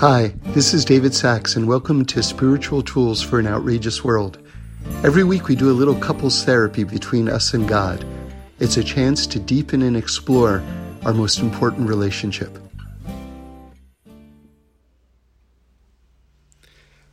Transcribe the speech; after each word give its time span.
Hi, 0.00 0.28
this 0.54 0.72
is 0.72 0.86
David 0.86 1.14
Sacks, 1.14 1.56
and 1.56 1.68
welcome 1.68 2.06
to 2.06 2.22
Spiritual 2.22 2.82
Tools 2.82 3.20
for 3.20 3.38
an 3.38 3.46
Outrageous 3.46 4.02
World. 4.02 4.38
Every 5.04 5.24
week 5.24 5.46
we 5.48 5.54
do 5.54 5.70
a 5.70 5.76
little 5.76 5.94
couples 5.94 6.42
therapy 6.42 6.84
between 6.84 7.28
us 7.28 7.52
and 7.52 7.68
God. 7.68 8.02
It's 8.60 8.78
a 8.78 8.82
chance 8.82 9.26
to 9.26 9.38
deepen 9.38 9.82
and 9.82 9.98
explore 9.98 10.62
our 11.04 11.12
most 11.12 11.40
important 11.40 11.86
relationship. 11.86 12.58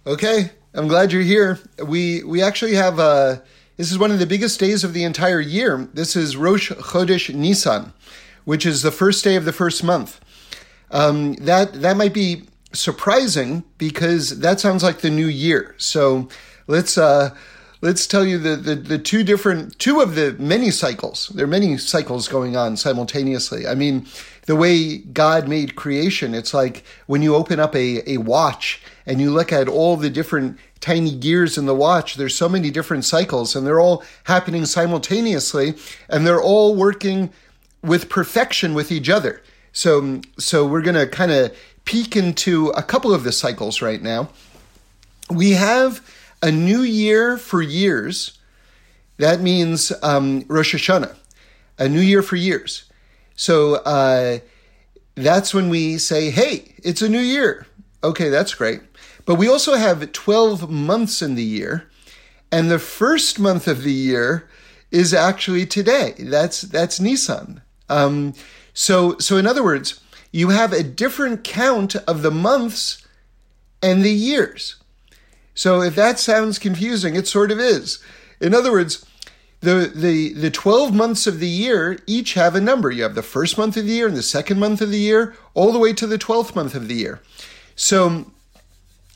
Okay, 0.06 0.52
I'm 0.74 0.88
glad 0.88 1.12
you're 1.12 1.24
here. 1.24 1.60
We 1.86 2.24
we 2.24 2.42
actually 2.42 2.76
have 2.76 3.02
uh, 3.02 3.40
this 3.76 3.92
is 3.92 4.00
one 4.00 4.12
of 4.12 4.20
the 4.20 4.26
biggest 4.26 4.62
days 4.62 4.86
of 4.86 4.94
the 4.94 5.04
entire 5.04 5.42
year. 5.42 5.90
This 5.94 6.16
is 6.16 6.38
Rosh 6.38 6.72
Chodesh 6.72 7.36
Nisan, 7.36 7.92
which 8.46 8.66
is 8.66 8.82
the 8.82 8.92
first 8.92 9.26
day 9.26 9.36
of 9.36 9.44
the 9.44 9.52
first 9.52 9.84
month. 9.84 10.22
Um, 10.90 11.34
that 11.34 11.82
that 11.82 11.98
might 11.98 12.14
be 12.14 12.44
surprising 12.78 13.64
because 13.78 14.40
that 14.40 14.60
sounds 14.60 14.84
like 14.84 15.00
the 15.00 15.10
new 15.10 15.28
year. 15.28 15.76
So 15.78 16.30
let's 16.68 16.98
uh, 16.98 17.36
let's 17.82 18.08
tell 18.08 18.26
you 18.26 18.38
the, 18.38 18.56
the, 18.56 18.76
the 18.76 19.00
two 19.00 19.24
different 19.24 19.78
two 19.80 20.02
of 20.02 20.16
the 20.16 20.36
many 20.40 20.72
cycles. 20.72 21.30
There 21.30 21.46
are 21.46 21.50
many 21.50 21.78
cycles 21.78 22.28
going 22.28 22.56
on 22.56 22.78
simultaneously. 22.78 23.68
I 23.68 23.76
mean, 23.76 24.08
the 24.46 24.56
way 24.56 24.98
God 24.98 25.48
made 25.48 25.76
creation, 25.76 26.34
it's 26.34 26.54
like 26.54 26.84
when 27.06 27.22
you 27.22 27.36
open 27.36 27.60
up 27.60 27.76
a, 27.76 28.10
a 28.10 28.18
watch 28.18 28.82
and 29.06 29.20
you 29.20 29.32
look 29.32 29.52
at 29.52 29.68
all 29.68 29.98
the 29.98 30.10
different 30.10 30.58
tiny 30.80 31.16
gears 31.16 31.58
in 31.58 31.66
the 31.66 31.76
watch, 31.76 32.16
there's 32.16 32.36
so 32.36 32.48
many 32.48 32.72
different 32.72 33.06
cycles 33.06 33.56
and 33.56 33.66
they're 33.66 33.80
all 33.80 34.04
happening 34.24 34.66
simultaneously 34.66 35.74
and 36.10 36.26
they're 36.26 36.42
all 36.42 36.76
working 36.76 37.32
with 37.84 38.10
perfection 38.10 38.74
with 38.74 38.92
each 38.92 39.10
other. 39.10 39.42
So, 39.74 40.22
so 40.40 40.66
we're 40.66 40.82
going 40.82 40.96
to 40.96 41.08
kind 41.08 41.32
of 41.32 41.56
peek 41.88 42.16
into 42.16 42.68
a 42.72 42.84
couple 42.84 43.14
of 43.14 43.24
the 43.24 43.32
cycles 43.32 43.82
right 43.82 44.02
now. 44.02 44.30
We 45.32 45.52
have 45.52 46.06
a 46.44 46.52
new 46.52 46.82
year 46.82 47.38
for 47.38 47.62
years. 47.62 48.38
That 49.18 49.42
means 49.42 49.92
um, 50.04 50.44
Rosh 50.48 50.76
Hashanah, 50.76 51.16
a 51.80 51.90
new 51.90 52.02
year 52.02 52.22
for 52.22 52.36
years. 52.36 52.84
So 53.36 53.76
uh, 53.76 54.40
that's 55.16 55.54
when 55.54 55.70
we 55.70 55.98
say, 55.98 56.30
hey, 56.30 56.76
it's 56.84 57.02
a 57.02 57.10
new 57.10 57.22
year. 57.22 57.66
Okay, 58.04 58.30
that's 58.30 58.54
great. 58.54 58.82
But 59.26 59.36
we 59.36 59.48
also 59.48 59.76
have 59.76 60.12
12 60.12 60.70
months 60.70 61.22
in 61.22 61.36
the 61.36 61.44
year. 61.44 61.90
And 62.52 62.70
the 62.70 62.80
first 62.80 63.40
month 63.40 63.68
of 63.68 63.84
the 63.84 63.94
year 63.94 64.50
is 64.92 65.14
actually 65.14 65.66
today. 65.66 66.16
That's, 66.20 66.62
that's 66.62 67.00
Nisan. 67.00 67.62
Um, 67.90 68.34
so, 68.74 69.18
so 69.20 69.38
in 69.38 69.48
other 69.48 69.64
words, 69.64 70.02
you 70.32 70.50
have 70.50 70.74
a 70.74 70.84
different 70.84 71.44
count 71.44 71.96
of 71.96 72.22
the 72.22 72.32
months 72.32 73.06
and 73.82 74.04
the 74.04 74.12
years. 74.12 74.76
So 75.54 75.82
if 75.82 75.96
that 75.96 76.20
sounds 76.20 76.60
confusing, 76.60 77.16
it 77.16 77.28
sort 77.28 77.52
of 77.52 77.60
is. 77.60 78.00
In 78.40 78.54
other 78.54 78.72
words, 78.72 79.06
the, 79.62 79.92
the, 79.94 80.34
the 80.34 80.52
12 80.52 80.94
months 80.94 81.26
of 81.26 81.40
the 81.40 81.48
year 81.48 81.98
each 82.06 82.36
have 82.36 82.56
a 82.56 82.62
number. 82.62 82.92
You 82.92 83.04
have 83.04 83.16
the 83.16 83.24
first 83.24 83.58
month 83.58 83.76
of 83.76 83.86
the 83.86 83.94
year 83.94 84.08
and 84.08 84.16
the 84.16 84.24
second 84.24 84.60
month 84.60 84.82
of 84.82 84.92
the 84.92 85.00
year, 85.00 85.36
all 85.54 85.72
the 85.72 85.80
way 85.80 85.94
to 85.94 86.06
the 86.06 86.20
12th 86.20 86.56
month 86.56 86.76
of 86.76 86.88
the 86.88 86.96
year. 86.96 87.22
So, 87.76 88.32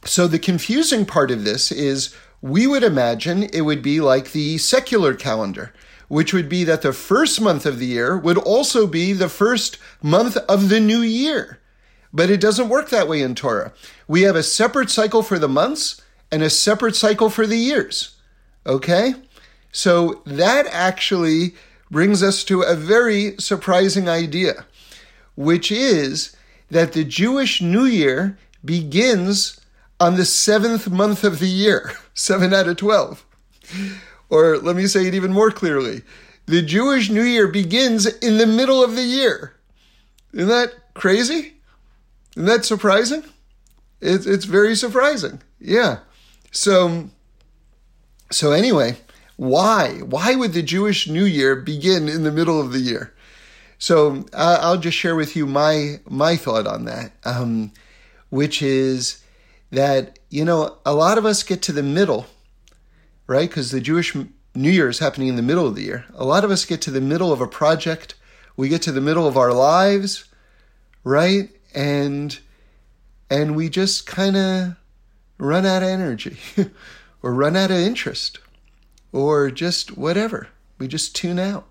so 0.04 0.28
the 0.28 0.40
confusing 0.40 1.06
part 1.06 1.30
of 1.30 1.44
this 1.44 1.72
is 1.72 2.16
we 2.42 2.66
would 2.66 2.84
imagine 2.84 3.44
it 3.44 3.62
would 3.62 3.84
be 3.84 4.02
like 4.02 4.32
the 4.32 4.58
secular 4.58 5.14
calendar 5.14 5.74
which 6.12 6.34
would 6.34 6.50
be 6.50 6.66
that 6.66 6.82
the 6.82 6.92
first 6.92 7.40
month 7.40 7.66
of 7.66 7.80
the 7.80 7.86
year 7.86 8.18
would 8.18 8.38
also 8.38 8.86
be 8.86 9.14
the 9.14 9.30
first 9.30 9.78
month 10.04 10.36
of 10.50 10.68
the 10.68 10.80
new 10.82 11.00
year. 11.00 11.58
But 12.12 12.30
it 12.30 12.42
doesn't 12.42 12.68
work 12.68 12.90
that 12.90 13.08
way 13.08 13.22
in 13.22 13.34
Torah. 13.34 13.72
We 14.10 14.24
have 14.24 14.36
a 14.36 14.44
separate 14.44 14.90
cycle 14.90 15.24
for 15.24 15.40
the 15.40 15.48
months 15.48 16.02
and 16.30 16.44
a 16.44 16.50
separate 16.50 16.98
cycle 16.98 17.30
for 17.30 17.48
the 17.48 17.56
years. 17.56 18.18
Okay? 18.66 19.14
So 19.72 20.22
that 20.26 20.68
actually 20.68 21.54
brings 21.90 22.22
us 22.22 22.44
to 22.44 22.62
a 22.62 22.76
very 22.76 23.38
surprising 23.40 24.10
idea, 24.10 24.66
which 25.36 25.72
is 25.72 26.36
that 26.70 26.92
the 26.92 27.06
Jewish 27.06 27.62
New 27.62 27.86
Year 27.86 28.38
begins 28.66 29.62
on 29.98 30.18
the 30.18 30.26
seventh 30.26 30.90
month 30.90 31.24
of 31.24 31.40
the 31.40 31.48
year, 31.48 31.94
seven 32.14 32.54
out 32.54 32.68
of 32.68 32.76
12. 32.76 33.26
Or 34.32 34.58
let 34.58 34.76
me 34.78 34.88
say 34.88 35.06
it 35.06 35.14
even 35.14 35.34
more 35.34 35.52
clearly 35.52 36.02
the 36.48 36.62
Jewish 36.62 37.10
New 37.10 37.22
Year 37.22 37.48
begins 37.48 38.06
in 38.06 38.38
the 38.38 38.48
middle 38.48 38.84
of 38.84 38.96
the 38.96 39.04
year. 39.04 39.54
Isn't 40.34 40.48
that 40.48 40.74
crazy? 40.96 41.54
Isn't 42.36 42.48
that 42.48 42.66
surprising? 42.66 43.24
It's, 44.02 44.26
it's 44.26 44.46
very 44.46 44.76
surprising. 44.76 45.42
Yeah. 45.60 46.00
So, 46.52 47.10
so 48.32 48.52
anyway, 48.52 48.98
why? 49.38 50.00
Why 50.00 50.36
would 50.36 50.54
the 50.54 50.64
Jewish 50.64 51.08
New 51.08 51.26
Year 51.26 51.56
begin 51.56 52.10
in 52.10 52.24
the 52.24 52.32
middle 52.32 52.60
of 52.60 52.72
the 52.72 52.80
year? 52.80 53.14
So 53.78 54.26
uh, 54.34 54.60
I'll 54.62 54.78
just 54.78 54.98
share 54.98 55.16
with 55.16 55.36
you 55.36 55.48
my 55.48 56.00
my 56.08 56.36
thought 56.36 56.68
on 56.68 56.86
that, 56.86 57.14
um, 57.24 57.72
which 58.30 58.62
is 58.62 59.24
that 59.72 60.20
you 60.30 60.46
know 60.46 60.78
a 60.86 60.94
lot 60.94 61.18
of 61.18 61.26
us 61.26 61.42
get 61.42 61.64
to 61.64 61.72
the 61.72 61.82
middle 61.82 62.28
right? 63.32 63.50
Because 63.50 63.72
the 63.72 63.80
Jewish 63.80 64.14
New 64.14 64.70
Year 64.70 64.90
is 64.90 65.00
happening 65.00 65.30
in 65.30 65.38
the 65.38 65.42
middle 65.42 65.66
of 65.66 65.76
the 65.76 65.84
year. 65.84 66.04
A 66.14 66.26
lot 66.26 66.44
of 66.44 66.52
us 66.52 66.66
get 66.66 66.82
to 66.82 66.92
the 66.92 67.00
middle 67.00 67.32
of 67.32 67.40
a 67.40 67.48
project, 67.48 68.16
we 68.58 68.68
get 68.68 68.82
to 68.82 68.92
the 68.92 69.00
middle 69.00 69.26
of 69.26 69.38
our 69.38 69.54
lives, 69.54 70.26
right? 71.06 71.50
And 71.74 72.38
and 73.30 73.56
we 73.56 73.70
just 73.70 74.06
kind 74.06 74.36
of 74.36 74.76
run 75.38 75.66
out 75.66 75.82
of 75.82 75.88
energy 75.88 76.38
or 77.24 77.34
run 77.34 77.56
out 77.56 77.72
of 77.72 77.78
interest 77.78 78.40
or 79.14 79.50
just 79.50 79.98
whatever. 79.98 80.50
We 80.78 80.90
just 80.90 81.16
tune 81.16 81.40
out. 81.40 81.66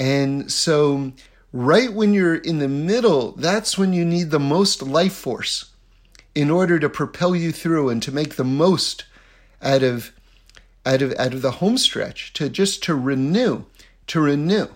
And 0.00 0.50
so 0.50 1.12
right 1.52 1.92
when 1.92 2.12
you're 2.12 2.34
in 2.34 2.58
the 2.58 2.68
middle, 2.68 3.32
that's 3.32 3.78
when 3.78 3.92
you 3.92 4.04
need 4.04 4.32
the 4.32 4.40
most 4.40 4.82
life 4.82 5.14
force 5.14 5.70
in 6.34 6.50
order 6.50 6.80
to 6.80 6.88
propel 6.88 7.36
you 7.36 7.52
through 7.52 7.90
and 7.90 8.02
to 8.02 8.10
make 8.10 8.34
the 8.34 8.44
most 8.44 9.04
out 9.62 9.84
of 9.84 10.10
out 10.84 11.02
of 11.02 11.14
out 11.18 11.34
of 11.34 11.42
the 11.42 11.52
home 11.52 11.78
stretch 11.78 12.32
to 12.34 12.48
just 12.48 12.82
to 12.84 12.94
renew, 12.94 13.64
to 14.08 14.20
renew. 14.20 14.68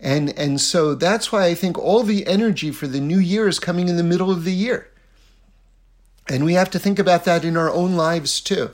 And 0.00 0.36
and 0.38 0.60
so 0.60 0.94
that's 0.94 1.30
why 1.30 1.46
I 1.46 1.54
think 1.54 1.78
all 1.78 2.02
the 2.02 2.26
energy 2.26 2.70
for 2.70 2.86
the 2.86 3.00
new 3.00 3.18
year 3.18 3.46
is 3.48 3.58
coming 3.58 3.88
in 3.88 3.96
the 3.96 4.02
middle 4.02 4.30
of 4.30 4.44
the 4.44 4.52
year. 4.52 4.88
And 6.28 6.44
we 6.44 6.54
have 6.54 6.70
to 6.70 6.78
think 6.78 6.98
about 6.98 7.24
that 7.24 7.44
in 7.44 7.56
our 7.56 7.70
own 7.70 7.94
lives 7.94 8.40
too. 8.40 8.70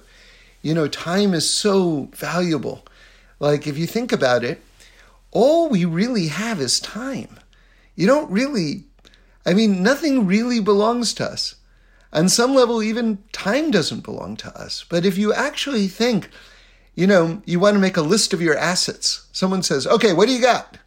You 0.62 0.75
know, 0.75 0.88
time 0.88 1.34
is 1.34 1.48
so 1.48 2.08
valuable. 2.14 2.84
Like 3.41 3.66
if 3.66 3.78
you 3.78 3.87
think 3.87 4.12
about 4.12 4.42
it, 4.42 4.60
all 5.31 5.69
we 5.69 5.84
really 5.84 6.28
have 6.28 6.60
is 6.60 6.81
time. 6.81 7.38
You 7.94 8.06
don't 8.06 8.31
really 8.31 8.84
I 9.48 9.54
mean, 9.54 9.82
nothing 9.82 10.26
really 10.26 10.60
belongs 10.60 11.14
to 11.14 11.25
us. 11.25 11.54
On 12.12 12.28
some 12.28 12.54
level, 12.54 12.82
even 12.82 13.19
time 13.32 13.70
doesn't 13.70 14.04
belong 14.04 14.36
to 14.38 14.58
us. 14.58 14.84
But 14.88 15.04
if 15.04 15.19
you 15.19 15.32
actually 15.32 15.88
think, 15.88 16.30
you 16.94 17.06
know, 17.06 17.42
you 17.44 17.60
want 17.60 17.74
to 17.74 17.80
make 17.80 17.96
a 17.96 18.02
list 18.02 18.32
of 18.32 18.41
your 18.41 18.56
assets, 18.56 19.26
someone 19.32 19.62
says, 19.62 19.86
okay, 19.86 20.12
what 20.12 20.26
do 20.26 20.34
you 20.34 20.41
got? 20.41 20.78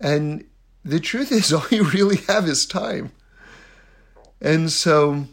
And 0.00 0.44
the 0.84 1.00
truth 1.00 1.32
is, 1.32 1.52
all 1.52 1.66
you 1.70 1.84
really 1.84 2.18
have 2.28 2.46
is 2.46 2.66
time. 2.66 3.12
And 4.40 4.70
so, 4.70 5.26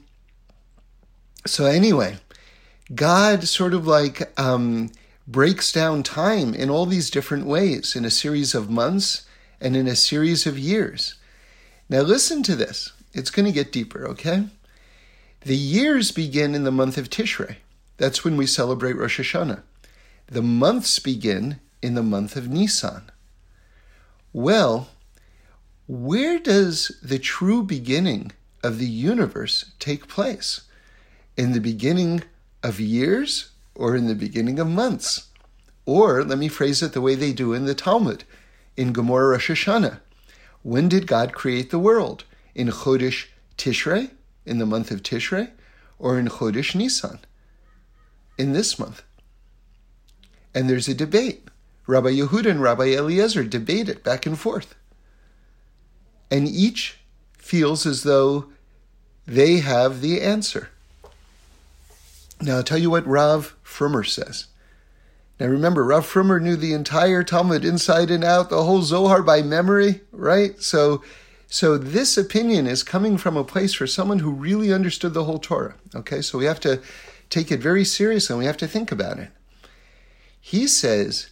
so 1.46 1.66
anyway, 1.66 2.18
God 2.94 3.48
sort 3.48 3.74
of 3.74 3.86
like 3.86 4.38
um, 4.40 4.90
breaks 5.28 5.72
down 5.72 6.04
time 6.04 6.54
in 6.54 6.70
all 6.70 6.86
these 6.86 7.10
different 7.10 7.46
ways 7.46 7.96
in 7.96 8.06
a 8.06 8.12
series 8.12 8.56
of 8.56 8.70
months 8.70 9.28
and 9.62 9.76
in 9.76 9.88
a 9.88 9.96
series 9.96 10.46
of 10.46 10.58
years. 10.58 11.16
Now, 11.90 12.02
listen 12.02 12.42
to 12.44 12.56
this. 12.56 12.92
It's 13.14 13.30
going 13.30 13.46
to 13.46 13.52
get 13.52 13.72
deeper, 13.72 14.08
okay? 14.08 14.48
The 15.46 15.56
years 15.56 16.12
begin 16.12 16.56
in 16.56 16.64
the 16.64 16.72
month 16.72 16.98
of 16.98 17.12
Tishrei. 17.12 17.58
That's 17.98 18.24
when 18.24 18.36
we 18.36 18.48
celebrate 18.48 18.98
Rosh 18.98 19.20
Hashanah. 19.20 19.62
The 20.26 20.42
months 20.42 20.98
begin 20.98 21.60
in 21.84 21.94
the 21.94 22.02
month 22.02 22.36
of 22.36 22.50
Nisan. 22.50 23.12
Well, 24.34 24.88
where 25.88 26.40
does 26.40 26.98
the 27.04 27.20
true 27.20 27.62
beginning 27.62 28.32
of 28.64 28.80
the 28.80 28.88
universe 28.88 29.72
take 29.78 30.08
place? 30.08 30.62
In 31.38 31.52
the 31.52 31.62
beginning 31.62 32.24
of 32.64 32.80
years 32.80 33.52
or 33.76 33.96
in 33.96 34.08
the 34.08 34.16
beginning 34.16 34.58
of 34.58 34.66
months? 34.66 35.28
Or 35.86 36.24
let 36.24 36.40
me 36.40 36.48
phrase 36.48 36.82
it 36.82 36.94
the 36.94 37.02
way 37.02 37.14
they 37.14 37.34
do 37.34 37.54
in 37.54 37.66
the 37.66 37.76
Talmud, 37.76 38.24
in 38.76 38.94
Gemara 38.94 39.34
Rosh 39.34 39.52
Hashanah. 39.52 40.00
When 40.64 40.90
did 40.90 41.06
God 41.06 41.34
create 41.34 41.70
the 41.70 41.78
world? 41.78 42.24
In 42.56 42.70
Chodesh 42.70 43.28
Tishrei 43.60 44.10
in 44.46 44.58
the 44.60 44.66
month 44.66 44.92
of 44.92 45.04
Tishrei 45.04 45.52
or 46.00 46.20
in 46.20 46.28
Chodesh 46.28 46.76
Nisan 46.76 47.20
in 48.38 48.54
this 48.54 48.78
month. 48.78 49.04
And 50.54 50.70
there's 50.70 50.88
a 50.88 50.94
debate. 50.94 51.48
Rabbi 51.88 52.12
Yehuda 52.12 52.50
and 52.50 52.62
Rabbi 52.62 52.96
Eliezer 52.96 53.44
debate 53.44 53.90
it 53.90 54.04
back 54.04 54.26
and 54.26 54.38
forth. 54.38 54.76
And 56.32 56.48
each 56.48 57.00
feels 57.38 57.86
as 57.86 58.04
though 58.04 58.48
they 59.28 59.58
have 59.58 60.02
the 60.02 60.22
answer. 60.22 60.70
Now, 62.42 62.58
I'll 62.58 62.64
tell 62.64 62.78
you 62.78 62.90
what 62.90 63.08
Rav 63.08 63.56
Frommer 63.64 64.08
says. 64.08 64.48
Now, 65.40 65.48
remember, 65.48 65.84
Rav 65.84 66.06
Frommer 66.06 66.42
knew 66.42 66.56
the 66.56 66.74
entire 66.74 67.24
Talmud 67.24 67.66
inside 67.66 68.10
and 68.10 68.24
out, 68.24 68.50
the 68.50 68.64
whole 68.64 68.82
Zohar 68.82 69.22
by 69.22 69.42
memory, 69.42 70.02
right? 70.12 70.62
So, 70.62 71.04
so 71.56 71.78
this 71.78 72.18
opinion 72.18 72.68
is 72.68 72.84
coming 72.84 73.18
from 73.18 73.38
a 73.38 73.44
place 73.46 73.74
for 73.74 73.88
someone 73.88 74.20
who 74.20 74.30
really 74.30 74.74
understood 74.74 75.14
the 75.14 75.24
whole 75.24 75.40
Torah. 75.40 75.76
Okay, 75.96 76.22
so 76.22 76.38
we 76.38 76.44
have 76.44 76.60
to 76.60 76.82
take 77.30 77.50
it 77.50 77.62
very 77.62 77.86
seriously 77.86 78.34
and 78.34 78.40
we 78.40 78.46
have 78.46 78.58
to 78.58 78.68
think 78.68 78.92
about 78.92 79.20
it. 79.20 79.30
He 80.42 80.68
says 80.68 81.30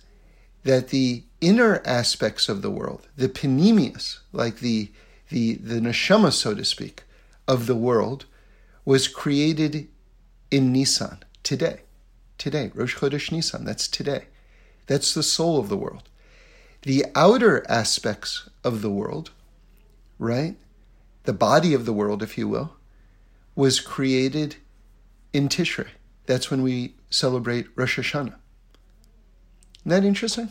that 0.64 0.88
the 0.88 1.24
inner 1.42 1.82
aspects 1.84 2.48
of 2.48 2.62
the 2.62 2.72
world, 2.72 3.10
the 3.18 3.28
pnimius, 3.28 4.20
like 4.32 4.60
the 4.60 4.94
the 5.28 5.56
the 5.56 5.82
neshama, 5.82 6.32
so 6.32 6.56
to 6.56 6.64
speak, 6.64 7.04
of 7.46 7.68
the 7.68 7.76
world, 7.76 8.24
was 8.86 9.10
created 9.10 9.90
in 10.50 10.72
Nisan 10.72 11.18
today. 11.44 11.82
Today, 12.38 12.72
Rosh 12.74 12.96
Chodesh 12.96 13.30
Nisan. 13.30 13.66
That's 13.66 13.90
today. 13.90 14.28
That's 14.88 15.14
the 15.14 15.22
soul 15.22 15.60
of 15.60 15.68
the 15.68 15.76
world. 15.76 16.04
The 16.84 17.08
outer 17.14 17.66
aspects 17.68 18.50
of 18.64 18.82
the 18.82 18.90
world, 18.90 19.32
right? 20.20 20.56
The 21.24 21.34
body 21.34 21.74
of 21.74 21.86
the 21.86 21.94
world, 21.94 22.22
if 22.22 22.38
you 22.38 22.48
will, 22.48 22.76
was 23.56 23.80
created 23.80 24.58
in 25.32 25.50
Tishrei. 25.50 25.88
That's 26.26 26.50
when 26.50 26.62
we 26.62 26.96
celebrate 27.10 27.68
Rosh 27.76 28.00
Hashanah. 28.00 28.36
Isn't 29.86 29.90
that 29.90 30.06
interesting? 30.06 30.50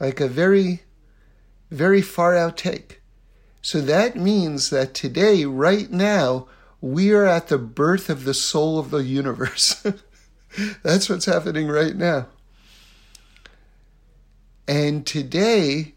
Like 0.00 0.20
a 0.20 0.28
very, 0.28 0.82
very 1.70 2.02
far 2.02 2.36
out 2.36 2.56
take. 2.56 3.00
So 3.62 3.80
that 3.80 4.16
means 4.16 4.70
that 4.70 4.94
today, 4.94 5.44
right 5.44 5.90
now, 5.90 6.46
we 6.80 7.12
are 7.12 7.26
at 7.26 7.48
the 7.48 7.58
birth 7.58 8.08
of 8.08 8.24
the 8.24 8.34
soul 8.34 8.78
of 8.78 8.90
the 8.90 9.02
universe. 9.02 9.84
That's 10.82 11.08
what's 11.08 11.24
happening 11.24 11.68
right 11.68 11.96
now. 11.96 12.28
And 14.68 15.06
today, 15.06 15.94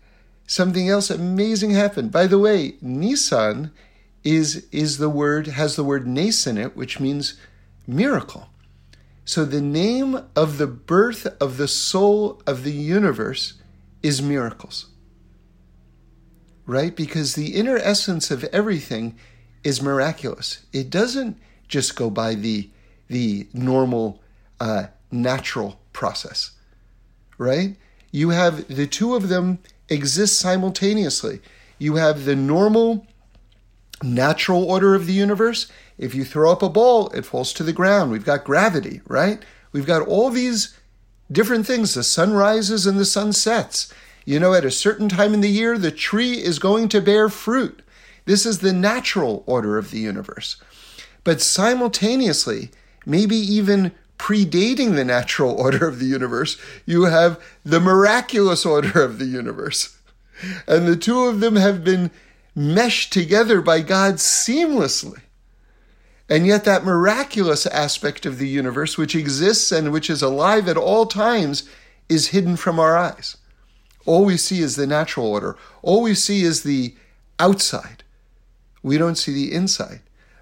something 0.49 0.89
else 0.89 1.11
amazing 1.11 1.69
happened. 1.69 2.11
By 2.11 2.25
the 2.25 2.39
way, 2.39 2.73
Nisan 2.81 3.71
is 4.23 4.67
is 4.71 4.97
the 4.97 5.09
word 5.09 5.47
has 5.47 5.75
the 5.75 5.83
word 5.83 6.07
nes 6.07 6.47
in 6.47 6.57
it, 6.57 6.75
which 6.75 6.99
means 6.99 7.35
miracle. 7.87 8.49
So 9.23 9.45
the 9.45 9.61
name 9.61 10.25
of 10.35 10.57
the 10.57 10.67
birth 10.67 11.27
of 11.39 11.57
the 11.57 11.67
soul 11.67 12.41
of 12.47 12.63
the 12.63 12.73
universe 12.73 13.53
is 14.01 14.23
miracles. 14.23 14.87
Right? 16.65 16.95
Because 16.95 17.35
the 17.35 17.55
inner 17.55 17.77
essence 17.77 18.31
of 18.31 18.43
everything 18.45 19.17
is 19.63 19.83
miraculous. 19.83 20.65
It 20.73 20.89
doesn't 20.89 21.37
just 21.67 21.95
go 21.95 22.09
by 22.09 22.33
the 22.33 22.71
the 23.07 23.47
normal 23.53 24.19
uh, 24.59 24.87
natural 25.11 25.79
process. 25.93 26.51
Right? 27.37 27.75
You 28.11 28.31
have 28.31 28.67
the 28.67 28.87
two 28.87 29.13
of 29.13 29.29
them 29.29 29.59
exist 29.89 30.39
simultaneously. 30.39 31.41
You 31.77 31.95
have 31.95 32.25
the 32.25 32.35
normal 32.35 33.07
natural 34.03 34.63
order 34.63 34.95
of 34.95 35.05
the 35.05 35.13
universe. 35.13 35.67
If 35.97 36.15
you 36.15 36.23
throw 36.23 36.51
up 36.51 36.63
a 36.63 36.69
ball, 36.69 37.09
it 37.09 37.25
falls 37.25 37.53
to 37.53 37.63
the 37.63 37.73
ground. 37.73 38.11
We've 38.11 38.25
got 38.25 38.43
gravity, 38.43 39.01
right? 39.07 39.43
We've 39.71 39.85
got 39.85 40.07
all 40.07 40.29
these 40.29 40.77
different 41.31 41.65
things. 41.65 41.93
The 41.93 42.03
sun 42.03 42.33
rises 42.33 42.85
and 42.85 42.97
the 42.97 43.05
sun 43.05 43.33
sets. 43.33 43.93
You 44.25 44.39
know, 44.39 44.53
at 44.53 44.65
a 44.65 44.71
certain 44.71 45.09
time 45.09 45.33
in 45.33 45.41
the 45.41 45.49
year, 45.49 45.77
the 45.77 45.91
tree 45.91 46.33
is 46.33 46.59
going 46.59 46.89
to 46.89 47.01
bear 47.01 47.29
fruit. 47.29 47.81
This 48.25 48.45
is 48.45 48.59
the 48.59 48.73
natural 48.73 49.43
order 49.47 49.77
of 49.77 49.91
the 49.91 49.99
universe. 49.99 50.57
But 51.23 51.41
simultaneously, 51.41 52.71
maybe 53.05 53.35
even 53.35 53.91
predating 54.19 54.95
the 54.95 55.05
natural 55.05 55.51
order 55.59 55.87
of 55.87 55.97
the 55.97 56.05
universe, 56.05 56.57
you 56.85 57.05
have 57.05 57.41
the 57.63 57.79
miraculous 57.79 58.65
order 58.65 59.01
of 59.01 59.17
the 59.17 59.25
universe. 59.25 59.97
And 60.67 60.87
the 60.87 60.95
two 60.95 61.23
of 61.23 61.39
them 61.39 61.55
have 61.55 61.83
been 61.83 62.11
meshed 62.55 63.11
together 63.11 63.61
by 63.61 63.81
God 63.81 64.15
seamlessly. 64.15 65.21
And 66.29 66.45
yet, 66.45 66.63
that 66.65 66.85
miraculous 66.85 67.65
aspect 67.65 68.25
of 68.27 68.37
the 68.37 68.47
universe, 68.47 68.97
which 68.97 69.15
exists 69.15 69.71
and 69.71 69.91
which 69.91 70.11
is 70.11 70.21
alive 70.21 70.67
at 70.67 70.77
all 70.77 71.07
times, 71.07 71.67
is 72.07 72.27
hidden 72.27 72.55
from 72.55 72.79
our 72.79 72.95
eyes. 72.95 73.37
All 74.05 74.25
we 74.25 74.37
see 74.37 74.59
is 74.59 74.75
the 74.75 74.85
natural 74.85 75.25
order, 75.25 75.57
all 75.81 76.03
we 76.03 76.13
see 76.13 76.43
is 76.43 76.61
the 76.61 76.95
outside. 77.39 78.03
We 78.83 78.97
don't 78.97 79.17
see 79.17 79.33
the 79.33 79.53
inside. 79.53 80.01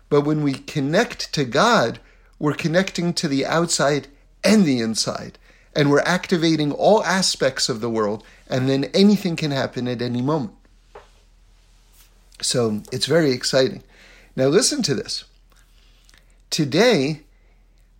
But 0.10 0.22
when 0.22 0.44
we 0.44 0.54
connect 0.54 1.34
to 1.34 1.46
God, 1.46 2.00
we're 2.40 2.54
connecting 2.54 3.14
to 3.14 3.28
the 3.28 3.46
outside 3.46 4.08
and 4.44 4.66
the 4.66 4.80
inside. 4.80 5.38
And 5.76 5.92
we're 5.92 6.00
activating 6.02 6.72
all 6.72 7.04
aspects 7.04 7.70
of 7.70 7.82
the 7.82 7.90
world, 7.90 8.24
and 8.50 8.68
then 8.68 8.86
anything 8.96 9.36
can 9.36 9.52
happen 9.52 9.88
at 9.88 10.02
any 10.02 10.22
moment. 10.22 10.56
So 12.42 12.82
it's 12.92 13.06
very 13.06 13.32
exciting. 13.32 13.84
Now, 14.36 14.48
listen 14.48 14.82
to 14.84 14.96
this. 14.96 15.26
Today, 16.50 17.22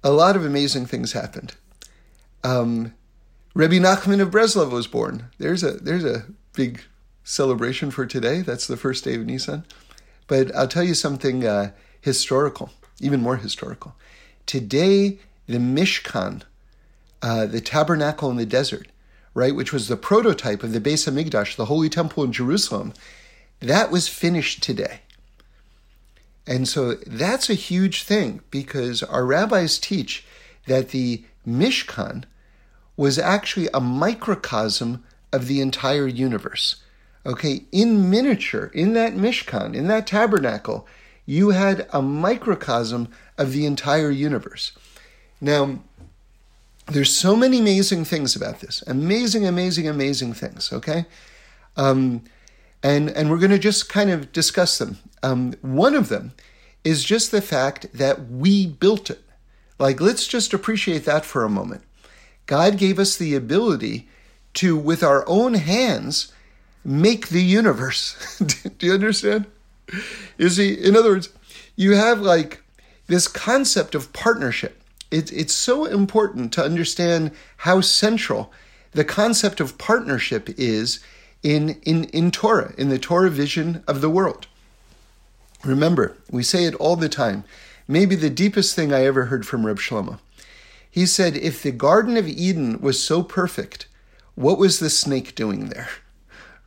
a 0.04 0.12
lot 0.12 0.36
of 0.36 0.46
amazing 0.46 0.86
things 0.86 1.12
happened. 1.12 1.56
Um, 2.44 2.94
Nachman 3.56 4.22
of 4.22 4.30
Breslov 4.30 4.72
was 4.72 4.88
born. 4.88 5.30
There's 5.38 5.64
a 5.64 5.72
there's 5.72 6.06
a 6.06 6.26
big 6.54 6.82
celebration 7.24 7.92
for 7.92 8.06
today. 8.06 8.42
That's 8.42 8.68
the 8.68 8.78
first 8.78 9.04
day 9.04 9.16
of 9.16 9.26
Nisan. 9.26 9.66
But 10.28 10.56
I'll 10.56 10.68
tell 10.68 10.84
you 10.84 10.94
something 10.94 11.46
uh, 11.46 11.72
historical, 12.00 12.72
even 13.02 13.22
more 13.22 13.38
historical. 13.38 13.96
Today, 14.48 15.20
the 15.46 15.60
Mishkan, 15.60 16.42
uh, 17.22 17.46
the 17.46 17.62
tabernacle 17.62 18.32
in 18.32 18.38
the 18.38 18.46
desert, 18.46 18.88
right, 19.34 19.56
which 19.56 19.72
was 19.72 19.88
the 19.88 19.98
prototype 19.98 20.64
of 20.64 20.74
the 20.74 20.82
Beis 20.82 21.08
Hamikdash, 21.08 21.56
the 21.56 21.66
Holy 21.66 21.90
Temple 21.90 22.24
in 22.24 22.32
Jerusalem, 22.32 22.94
that 23.60 23.92
was 23.92 24.08
finished 24.08 24.64
today. 24.64 25.02
And 26.48 26.68
so 26.68 26.94
that's 27.06 27.50
a 27.50 27.56
huge 27.56 28.04
thing 28.04 28.42
because 28.50 29.04
our 29.04 29.26
rabbis 29.26 29.78
teach 29.78 30.26
that 30.66 30.90
the 30.90 31.24
Mishkan 31.46 32.24
was 32.96 33.20
actually 33.20 33.68
a 33.74 33.82
microcosm 33.82 35.04
of 35.34 35.48
the 35.48 35.60
entire 35.62 36.08
universe. 36.08 36.78
Okay, 37.26 37.66
in 37.74 38.10
miniature, 38.10 38.72
in 38.74 38.94
that 38.94 39.14
Mishkan, 39.14 39.76
in 39.76 39.88
that 39.90 40.08
tabernacle, 40.08 40.88
you 41.26 41.50
had 41.50 41.86
a 41.92 42.02
microcosm 42.02 43.10
of 43.38 43.54
the 43.54 43.66
entire 43.66 44.10
universe. 44.10 44.72
Now, 45.40 45.80
there's 46.88 47.14
so 47.14 47.36
many 47.36 47.60
amazing 47.60 48.06
things 48.06 48.36
about 48.36 48.62
this. 48.62 48.84
Amazing, 48.88 49.46
amazing, 49.46 49.88
amazing 49.88 50.34
things, 50.34 50.72
okay? 50.72 51.06
Um, 51.76 52.24
and 52.82 53.10
and 53.10 53.30
we're 53.30 53.40
going 53.40 53.52
to 53.52 53.60
just 53.60 53.90
kind 53.90 54.10
of 54.10 54.32
discuss 54.32 54.78
them. 54.78 54.98
Um, 55.24 55.54
one 55.62 55.96
of 55.96 56.10
them 56.10 56.34
is 56.84 57.04
just 57.04 57.32
the 57.32 57.42
fact 57.42 57.88
that 57.94 58.30
we 58.30 58.66
built 58.68 59.10
it. 59.10 59.22
Like, 59.80 60.00
let's 60.00 60.28
just 60.28 60.54
appreciate 60.54 61.06
that 61.06 61.26
for 61.26 61.44
a 61.44 61.50
moment. 61.50 61.84
God 62.46 62.78
gave 62.78 62.98
us 62.98 63.18
the 63.18 63.36
ability 63.36 64.08
to, 64.56 64.78
with 64.78 65.04
our 65.04 65.28
own 65.28 65.56
hands, 65.56 66.32
make 66.84 67.28
the 67.28 67.44
universe. 67.44 68.40
Do 68.78 68.88
you 68.88 68.94
understand? 68.94 69.46
You 70.38 70.50
see, 70.50 70.74
in 70.74 70.96
other 70.96 71.10
words, 71.10 71.30
you 71.76 71.92
have 71.96 72.22
like 72.22 72.64
this 73.08 73.28
concept 73.28 73.96
of 73.96 74.14
partnership. 74.14 74.82
It, 75.10 75.32
it's 75.32 75.54
so 75.54 75.86
important 75.86 76.52
to 76.54 76.64
understand 76.64 77.32
how 77.58 77.82
central 77.82 78.52
the 78.92 79.06
concept 79.06 79.60
of 79.60 79.78
partnership 79.78 80.50
is 80.58 81.00
in, 81.44 81.80
in, 81.84 82.06
in 82.06 82.32
Torah, 82.32 82.74
in 82.78 82.90
the 82.90 83.00
Torah 83.00 83.30
vision 83.30 83.84
of 83.88 84.02
the 84.02 84.10
world. 84.10 84.48
Remember, 85.64 86.18
we 86.30 86.44
say 86.44 86.66
it 86.66 86.76
all 86.76 86.96
the 86.96 87.10
time. 87.10 87.44
Maybe 87.88 88.16
the 88.16 88.30
deepest 88.30 88.76
thing 88.76 88.92
I 88.92 89.06
ever 89.06 89.26
heard 89.26 89.48
from 89.48 89.66
Reb 89.66 89.78
Shlomo. 89.78 90.20
He 90.90 91.06
said, 91.06 91.38
if 91.38 91.64
the 91.64 91.72
Garden 91.72 92.18
of 92.18 92.28
Eden 92.28 92.82
was 92.82 93.02
so 93.02 93.24
perfect, 93.24 93.88
what 94.36 94.58
was 94.58 94.80
the 94.80 94.90
snake 94.90 95.36
doing 95.36 95.70
there? 95.70 95.90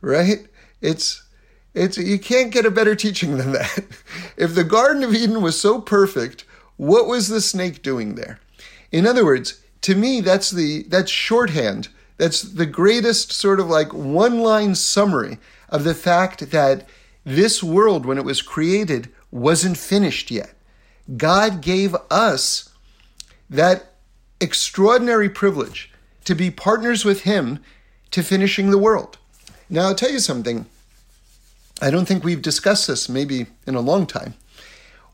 Right? 0.03 0.47
It's 0.81 1.21
it's 1.73 1.97
you 1.97 2.19
can't 2.19 2.51
get 2.51 2.65
a 2.65 2.71
better 2.71 2.95
teaching 2.95 3.37
than 3.37 3.51
that. 3.53 3.83
if 4.37 4.55
the 4.55 4.63
Garden 4.63 5.03
of 5.03 5.13
Eden 5.13 5.41
was 5.41 5.59
so 5.59 5.79
perfect, 5.79 6.45
what 6.77 7.07
was 7.07 7.27
the 7.27 7.41
snake 7.41 7.81
doing 7.81 8.15
there? 8.15 8.39
In 8.91 9.07
other 9.07 9.23
words, 9.23 9.61
to 9.81 9.95
me, 9.95 10.21
that's 10.21 10.51
the 10.51 10.83
that's 10.83 11.11
shorthand 11.11 11.89
that's 12.21 12.43
the 12.43 12.67
greatest 12.67 13.31
sort 13.31 13.59
of 13.59 13.67
like 13.67 13.91
one 13.95 14.41
line 14.41 14.75
summary 14.75 15.39
of 15.69 15.83
the 15.83 15.95
fact 15.95 16.51
that 16.51 16.87
this 17.25 17.63
world, 17.63 18.05
when 18.05 18.19
it 18.19 18.23
was 18.23 18.43
created, 18.43 19.09
wasn't 19.31 19.75
finished 19.75 20.29
yet. 20.29 20.53
God 21.17 21.61
gave 21.61 21.95
us 22.11 22.69
that 23.49 23.93
extraordinary 24.39 25.29
privilege 25.29 25.91
to 26.25 26.35
be 26.35 26.51
partners 26.51 27.03
with 27.03 27.21
Him 27.21 27.57
to 28.11 28.21
finishing 28.21 28.69
the 28.69 28.77
world. 28.77 29.17
Now, 29.67 29.87
I'll 29.87 29.95
tell 29.95 30.11
you 30.11 30.19
something. 30.19 30.67
I 31.81 31.89
don't 31.89 32.05
think 32.05 32.23
we've 32.23 32.41
discussed 32.41 32.87
this 32.87 33.09
maybe 33.09 33.47
in 33.65 33.75
a 33.75 33.81
long 33.81 34.05
time. 34.05 34.35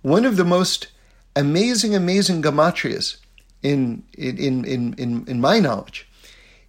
one 0.02 0.26
of 0.26 0.38
the 0.38 0.46
most 0.46 0.88
amazing, 1.36 1.96
amazing 1.96 2.42
gematrias 2.42 3.18
in, 3.64 4.04
in, 4.18 4.66
in, 4.66 4.94
in, 4.94 5.26
in 5.28 5.42
my 5.42 5.60
knowledge 5.60 6.08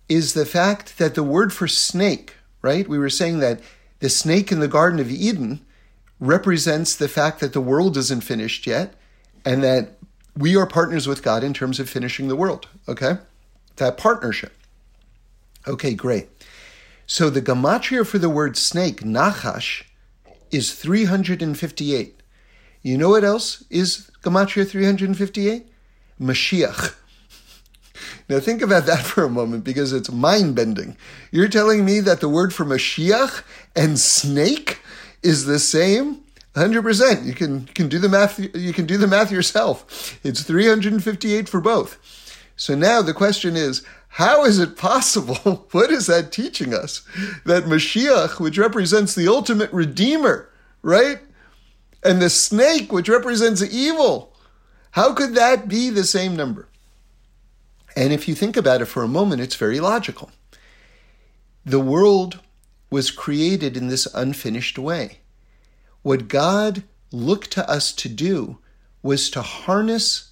is 0.08 0.34
the 0.34 0.46
fact 0.46 0.98
that 0.98 1.14
the 1.14 1.22
word 1.22 1.52
for 1.52 1.68
snake, 1.68 2.34
right? 2.62 2.88
We 2.88 2.98
were 2.98 3.10
saying 3.10 3.40
that 3.40 3.60
the 4.00 4.08
snake 4.08 4.50
in 4.50 4.60
the 4.60 4.68
Garden 4.68 5.00
of 5.00 5.10
Eden 5.10 5.60
represents 6.20 6.96
the 6.96 7.08
fact 7.08 7.40
that 7.40 7.52
the 7.52 7.60
world 7.60 7.96
isn't 7.96 8.22
finished 8.22 8.66
yet 8.66 8.94
and 9.44 9.62
that 9.62 9.98
we 10.36 10.56
are 10.56 10.66
partners 10.66 11.06
with 11.06 11.22
God 11.22 11.44
in 11.44 11.52
terms 11.52 11.80
of 11.80 11.90
finishing 11.90 12.28
the 12.28 12.36
world, 12.36 12.68
okay? 12.88 13.18
That 13.76 13.98
partnership. 13.98 14.52
Okay, 15.66 15.94
great. 15.94 16.28
So 17.06 17.30
the 17.30 17.42
gematria 17.42 18.06
for 18.06 18.18
the 18.18 18.30
word 18.30 18.56
snake, 18.56 19.00
nachash, 19.00 19.84
is 20.50 20.74
358. 20.74 22.22
You 22.82 22.98
know 22.98 23.10
what 23.10 23.24
else 23.24 23.64
is 23.70 24.10
gematria 24.22 24.68
358? 24.68 25.66
Mashiach. 26.20 26.94
Now 28.28 28.40
think 28.40 28.62
about 28.62 28.86
that 28.86 29.04
for 29.10 29.24
a 29.24 29.30
moment 29.30 29.64
because 29.64 29.92
it's 29.92 30.10
mind 30.10 30.54
bending. 30.54 30.96
You're 31.32 31.48
telling 31.48 31.84
me 31.84 32.00
that 32.00 32.20
the 32.20 32.28
word 32.28 32.54
for 32.54 32.64
Mashiach 32.64 33.42
and 33.74 33.98
snake 33.98 34.80
is 35.22 35.46
the 35.46 35.58
same? 35.58 36.22
100%. 36.54 37.24
You 37.24 37.34
can, 37.34 37.64
can 37.66 37.88
do 37.88 37.98
the 37.98 38.08
math 38.08 38.38
you 38.38 38.72
can 38.72 38.86
do 38.86 38.98
the 38.98 39.06
math 39.06 39.30
yourself. 39.30 40.18
It's 40.24 40.42
358 40.42 41.48
for 41.48 41.60
both. 41.60 41.98
So 42.56 42.74
now 42.74 43.02
the 43.02 43.14
question 43.14 43.56
is, 43.56 43.84
how 44.08 44.44
is 44.44 44.58
it 44.58 44.76
possible? 44.76 45.66
What 45.72 45.90
is 45.90 46.06
that 46.06 46.32
teaching 46.32 46.74
us? 46.74 47.02
That 47.44 47.64
Mashiach, 47.64 48.40
which 48.40 48.58
represents 48.58 49.14
the 49.14 49.28
ultimate 49.28 49.72
redeemer, 49.72 50.50
right? 50.82 51.20
And 52.02 52.20
the 52.20 52.30
snake, 52.30 52.92
which 52.92 53.08
represents 53.08 53.62
evil, 53.62 54.34
how 54.92 55.12
could 55.14 55.34
that 55.34 55.68
be 55.68 55.90
the 55.90 56.04
same 56.04 56.34
number? 56.34 56.68
And 57.94 58.12
if 58.12 58.28
you 58.28 58.34
think 58.34 58.56
about 58.56 58.80
it 58.80 58.86
for 58.86 59.02
a 59.02 59.08
moment, 59.08 59.40
it's 59.40 59.56
very 59.56 59.80
logical. 59.80 60.30
The 61.64 61.80
world 61.80 62.40
was 62.90 63.10
created 63.10 63.76
in 63.76 63.88
this 63.88 64.06
unfinished 64.14 64.78
way. 64.78 65.18
What 66.02 66.28
God 66.28 66.84
looked 67.12 67.50
to 67.52 67.68
us 67.68 67.92
to 67.92 68.08
do 68.08 68.58
was 69.02 69.30
to 69.30 69.42
harness 69.42 70.30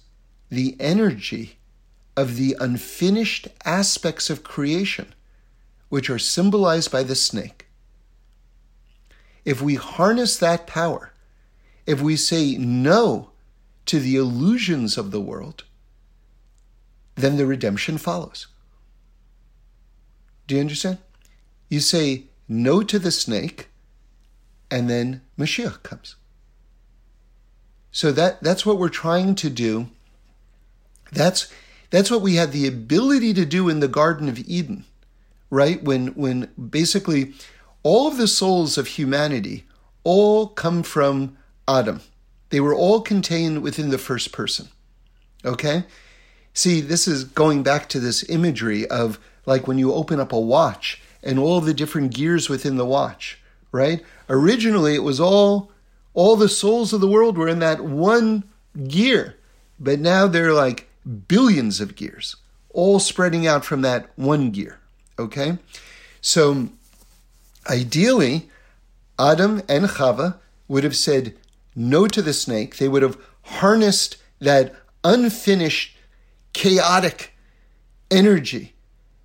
the 0.49 0.75
energy 0.79 1.56
of 2.17 2.35
the 2.35 2.57
unfinished 2.59 3.47
aspects 3.63 4.29
of 4.29 4.43
creation, 4.43 5.13
which 5.89 6.09
are 6.09 6.19
symbolized 6.19 6.91
by 6.91 7.03
the 7.03 7.15
snake. 7.15 7.67
If 9.45 9.61
we 9.61 9.75
harness 9.75 10.35
that 10.37 10.67
power, 10.67 11.13
if 11.85 12.01
we 12.01 12.17
say 12.17 12.57
no 12.57 13.29
to 13.85 13.99
the 13.99 14.17
illusions 14.17 14.97
of 14.97 15.11
the 15.11 15.21
world, 15.21 15.63
then 17.15 17.37
the 17.37 17.45
redemption 17.45 17.97
follows. 17.97 18.47
Do 20.47 20.55
you 20.55 20.61
understand? 20.61 20.97
You 21.69 21.79
say 21.79 22.23
no 22.47 22.81
to 22.81 22.99
the 22.99 23.11
snake, 23.11 23.69
and 24.71 24.89
then 24.89 25.21
Mashiach 25.37 25.83
comes. 25.83 26.15
So 27.91 28.11
that, 28.11 28.41
that's 28.43 28.65
what 28.65 28.77
we're 28.77 28.89
trying 28.89 29.35
to 29.35 29.49
do. 29.49 29.89
That's, 31.11 31.51
that's 31.89 32.11
what 32.11 32.21
we 32.21 32.35
had 32.35 32.51
the 32.51 32.67
ability 32.67 33.33
to 33.33 33.45
do 33.45 33.69
in 33.69 33.79
the 33.79 33.87
Garden 33.87 34.27
of 34.29 34.39
Eden, 34.39 34.85
right? 35.49 35.81
When, 35.83 36.07
when 36.07 36.49
basically 36.69 37.33
all 37.83 38.07
of 38.07 38.17
the 38.17 38.27
souls 38.27 38.77
of 38.77 38.87
humanity 38.87 39.65
all 40.03 40.47
come 40.47 40.83
from 40.83 41.37
Adam. 41.67 42.01
They 42.49 42.59
were 42.59 42.73
all 42.73 43.01
contained 43.01 43.61
within 43.61 43.89
the 43.89 43.97
first 43.97 44.31
person. 44.31 44.69
Okay? 45.43 45.85
See, 46.53 46.81
this 46.81 47.07
is 47.07 47.23
going 47.23 47.63
back 47.63 47.89
to 47.89 47.99
this 47.99 48.27
imagery 48.29 48.87
of 48.87 49.19
like 49.45 49.67
when 49.67 49.77
you 49.77 49.93
open 49.93 50.19
up 50.19 50.31
a 50.31 50.39
watch 50.39 51.01
and 51.23 51.37
all 51.39 51.61
the 51.61 51.73
different 51.73 52.13
gears 52.13 52.49
within 52.49 52.77
the 52.77 52.85
watch, 52.85 53.39
right? 53.71 54.03
Originally, 54.29 54.95
it 54.95 55.03
was 55.03 55.19
all 55.19 55.71
all 56.13 56.35
the 56.35 56.49
souls 56.49 56.93
of 56.93 57.01
the 57.01 57.07
world 57.07 57.37
were 57.37 57.47
in 57.47 57.59
that 57.59 57.81
one 57.81 58.43
gear, 58.87 59.35
but 59.79 59.99
now 59.99 60.25
they're 60.25 60.53
like 60.53 60.86
billions 61.27 61.79
of 61.79 61.95
gears, 61.95 62.35
all 62.69 62.99
spreading 62.99 63.47
out 63.47 63.65
from 63.65 63.81
that 63.81 64.09
one 64.15 64.51
gear. 64.51 64.79
Okay, 65.19 65.57
so 66.21 66.69
ideally, 67.69 68.49
Adam 69.19 69.61
and 69.67 69.85
Chava 69.85 70.37
would 70.67 70.83
have 70.83 70.95
said 70.95 71.33
no 71.75 72.07
to 72.07 72.21
the 72.21 72.33
snake. 72.33 72.77
They 72.77 72.87
would 72.87 73.01
have 73.03 73.17
harnessed 73.43 74.17
that 74.39 74.75
unfinished 75.03 75.97
chaotic 76.53 77.33
energy 78.11 78.73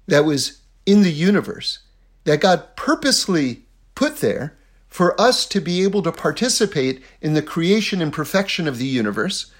that 0.07 0.25
was 0.25 0.61
in 0.87 1.03
the 1.03 1.13
universe 1.13 1.81
that 2.25 2.41
God 2.41 2.77
purposely 2.77 3.63
put 3.95 4.19
there 4.19 4.57
for 4.89 5.19
us 5.21 5.47
to 5.47 5.61
be 5.61 5.83
able 5.83 6.03
to 6.03 6.13
participate 6.13 7.03
in 7.21 7.35
the 7.35 7.43
creation 7.43 8.03
and 8.03 8.13
perfection 8.13 8.69
of 8.69 8.79
the 8.79 8.87
universe. 8.87 9.51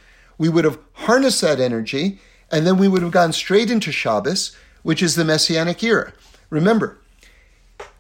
We 0.43 0.49
would 0.49 0.65
have 0.65 0.79
harnessed 1.07 1.41
that 1.43 1.61
energy 1.61 2.19
and 2.51 2.67
then 2.67 2.77
we 2.77 2.89
would 2.89 3.03
have 3.03 3.13
gone 3.13 3.33
straight 3.33 3.71
into 3.71 3.93
Shabbos, 3.93 4.57
which 4.83 5.03
is 5.03 5.15
the 5.15 5.25
Messianic 5.25 5.83
era. 5.83 6.13
Remember, 6.51 6.99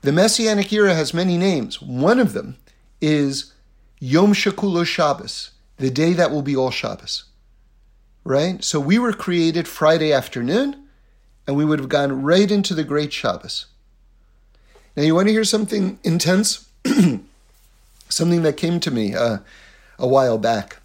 the 0.02 0.12
Messianic 0.12 0.72
era 0.72 0.94
has 0.94 1.14
many 1.14 1.38
names. 1.38 1.80
One 1.80 2.18
of 2.18 2.32
them 2.32 2.56
is 3.00 3.52
Yom 3.98 4.32
Shekulo 4.34 4.84
Shabbos, 4.84 5.50
the 5.76 5.90
day 5.90 6.12
that 6.12 6.30
will 6.30 6.42
be 6.42 6.56
all 6.56 6.70
Shabbos 6.70 7.24
right? 8.24 8.62
So 8.62 8.78
we 8.80 8.98
were 8.98 9.12
created 9.12 9.66
Friday 9.66 10.12
afternoon, 10.12 10.88
and 11.46 11.56
we 11.56 11.64
would 11.64 11.78
have 11.78 11.88
gone 11.88 12.22
right 12.22 12.50
into 12.50 12.74
the 12.74 12.84
great 12.84 13.12
Shabbos. 13.12 13.66
Now, 14.96 15.02
you 15.02 15.14
want 15.14 15.28
to 15.28 15.32
hear 15.32 15.44
something 15.44 15.98
intense? 16.04 16.68
something 18.08 18.42
that 18.42 18.56
came 18.56 18.78
to 18.80 18.90
me 18.90 19.14
uh, 19.14 19.38
a 19.98 20.06
while 20.06 20.38
back. 20.38 20.81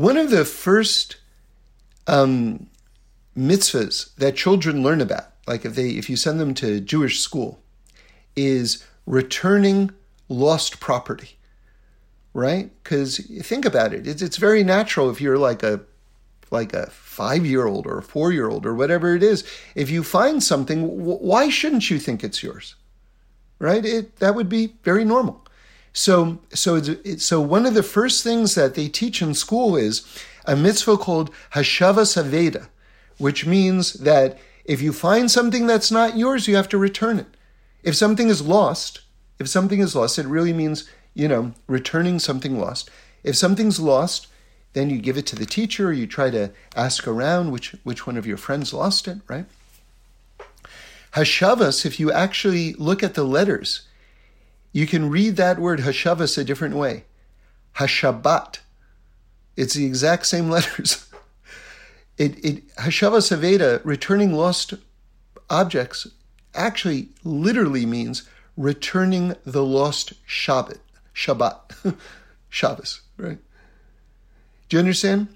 One 0.00 0.16
of 0.16 0.30
the 0.30 0.44
first 0.44 1.16
um, 2.06 2.68
mitzvahs 3.36 4.14
that 4.16 4.36
children 4.36 4.82
learn 4.82 5.00
about, 5.00 5.26
like 5.46 5.64
if 5.64 5.74
they 5.74 5.90
if 5.90 6.08
you 6.08 6.16
send 6.16 6.40
them 6.40 6.54
to 6.54 6.80
Jewish 6.80 7.20
school, 7.20 7.60
is 8.34 8.84
returning 9.06 9.90
lost 10.28 10.80
property 10.80 11.36
right? 12.32 12.70
Because 12.82 13.18
think 13.42 13.64
about 13.64 13.92
it, 13.92 14.06
it's, 14.06 14.22
it's 14.22 14.36
very 14.36 14.62
natural 14.62 15.10
if 15.10 15.20
you're 15.20 15.38
like 15.38 15.62
a 15.62 15.80
like 16.50 16.72
a 16.72 16.86
five 16.90 17.46
year 17.46 17.66
old 17.66 17.86
or 17.86 17.98
a 17.98 18.02
four 18.02 18.32
year 18.32 18.48
old 18.48 18.66
or 18.66 18.74
whatever 18.74 19.14
it 19.14 19.22
is. 19.22 19.44
If 19.74 19.90
you 19.90 20.02
find 20.02 20.42
something, 20.42 20.82
why 21.04 21.48
shouldn't 21.48 21.90
you 21.90 21.98
think 21.98 22.24
it's 22.24 22.42
yours? 22.42 22.74
Right? 23.58 23.84
It, 23.84 24.16
that 24.16 24.34
would 24.34 24.48
be 24.48 24.74
very 24.82 25.04
normal. 25.04 25.44
So, 25.92 26.40
so, 26.54 26.76
it's, 26.76 27.24
so 27.24 27.40
one 27.40 27.66
of 27.66 27.74
the 27.74 27.82
first 27.82 28.22
things 28.22 28.54
that 28.54 28.74
they 28.74 28.88
teach 28.88 29.20
in 29.22 29.34
school 29.34 29.76
is 29.76 30.06
a 30.46 30.56
mitzvah 30.56 30.96
called 30.96 31.30
Hashavas 31.54 32.22
Aveda, 32.22 32.68
which 33.18 33.44
means 33.44 33.94
that 33.94 34.38
if 34.64 34.80
you 34.80 34.92
find 34.92 35.30
something 35.30 35.66
that's 35.66 35.90
not 35.90 36.16
yours, 36.16 36.46
you 36.46 36.56
have 36.56 36.68
to 36.68 36.78
return 36.78 37.18
it. 37.18 37.36
If 37.82 37.96
something 37.96 38.28
is 38.28 38.42
lost, 38.42 39.00
if 39.38 39.48
something 39.48 39.80
is 39.80 39.96
lost, 39.96 40.18
it 40.18 40.26
really 40.26 40.52
means 40.52 40.88
you 41.14 41.28
know, 41.28 41.52
returning 41.66 42.18
something 42.18 42.58
lost. 42.58 42.90
If 43.24 43.36
something's 43.36 43.80
lost, 43.80 44.28
then 44.72 44.90
you 44.90 44.98
give 44.98 45.16
it 45.16 45.26
to 45.26 45.36
the 45.36 45.46
teacher 45.46 45.88
or 45.88 45.92
you 45.92 46.06
try 46.06 46.30
to 46.30 46.50
ask 46.76 47.06
around 47.06 47.50
which, 47.50 47.74
which 47.82 48.06
one 48.06 48.16
of 48.16 48.26
your 48.26 48.36
friends 48.36 48.72
lost 48.72 49.08
it, 49.08 49.18
right? 49.28 49.46
Hashavas, 51.14 51.84
if 51.84 51.98
you 51.98 52.12
actually 52.12 52.74
look 52.74 53.02
at 53.02 53.14
the 53.14 53.24
letters, 53.24 53.82
you 54.72 54.86
can 54.86 55.10
read 55.10 55.36
that 55.36 55.58
word 55.58 55.80
Hashavas 55.80 56.38
a 56.38 56.44
different 56.44 56.76
way. 56.76 57.04
Hashabat. 57.76 58.58
It's 59.56 59.74
the 59.74 59.86
exact 59.86 60.26
same 60.26 60.50
letters. 60.50 61.06
It, 62.16 62.44
it 62.44 62.76
Hashavas 62.76 63.36
Aveda, 63.36 63.80
returning 63.84 64.32
lost 64.32 64.74
objects, 65.48 66.06
actually 66.54 67.08
literally 67.24 67.86
means 67.86 68.28
returning 68.56 69.34
the 69.44 69.64
lost 69.64 70.12
Shabbat. 70.26 70.78
Shabbat, 71.14 71.96
Shabbos, 72.48 73.00
right? 73.16 73.38
Do 74.68 74.76
you 74.76 74.78
understand? 74.78 75.28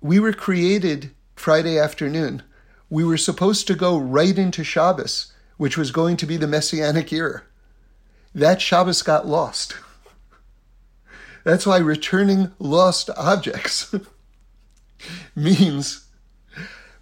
We 0.00 0.18
were 0.18 0.32
created 0.32 1.10
Friday 1.34 1.78
afternoon. 1.78 2.42
We 2.90 3.04
were 3.04 3.16
supposed 3.16 3.66
to 3.68 3.74
go 3.74 3.96
right 3.98 4.36
into 4.36 4.64
Shabbos, 4.64 5.32
which 5.56 5.78
was 5.78 5.90
going 5.90 6.16
to 6.18 6.26
be 6.26 6.36
the 6.36 6.46
Messianic 6.46 7.12
era. 7.12 7.42
That 8.34 8.60
Shabbos 8.60 9.02
got 9.02 9.26
lost. 9.26 9.76
That's 11.44 11.66
why 11.66 11.78
returning 11.78 12.52
lost 12.58 13.10
objects 13.16 13.94
means 15.34 16.06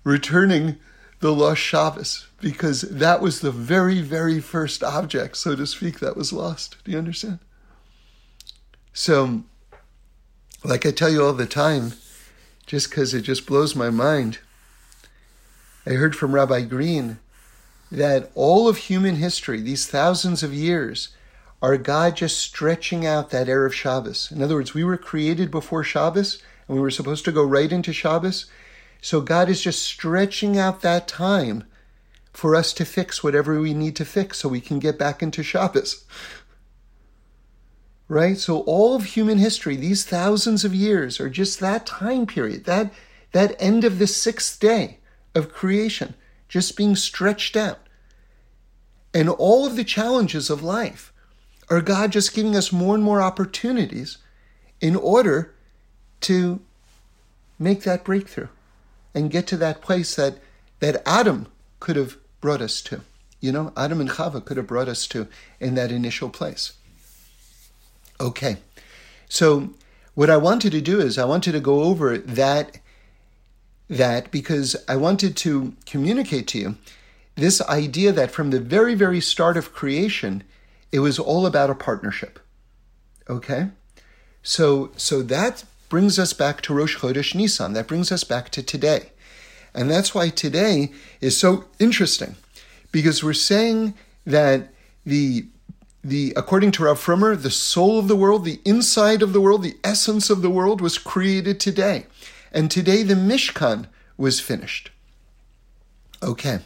returning 0.04 0.78
the 1.20 1.32
lost 1.32 1.60
Shabbos, 1.60 2.28
because 2.40 2.82
that 2.82 3.20
was 3.20 3.40
the 3.40 3.50
very, 3.50 4.00
very 4.00 4.40
first 4.40 4.84
object, 4.84 5.36
so 5.36 5.56
to 5.56 5.66
speak, 5.66 5.98
that 5.98 6.16
was 6.16 6.32
lost. 6.32 6.76
Do 6.84 6.92
you 6.92 6.98
understand? 6.98 7.40
So 8.92 9.42
like 10.64 10.84
I 10.84 10.90
tell 10.90 11.10
you 11.10 11.24
all 11.24 11.32
the 11.32 11.46
time, 11.46 11.92
just 12.66 12.90
because 12.90 13.14
it 13.14 13.22
just 13.22 13.46
blows 13.46 13.74
my 13.74 13.90
mind, 13.90 14.38
I 15.86 15.90
heard 15.90 16.16
from 16.16 16.34
Rabbi 16.34 16.62
Green 16.62 17.18
that 17.90 18.30
all 18.34 18.68
of 18.68 18.76
human 18.76 19.16
history, 19.16 19.60
these 19.60 19.86
thousands 19.86 20.42
of 20.42 20.52
years, 20.52 21.10
are 21.60 21.76
God 21.76 22.16
just 22.16 22.38
stretching 22.38 23.04
out 23.04 23.30
that 23.30 23.48
Erev 23.48 23.72
Shabbos. 23.72 24.30
In 24.30 24.42
other 24.42 24.54
words, 24.54 24.74
we 24.74 24.84
were 24.84 24.96
created 24.96 25.50
before 25.50 25.82
Shabbos 25.82 26.42
and 26.66 26.76
we 26.76 26.80
were 26.80 26.90
supposed 26.90 27.24
to 27.24 27.32
go 27.32 27.42
right 27.42 27.72
into 27.72 27.92
Shabbos. 27.92 28.46
So 29.00 29.20
God 29.20 29.48
is 29.48 29.60
just 29.60 29.82
stretching 29.82 30.56
out 30.56 30.82
that 30.82 31.08
time 31.08 31.64
for 32.32 32.54
us 32.54 32.72
to 32.74 32.84
fix 32.84 33.22
whatever 33.24 33.58
we 33.60 33.74
need 33.74 33.96
to 33.96 34.04
fix 34.04 34.38
so 34.38 34.48
we 34.48 34.60
can 34.60 34.78
get 34.78 34.98
back 34.98 35.22
into 35.22 35.42
Shabbos. 35.42 36.04
Right? 38.06 38.38
So 38.38 38.60
all 38.60 38.94
of 38.94 39.04
human 39.04 39.38
history, 39.38 39.76
these 39.76 40.04
thousands 40.04 40.64
of 40.64 40.74
years 40.74 41.20
are 41.20 41.28
just 41.28 41.60
that 41.60 41.86
time 41.86 42.26
period, 42.26 42.64
that 42.64 42.92
that 43.32 43.54
end 43.60 43.84
of 43.84 43.98
the 43.98 44.06
sixth 44.06 44.58
day 44.58 44.98
of 45.34 45.52
creation, 45.52 46.14
just 46.48 46.76
being 46.76 46.96
stretched 46.96 47.56
out. 47.56 47.80
And 49.12 49.28
all 49.28 49.66
of 49.66 49.76
the 49.76 49.84
challenges 49.84 50.48
of 50.48 50.62
life 50.62 51.12
are 51.70 51.80
God 51.80 52.12
just 52.12 52.34
giving 52.34 52.56
us 52.56 52.72
more 52.72 52.94
and 52.94 53.04
more 53.04 53.20
opportunities 53.20 54.18
in 54.80 54.96
order 54.96 55.54
to 56.22 56.60
make 57.58 57.82
that 57.82 58.04
breakthrough 58.04 58.48
and 59.14 59.30
get 59.30 59.46
to 59.48 59.56
that 59.56 59.82
place 59.82 60.14
that, 60.16 60.38
that 60.80 61.02
Adam 61.06 61.46
could 61.80 61.96
have 61.96 62.16
brought 62.40 62.60
us 62.60 62.80
to. 62.82 63.00
You 63.40 63.52
know, 63.52 63.72
Adam 63.76 64.00
and 64.00 64.10
Chava 64.10 64.44
could 64.44 64.56
have 64.56 64.66
brought 64.66 64.88
us 64.88 65.06
to 65.08 65.28
in 65.60 65.74
that 65.74 65.92
initial 65.92 66.28
place. 66.28 66.72
Okay, 68.20 68.56
so 69.28 69.70
what 70.14 70.30
I 70.30 70.36
wanted 70.36 70.72
to 70.72 70.80
do 70.80 71.00
is 71.00 71.18
I 71.18 71.24
wanted 71.24 71.52
to 71.52 71.60
go 71.60 71.82
over 71.82 72.18
that 72.18 72.78
that 73.88 74.30
because 74.30 74.76
I 74.86 74.96
wanted 74.96 75.36
to 75.38 75.74
communicate 75.86 76.46
to 76.48 76.58
you 76.58 76.76
this 77.36 77.62
idea 77.62 78.12
that 78.12 78.30
from 78.30 78.50
the 78.50 78.60
very, 78.60 78.94
very 78.94 79.20
start 79.20 79.56
of 79.56 79.72
creation, 79.72 80.42
it 80.92 81.00
was 81.00 81.18
all 81.18 81.46
about 81.46 81.70
a 81.70 81.74
partnership. 81.74 82.38
Okay? 83.28 83.68
So, 84.42 84.90
so 84.96 85.22
that 85.22 85.64
brings 85.88 86.18
us 86.18 86.32
back 86.32 86.60
to 86.62 86.74
Rosh 86.74 86.96
Chodesh 86.96 87.34
Nisan. 87.34 87.72
That 87.72 87.86
brings 87.86 88.12
us 88.12 88.24
back 88.24 88.50
to 88.50 88.62
today. 88.62 89.10
And 89.74 89.90
that's 89.90 90.14
why 90.14 90.30
today 90.30 90.92
is 91.20 91.36
so 91.36 91.66
interesting 91.78 92.36
because 92.90 93.22
we're 93.22 93.32
saying 93.32 93.94
that 94.26 94.68
the 95.04 95.46
the 96.02 96.32
according 96.36 96.70
to 96.72 96.84
Rav 96.84 96.98
Frommer, 96.98 97.40
the 97.40 97.50
soul 97.50 97.98
of 97.98 98.08
the 98.08 98.16
world, 98.16 98.44
the 98.44 98.60
inside 98.64 99.20
of 99.20 99.32
the 99.32 99.40
world, 99.40 99.62
the 99.62 99.76
essence 99.84 100.30
of 100.30 100.42
the 100.42 100.50
world 100.50 100.80
was 100.80 100.96
created 100.96 101.60
today. 101.60 102.06
And 102.52 102.70
today 102.70 103.02
the 103.02 103.14
Mishkan 103.14 103.86
was 104.16 104.40
finished. 104.40 104.90
Okay. 106.22 106.60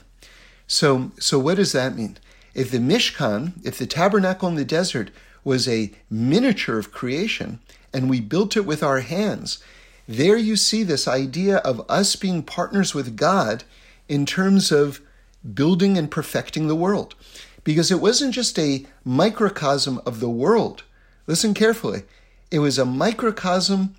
So 0.67 1.13
so 1.19 1.39
what 1.39 1.57
does 1.57 1.73
that 1.73 1.97
mean? 1.97 2.19
If 2.55 2.71
the 2.71 2.79
Mishkan, 2.79 3.55
if 3.65 3.79
the 3.79 3.87
tabernacle 3.87 4.49
in 4.49 4.57
the 4.57 4.65
desert 4.65 5.11
was 5.45 5.67
a 5.67 5.93
miniature 6.11 6.79
of 6.79 6.93
creation 6.93 7.61
and 7.93 8.09
we 8.09 8.21
built 8.21 8.57
it 8.57 8.67
with 8.67 8.83
our 8.83 9.01
hands, 9.01 9.63
there 10.07 10.37
you 10.37 10.57
see 10.57 10.83
this 10.83 11.09
idea 11.09 11.59
of 11.59 11.85
us 11.89 12.17
being 12.17 12.43
partners 12.43 12.95
with 12.95 13.17
God 13.17 13.65
in 14.09 14.27
terms 14.27 14.71
of 14.71 15.01
building 15.55 15.97
and 15.97 16.11
perfecting 16.11 16.69
the 16.69 16.77
world. 16.77 17.15
Because 17.65 17.91
it 17.91 18.01
wasn't 18.01 18.35
just 18.35 18.59
a 18.59 18.87
microcosm 19.05 20.01
of 20.05 20.21
the 20.21 20.29
world. 20.29 20.83
Listen 21.27 21.55
carefully. 21.55 22.03
It 22.51 22.59
was 22.59 22.79
a 22.79 22.85
microcosm 22.85 23.95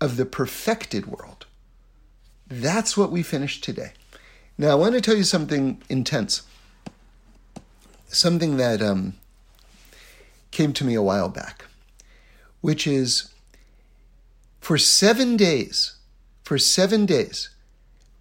of 0.00 0.16
the 0.16 0.24
perfected 0.24 1.06
world. 1.06 1.46
That's 2.46 2.96
what 2.96 3.10
we 3.10 3.22
finished 3.22 3.64
today. 3.64 3.92
Now, 4.56 4.70
I 4.70 4.74
want 4.76 4.94
to 4.94 5.00
tell 5.00 5.16
you 5.16 5.24
something 5.24 5.82
intense 5.88 6.42
something 8.08 8.56
that 8.56 8.82
um, 8.82 9.14
came 10.50 10.72
to 10.74 10.84
me 10.84 10.94
a 10.94 11.02
while 11.02 11.28
back, 11.28 11.66
which 12.60 12.86
is 12.86 13.30
for 14.60 14.78
seven 14.78 15.36
days, 15.36 15.96
for 16.42 16.58
seven 16.58 17.06
days 17.06 17.50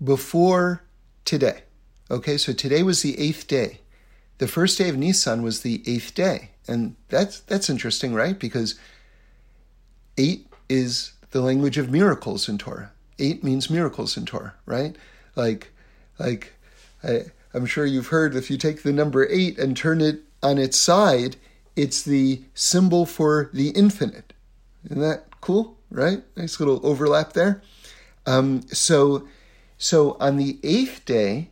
before 0.03 0.83
today. 1.25 1.63
Okay, 2.09 2.37
so 2.37 2.53
today 2.53 2.83
was 2.83 3.01
the 3.01 3.19
eighth 3.19 3.47
day. 3.47 3.79
The 4.37 4.47
first 4.47 4.77
day 4.77 4.87
of 4.89 4.97
Nisan 4.97 5.41
was 5.41 5.61
the 5.61 5.81
eighth 5.85 6.13
day. 6.13 6.51
And 6.67 6.95
that's 7.09 7.39
that's 7.41 7.69
interesting, 7.69 8.13
right? 8.13 8.37
Because 8.37 8.75
eight 10.17 10.47
is 10.69 11.13
the 11.31 11.41
language 11.41 11.77
of 11.77 11.89
miracles 11.89 12.49
in 12.49 12.57
Torah. 12.57 12.91
Eight 13.19 13.43
means 13.43 13.69
miracles 13.69 14.17
in 14.17 14.25
Torah, 14.25 14.53
right? 14.65 14.95
Like 15.35 15.71
like 16.19 16.53
I, 17.03 17.25
I'm 17.53 17.65
sure 17.65 17.85
you've 17.85 18.07
heard 18.07 18.35
if 18.35 18.49
you 18.49 18.57
take 18.57 18.83
the 18.83 18.93
number 18.93 19.27
eight 19.29 19.57
and 19.57 19.75
turn 19.75 20.01
it 20.01 20.21
on 20.43 20.57
its 20.57 20.77
side, 20.77 21.37
it's 21.75 22.01
the 22.01 22.43
symbol 22.53 23.05
for 23.05 23.49
the 23.53 23.69
infinite. 23.69 24.33
Isn't 24.85 25.01
that 25.01 25.25
cool? 25.41 25.77
Right? 25.89 26.23
Nice 26.35 26.59
little 26.59 26.79
overlap 26.85 27.33
there. 27.33 27.61
Um, 28.25 28.61
so, 28.67 29.27
so 29.77 30.17
on 30.19 30.37
the 30.37 30.59
eighth 30.63 31.05
day 31.05 31.49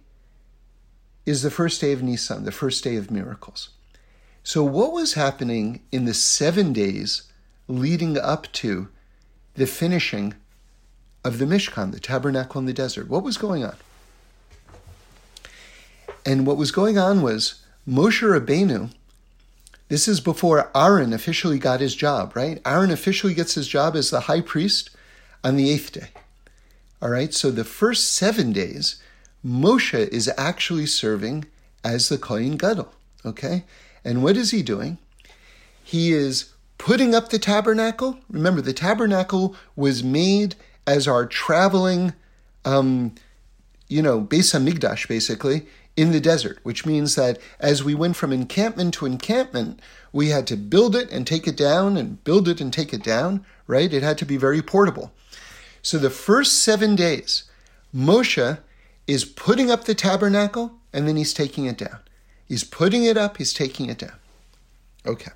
is 1.25 1.41
the 1.41 1.51
first 1.51 1.81
day 1.81 1.91
of 1.91 2.03
Nisan, 2.03 2.43
the 2.43 2.51
first 2.51 2.84
day 2.84 2.97
of 2.97 3.10
miracles. 3.10 3.69
So, 4.43 4.63
what 4.63 4.91
was 4.91 5.13
happening 5.13 5.81
in 5.91 6.05
the 6.05 6.13
seven 6.13 6.71
days 6.73 7.23
leading 7.67 8.17
up 8.17 8.51
to 8.53 8.89
the 9.55 9.65
finishing 9.65 10.36
of 11.23 11.39
the 11.39 11.45
Mishkan, 11.45 11.91
the 11.91 11.99
tabernacle 11.99 12.60
in 12.60 12.65
the 12.65 12.73
desert? 12.73 13.10
What 13.10 13.23
was 13.23 13.38
going 13.38 13.63
on? 13.63 13.75
And 16.25 16.47
what 16.47 16.57
was 16.57 16.71
going 16.71 16.97
on 16.97 17.21
was 17.21 17.61
Moshe 17.88 18.21
Rabbeinu, 18.21 18.91
this 19.89 20.07
is 20.07 20.19
before 20.19 20.71
Aaron 20.75 21.13
officially 21.13 21.59
got 21.59 21.79
his 21.79 21.95
job, 21.95 22.35
right? 22.35 22.59
Aaron 22.65 22.89
officially 22.89 23.35
gets 23.35 23.53
his 23.53 23.67
job 23.67 23.95
as 23.95 24.09
the 24.09 24.21
high 24.21 24.41
priest 24.41 24.89
on 25.43 25.55
the 25.55 25.69
eighth 25.69 25.91
day. 25.91 26.07
All 27.01 27.09
right, 27.09 27.31
so 27.33 27.51
the 27.51 27.63
first 27.63 28.13
seven 28.13 28.51
days, 28.51 28.99
Moshe 29.45 30.07
is 30.07 30.31
actually 30.38 30.88
serving 30.88 31.45
as 31.83 32.09
the 32.09 32.17
Kohen 32.17 32.57
Gadol, 32.57 32.91
okay? 33.23 33.63
And 34.03 34.23
what 34.23 34.38
is 34.38 34.49
he 34.49 34.63
doing? 34.63 34.97
He 35.83 36.13
is 36.13 36.51
putting 36.79 37.13
up 37.13 37.29
the 37.29 37.38
tabernacle. 37.38 38.17
Remember, 38.27 38.61
the 38.61 38.73
tabernacle 38.73 39.55
was 39.75 40.03
made 40.03 40.55
as 40.88 41.07
our 41.07 41.27
traveling, 41.27 42.13
um, 42.63 43.13
you 43.88 44.01
know, 44.01 44.21
Beis 44.21 44.57
Hamikdash, 44.57 45.07
basically 45.07 45.67
in 45.97 46.12
the 46.12 46.19
desert, 46.19 46.60
which 46.63 46.86
means 46.86 47.15
that 47.15 47.39
as 47.60 47.84
we 47.84 47.95
went 47.95 48.15
from 48.15 48.34
encampment 48.34 48.93
to 48.95 49.05
encampment, 49.05 49.79
we 50.12 50.29
had 50.29 50.45
to 50.47 50.58
build 50.58 50.95
it 50.95 51.10
and 51.12 51.25
take 51.25 51.47
it 51.47 51.55
down 51.55 51.95
and 51.95 52.23
build 52.23 52.47
it 52.47 52.60
and 52.60 52.71
take 52.71 52.93
it 52.93 53.03
down, 53.03 53.45
right? 53.67 53.93
It 53.93 54.03
had 54.03 54.17
to 54.19 54.25
be 54.25 54.38
very 54.38 54.62
portable. 54.62 55.13
So 55.81 55.97
the 55.97 56.10
first 56.10 56.62
seven 56.63 56.95
days, 56.95 57.43
Moshe 57.95 58.60
is 59.08 59.23
putting 59.23 59.71
up 59.71 59.86
the 59.86 59.95
tabernacle 59.95 60.73
and 60.91 61.08
then 61.08 61.15
he's 61.15 61.34
taking 61.34 61.65
it 61.65 61.77
down. 61.77 61.99
He's 62.45 62.63
putting 62.63 63.05
it 63.05 63.17
up, 63.17 63.38
he's 63.38 63.53
taking 63.53 63.89
it 63.89 63.99
down. 63.99 64.19
Okay. 65.05 65.31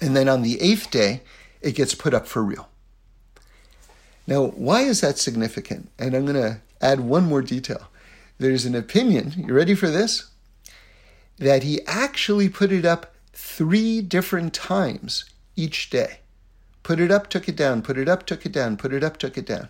And 0.00 0.16
then 0.16 0.28
on 0.28 0.42
the 0.42 0.60
eighth 0.60 0.90
day, 0.90 1.22
it 1.60 1.72
gets 1.72 1.94
put 1.94 2.14
up 2.14 2.26
for 2.26 2.42
real. 2.42 2.68
Now, 4.26 4.46
why 4.46 4.82
is 4.82 5.00
that 5.02 5.18
significant? 5.18 5.90
And 5.98 6.14
I'm 6.14 6.24
going 6.24 6.40
to 6.40 6.60
add 6.80 7.00
one 7.00 7.24
more 7.24 7.42
detail 7.42 7.88
there's 8.38 8.64
an 8.64 8.74
opinion, 8.74 9.32
you 9.36 9.54
ready 9.54 9.74
for 9.74 9.88
this? 9.88 10.30
That 11.38 11.62
he 11.62 11.80
actually 11.86 12.48
put 12.48 12.72
it 12.72 12.84
up 12.84 13.14
three 13.32 14.00
different 14.00 14.54
times 14.54 15.24
each 15.56 15.90
day. 15.90 16.20
Put 16.82 17.00
it 17.00 17.10
up, 17.10 17.30
took 17.30 17.48
it 17.48 17.56
down, 17.56 17.82
put 17.82 17.96
it 17.96 18.08
up, 18.08 18.26
took 18.26 18.44
it 18.44 18.52
down, 18.52 18.76
put 18.76 18.92
it 18.92 19.02
up, 19.02 19.16
took 19.16 19.38
it 19.38 19.46
down. 19.46 19.68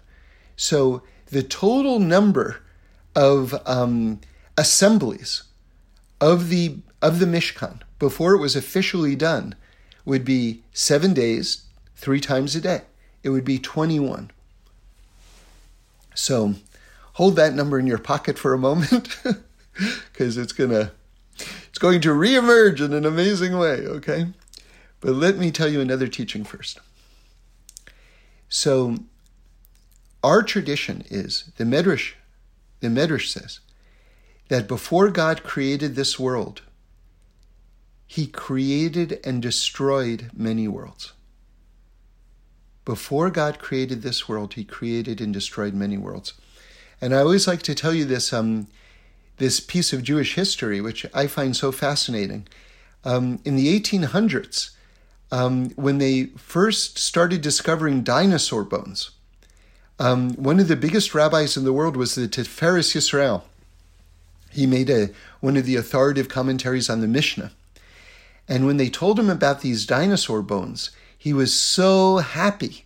So 0.57 1.03
the 1.27 1.43
total 1.43 1.99
number 1.99 2.61
of 3.15 3.55
um, 3.67 4.21
assemblies 4.57 5.45
of 6.21 6.49
the 6.49 6.79
of 7.03 7.19
the 7.19 7.27
Mishkan 7.27 7.81
before 7.99 8.35
it 8.35 8.41
was 8.41 8.57
officially 8.57 9.15
done 9.15 9.55
would 10.05 10.25
be 10.25 10.63
seven 10.73 11.13
days, 11.13 11.65
three 11.97 12.21
times 12.21 12.57
a 12.57 12.61
day. 12.61 12.83
It 13.23 13.31
would 13.31 13.45
be 13.45 13.59
21. 13.59 14.31
So 16.15 16.55
hold 17.15 17.37
that 17.37 17.55
number 17.55 17.79
in 17.79 17.87
your 17.87 17.99
pocket 17.99 18.39
for 18.39 18.53
a 18.53 18.59
moment 18.59 19.17
because 20.13 20.37
it's 20.37 20.53
gonna 20.53 20.93
it's 21.69 21.79
going 21.79 22.01
to 22.03 22.11
reemerge 22.11 22.81
in 22.81 22.93
an 22.93 23.05
amazing 23.05 23.59
way, 23.59 23.87
okay? 23.87 24.27
But 25.01 25.15
let 25.15 25.37
me 25.37 25.51
tell 25.51 25.69
you 25.69 25.81
another 25.81 26.07
teaching 26.07 26.45
first. 26.45 26.79
So 28.49 28.99
our 30.23 30.43
tradition 30.43 31.05
is 31.11 31.51
the 31.57 31.65
Medrash, 31.65 32.13
the 32.81 32.89
Medrash 32.89 33.29
says 33.29 33.59
that 34.49 34.69
before 34.69 35.11
God 35.11 35.43
created 35.43 35.97
this 35.97 36.19
world, 36.19 36.63
he 38.07 38.27
created 38.29 39.19
and 39.25 39.43
destroyed 39.43 40.31
many 40.37 40.69
worlds. 40.69 41.13
before 42.85 43.31
God 43.31 43.59
created 43.59 44.03
this 44.03 44.29
world, 44.29 44.55
he 44.55 44.65
created 44.65 45.21
and 45.21 45.33
destroyed 45.33 45.75
many 45.75 45.97
worlds. 45.97 46.35
And 47.01 47.15
I 47.15 47.19
always 47.19 47.47
like 47.47 47.63
to 47.63 47.75
tell 47.75 47.93
you 47.93 48.05
this 48.05 48.33
um, 48.33 48.69
this 49.39 49.61
piece 49.61 49.93
of 49.93 50.03
Jewish 50.03 50.35
history, 50.35 50.81
which 50.81 51.07
I 51.13 51.27
find 51.27 51.57
so 51.57 51.73
fascinating. 51.73 52.47
Um, 53.05 53.41
in 53.45 53.57
the 53.57 53.79
1800s, 53.79 54.71
um, 55.31 55.71
when 55.71 55.99
they 55.99 56.27
first 56.37 56.99
started 56.99 57.41
discovering 57.41 58.03
dinosaur 58.03 58.65
bones, 58.65 59.11
um, 59.99 60.35
one 60.35 60.61
of 60.61 60.69
the 60.69 60.77
biggest 60.77 61.15
rabbis 61.15 61.57
in 61.57 61.65
the 61.65 61.73
world 61.73 61.97
was 61.97 62.15
the 62.15 62.29
Tiferes 62.29 62.95
Yisrael. 62.95 63.43
He 64.51 64.67
made 64.67 64.89
a, 64.89 65.11
one 65.41 65.57
of 65.57 65.67
the 65.67 65.77
authoritative 65.77 66.29
commentaries 66.29 66.89
on 66.89 67.01
the 67.01 67.09
Mishnah. 67.09 67.53
And 68.49 68.67
when 68.67 68.77
they 68.77 68.89
told 68.89 69.19
him 69.19 69.31
about 69.31 69.61
these 69.61 69.87
dinosaur 69.87 70.43
bones, 70.43 70.91
he 71.17 71.33
was 71.33 71.53
so 71.53 72.19
happy. 72.19 72.84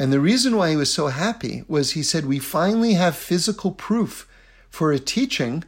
And 0.00 0.10
the 0.10 0.18
reason 0.18 0.56
why 0.56 0.70
he 0.70 0.76
was 0.76 0.90
so 0.90 1.08
happy 1.08 1.62
was 1.68 1.90
he 1.90 2.02
said, 2.02 2.24
We 2.24 2.38
finally 2.38 2.94
have 2.94 3.14
physical 3.14 3.70
proof 3.70 4.26
for 4.70 4.92
a 4.92 4.98
teaching 4.98 5.62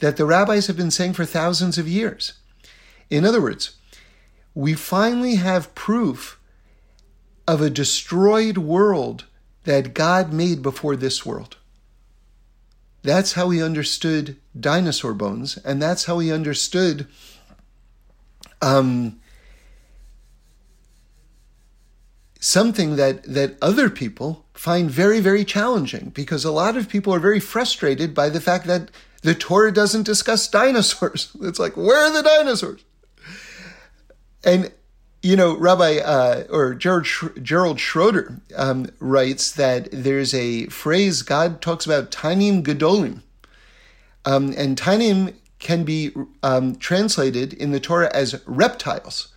that 0.00 0.18
the 0.18 0.26
rabbis 0.26 0.66
have 0.66 0.76
been 0.76 0.90
saying 0.90 1.14
for 1.14 1.24
thousands 1.24 1.78
of 1.78 1.88
years. 1.88 2.34
In 3.08 3.24
other 3.24 3.40
words, 3.40 3.76
we 4.54 4.74
finally 4.74 5.36
have 5.36 5.74
proof 5.74 6.38
of 7.46 7.62
a 7.62 7.70
destroyed 7.70 8.58
world 8.58 9.24
that 9.64 9.94
God 9.94 10.34
made 10.34 10.60
before 10.60 10.94
this 10.94 11.24
world. 11.24 11.56
That's 13.02 13.32
how 13.32 13.48
he 13.48 13.62
understood 13.62 14.36
dinosaur 14.60 15.14
bones, 15.14 15.56
and 15.64 15.80
that's 15.80 16.04
how 16.04 16.18
he 16.18 16.30
understood 16.30 17.06
um, 18.60 19.18
something 22.40 22.96
that, 22.96 23.22
that 23.24 23.56
other 23.60 23.90
people 23.90 24.44
find 24.54 24.90
very, 24.90 25.20
very 25.20 25.44
challenging 25.44 26.10
because 26.14 26.44
a 26.44 26.52
lot 26.52 26.76
of 26.76 26.88
people 26.88 27.14
are 27.14 27.20
very 27.20 27.40
frustrated 27.40 28.14
by 28.14 28.28
the 28.28 28.40
fact 28.40 28.66
that 28.66 28.90
the 29.22 29.34
Torah 29.34 29.72
doesn't 29.72 30.04
discuss 30.04 30.48
dinosaurs. 30.48 31.36
It's 31.40 31.58
like, 31.58 31.76
where 31.76 31.98
are 31.98 32.12
the 32.12 32.22
dinosaurs? 32.22 32.84
And, 34.44 34.72
you 35.22 35.36
know, 35.36 35.56
Rabbi 35.56 35.98
uh, 35.98 36.44
or 36.50 36.74
Gerald, 36.74 37.06
Gerald 37.42 37.80
Schroeder 37.80 38.40
um, 38.56 38.86
writes 39.00 39.52
that 39.52 39.88
there's 39.92 40.32
a 40.32 40.66
phrase 40.66 41.22
God 41.22 41.60
talks 41.60 41.86
about 41.86 42.10
tanim 42.10 42.62
gedolim. 42.62 43.22
Um, 44.24 44.54
and 44.56 44.76
tanim 44.78 45.34
can 45.58 45.84
be 45.84 46.12
um, 46.42 46.76
translated 46.76 47.52
in 47.52 47.72
the 47.72 47.80
Torah 47.80 48.10
as 48.14 48.40
reptiles. 48.46 49.28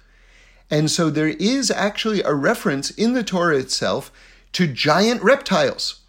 And 0.71 0.89
so 0.89 1.10
there 1.10 1.27
is 1.27 1.69
actually 1.69 2.23
a 2.23 2.34
reference 2.34 2.89
in 2.91 3.13
the 3.13 3.23
Torah 3.23 3.57
itself 3.57 4.12
to 4.53 4.65
giant 4.65 5.21
reptiles. 5.21 5.99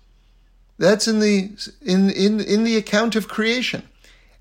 That's 0.78 1.06
in 1.06 1.18
the 1.18 1.50
in 1.82 2.10
in 2.10 2.40
in 2.40 2.64
the 2.64 2.76
account 2.76 3.16
of 3.16 3.28
creation. 3.28 3.82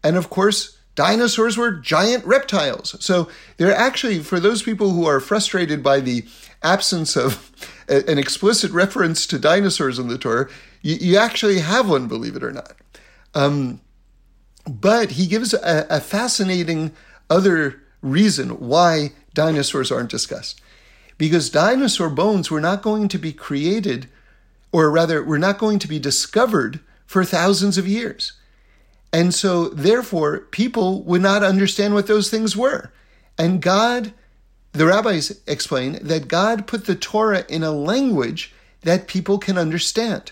And 0.03 0.15
of 0.15 0.29
course, 0.29 0.77
dinosaurs 0.95 1.57
were 1.57 1.71
giant 1.71 2.25
reptiles. 2.25 2.95
So 3.03 3.29
they're 3.57 3.75
actually 3.75 4.19
for 4.19 4.39
those 4.39 4.63
people 4.63 4.91
who 4.91 5.05
are 5.05 5.19
frustrated 5.19 5.83
by 5.83 5.99
the 5.99 6.25
absence 6.63 7.15
of 7.15 7.51
an 7.87 8.17
explicit 8.17 8.71
reference 8.71 9.25
to 9.27 9.39
dinosaurs 9.39 9.99
in 9.99 10.07
the 10.07 10.17
Torah, 10.17 10.49
you, 10.81 10.95
you 10.95 11.17
actually 11.17 11.59
have 11.59 11.89
one, 11.89 12.07
believe 12.07 12.35
it 12.35 12.43
or 12.43 12.51
not. 12.51 12.73
Um, 13.33 13.81
but 14.67 15.11
he 15.11 15.25
gives 15.27 15.53
a, 15.53 15.87
a 15.89 15.99
fascinating 15.99 16.91
other 17.29 17.81
reason 18.01 18.49
why 18.59 19.11
dinosaurs 19.33 19.91
aren't 19.91 20.09
discussed. 20.09 20.61
Because 21.17 21.49
dinosaur 21.49 22.09
bones 22.09 22.49
were 22.49 22.61
not 22.61 22.81
going 22.81 23.07
to 23.09 23.17
be 23.17 23.33
created, 23.33 24.09
or 24.71 24.89
rather, 24.89 25.23
were 25.23 25.39
not 25.39 25.57
going 25.57 25.79
to 25.79 25.87
be 25.87 25.99
discovered 25.99 26.79
for 27.05 27.23
thousands 27.23 27.77
of 27.77 27.87
years. 27.87 28.33
And 29.13 29.33
so, 29.33 29.69
therefore, 29.69 30.39
people 30.39 31.03
would 31.03 31.21
not 31.21 31.43
understand 31.43 31.93
what 31.93 32.07
those 32.07 32.29
things 32.29 32.55
were. 32.55 32.91
And 33.37 33.61
God, 33.61 34.13
the 34.71 34.85
rabbis 34.85 35.41
explain 35.47 35.99
that 36.01 36.27
God 36.27 36.67
put 36.67 36.85
the 36.85 36.95
Torah 36.95 37.45
in 37.49 37.61
a 37.61 37.71
language 37.71 38.53
that 38.81 39.07
people 39.07 39.37
can 39.37 39.57
understand. 39.57 40.31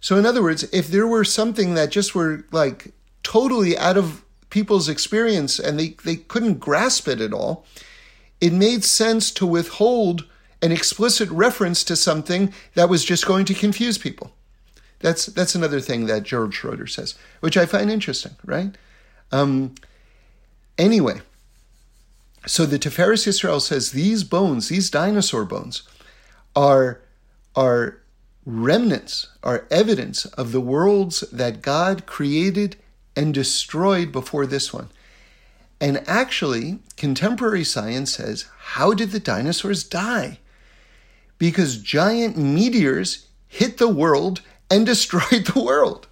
So, 0.00 0.16
in 0.16 0.26
other 0.26 0.42
words, 0.42 0.64
if 0.72 0.88
there 0.88 1.06
were 1.06 1.24
something 1.24 1.74
that 1.74 1.90
just 1.90 2.14
were 2.14 2.44
like 2.50 2.92
totally 3.22 3.78
out 3.78 3.96
of 3.96 4.24
people's 4.50 4.88
experience 4.88 5.58
and 5.58 5.78
they, 5.78 5.96
they 6.04 6.16
couldn't 6.16 6.58
grasp 6.58 7.06
it 7.06 7.20
at 7.20 7.32
all, 7.32 7.64
it 8.42 8.52
made 8.52 8.82
sense 8.82 9.30
to 9.30 9.46
withhold 9.46 10.26
an 10.60 10.72
explicit 10.72 11.30
reference 11.30 11.84
to 11.84 11.94
something 11.94 12.52
that 12.74 12.88
was 12.88 13.04
just 13.04 13.24
going 13.24 13.44
to 13.44 13.54
confuse 13.54 13.98
people. 13.98 14.32
That's 14.98 15.26
that's 15.26 15.54
another 15.54 15.80
thing 15.80 16.06
that 16.06 16.24
Gerald 16.24 16.52
Schroeder 16.52 16.88
says, 16.88 17.14
which 17.40 17.56
I 17.56 17.66
find 17.66 17.90
interesting, 17.90 18.32
right? 18.44 18.76
Um, 19.30 19.76
anyway, 20.76 21.20
so 22.44 22.66
the 22.66 22.80
Tiferes 22.80 23.26
Yisrael 23.26 23.60
says 23.60 23.92
these 23.92 24.24
bones, 24.24 24.68
these 24.68 24.90
dinosaur 24.90 25.44
bones, 25.44 25.82
are 26.56 27.00
are 27.54 27.98
remnants, 28.44 29.28
are 29.44 29.66
evidence 29.70 30.24
of 30.24 30.50
the 30.50 30.60
worlds 30.60 31.20
that 31.32 31.62
God 31.62 32.06
created 32.06 32.76
and 33.14 33.32
destroyed 33.32 34.10
before 34.10 34.46
this 34.46 34.72
one. 34.72 34.88
And 35.82 36.04
actually, 36.06 36.78
contemporary 36.96 37.64
science 37.64 38.14
says, 38.14 38.44
how 38.56 38.94
did 38.94 39.10
the 39.10 39.18
dinosaurs 39.18 39.82
die? 39.82 40.38
Because 41.38 41.78
giant 41.78 42.36
meteors 42.36 43.26
hit 43.48 43.78
the 43.78 43.88
world 43.88 44.42
and 44.70 44.86
destroyed 44.92 45.46
the 45.46 45.60
world. 45.60 46.06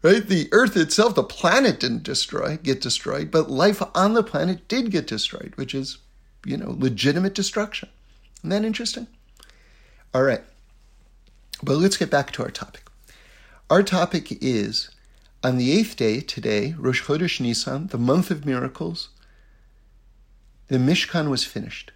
Right? 0.00 0.24
The 0.24 0.48
earth 0.52 0.76
itself, 0.76 1.16
the 1.16 1.24
planet 1.24 1.80
didn't 1.80 2.04
destroy, 2.04 2.56
get 2.62 2.80
destroyed, 2.80 3.32
but 3.32 3.50
life 3.50 3.82
on 3.96 4.14
the 4.14 4.22
planet 4.22 4.68
did 4.68 4.92
get 4.92 5.08
destroyed, 5.08 5.52
which 5.56 5.74
is, 5.74 5.98
you 6.46 6.56
know, 6.56 6.70
legitimate 6.78 7.34
destruction. 7.34 7.88
Isn't 8.38 8.50
that 8.50 8.64
interesting? 8.64 9.08
All 10.14 10.22
right. 10.22 10.42
But 11.64 11.78
let's 11.78 11.96
get 11.96 12.10
back 12.10 12.30
to 12.32 12.44
our 12.44 12.50
topic. 12.50 12.84
Our 13.68 13.82
topic 13.82 14.28
is 14.40 14.88
on 15.42 15.56
the 15.56 15.72
eighth 15.72 15.96
day, 15.96 16.20
today, 16.20 16.74
Rosh 16.78 17.02
Chodesh 17.04 17.40
Nisan, 17.40 17.86
the 17.86 17.98
month 17.98 18.30
of 18.30 18.44
miracles, 18.44 19.08
the 20.68 20.76
Mishkan 20.76 21.30
was 21.30 21.44
finished. 21.44 21.92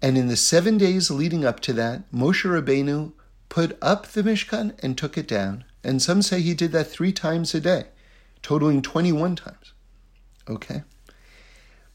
And 0.00 0.16
in 0.16 0.28
the 0.28 0.36
seven 0.36 0.78
days 0.78 1.10
leading 1.10 1.44
up 1.44 1.60
to 1.60 1.72
that, 1.74 2.10
Moshe 2.10 2.44
Rabbeinu 2.44 3.12
put 3.48 3.76
up 3.82 4.06
the 4.06 4.22
Mishkan 4.22 4.78
and 4.82 4.96
took 4.96 5.18
it 5.18 5.28
down. 5.28 5.64
And 5.84 6.00
some 6.00 6.22
say 6.22 6.40
he 6.40 6.54
did 6.54 6.72
that 6.72 6.86
three 6.86 7.12
times 7.12 7.54
a 7.54 7.60
day, 7.60 7.84
totaling 8.42 8.80
21 8.80 9.36
times. 9.36 9.72
Okay? 10.48 10.82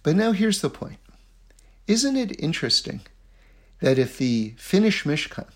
But 0.03 0.15
now 0.15 0.33
here's 0.33 0.61
the 0.61 0.69
point. 0.69 0.99
Isn't 1.87 2.15
it 2.15 2.39
interesting 2.39 3.01
that 3.79 3.97
if 3.97 4.17
the 4.17 4.53
finished 4.57 5.05
Mishkan 5.05 5.49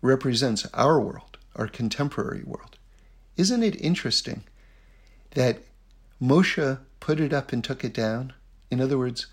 represents 0.00 0.66
our 0.72 1.00
world, 1.00 1.38
our 1.56 1.66
contemporary 1.66 2.42
world, 2.44 2.78
isn't 3.36 3.62
it 3.62 3.80
interesting 3.80 4.44
that 5.32 5.58
Moshe 6.20 6.78
put 7.00 7.20
it 7.20 7.32
up 7.32 7.52
and 7.52 7.64
took 7.64 7.84
it 7.84 7.94
down? 7.94 8.32
In 8.70 8.80
other 8.80 8.98
words, 8.98 9.26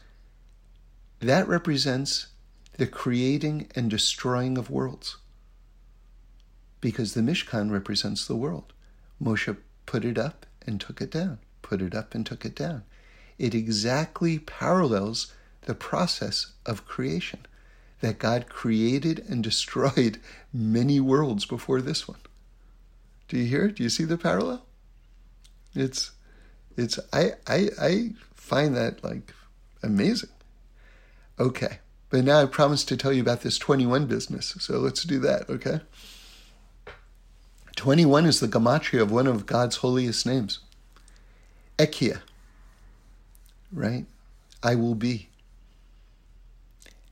that 1.20 1.48
represents 1.48 2.28
the 2.78 2.88
creating 2.88 3.68
and 3.76 3.90
destroying 3.90 4.58
of 4.58 4.70
worlds. 4.70 5.18
Because 6.82 7.14
the 7.14 7.22
Mishkan 7.22 7.72
represents 7.72 8.26
the 8.26 8.38
world. 8.38 8.72
Moshe 9.22 9.58
put 9.86 10.06
it 10.06 10.18
up 10.18 10.46
and 10.66 10.80
took 10.80 11.02
it 11.02 11.12
down, 11.12 11.40
put 11.62 11.82
it 11.82 11.94
up 11.94 12.16
and 12.16 12.26
took 12.26 12.46
it 12.46 12.56
down. 12.56 12.84
It 13.38 13.54
exactly 13.54 14.40
parallels 14.40 15.34
the 15.64 15.76
process 15.76 16.54
of 16.66 16.86
creation 16.86 17.46
that 18.00 18.18
God 18.18 18.48
created 18.50 19.26
and 19.28 19.44
destroyed 19.50 20.20
many 20.54 21.00
worlds 21.02 21.46
before 21.46 21.82
this 21.82 22.08
one. 22.08 22.20
Do 23.30 23.38
you 23.38 23.46
hear? 23.46 23.70
Do 23.70 23.84
you 23.84 23.90
see 23.90 24.04
the 24.04 24.18
parallel? 24.18 24.66
It's 25.74 26.12
it's 26.76 27.00
I 27.14 27.34
I 27.48 27.70
I 27.80 28.10
find 28.34 28.76
that 28.76 29.04
like 29.04 29.34
amazing. 29.82 30.30
Okay. 31.40 31.80
But 32.10 32.24
now 32.24 32.42
I 32.42 32.46
promised 32.46 32.88
to 32.90 32.98
tell 32.98 33.14
you 33.14 33.22
about 33.22 33.42
this 33.42 33.60
21 33.60 34.08
business. 34.08 34.56
So 34.60 34.80
let's 34.80 35.04
do 35.04 35.20
that, 35.20 35.48
okay? 35.48 35.82
21 37.76 38.26
is 38.26 38.40
the 38.40 38.48
gematria 38.48 39.04
of 39.04 39.12
one 39.12 39.28
of 39.28 39.46
God's 39.46 39.78
holiest 39.78 40.26
names. 40.26 40.60
Ekia. 41.78 42.22
Right? 43.72 44.06
I 44.64 44.74
will 44.74 44.96
be 44.96 45.29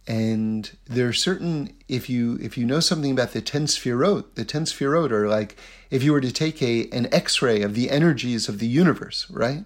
and 0.08 0.78
there 0.86 1.10
are 1.10 1.14
certain 1.14 1.74
if 1.90 2.10
you 2.10 2.40
if 2.42 2.58
you 2.58 2.66
know 2.66 2.80
something 2.80 3.12
about 3.12 3.34
the 3.34 3.42
ten 3.42 3.66
sfirot, 3.66 4.36
the 4.36 4.46
ten 4.46 4.64
sfirot 4.64 5.12
are 5.12 5.28
like 5.28 5.58
if 5.92 6.02
you 6.02 6.14
were 6.14 6.22
to 6.22 6.32
take 6.32 6.62
a 6.62 6.90
an 6.92 7.14
X-ray 7.14 7.62
of 7.62 7.74
the 7.74 7.92
energies 7.92 8.48
of 8.48 8.60
the 8.60 8.68
universe, 8.68 9.30
right? 9.30 9.66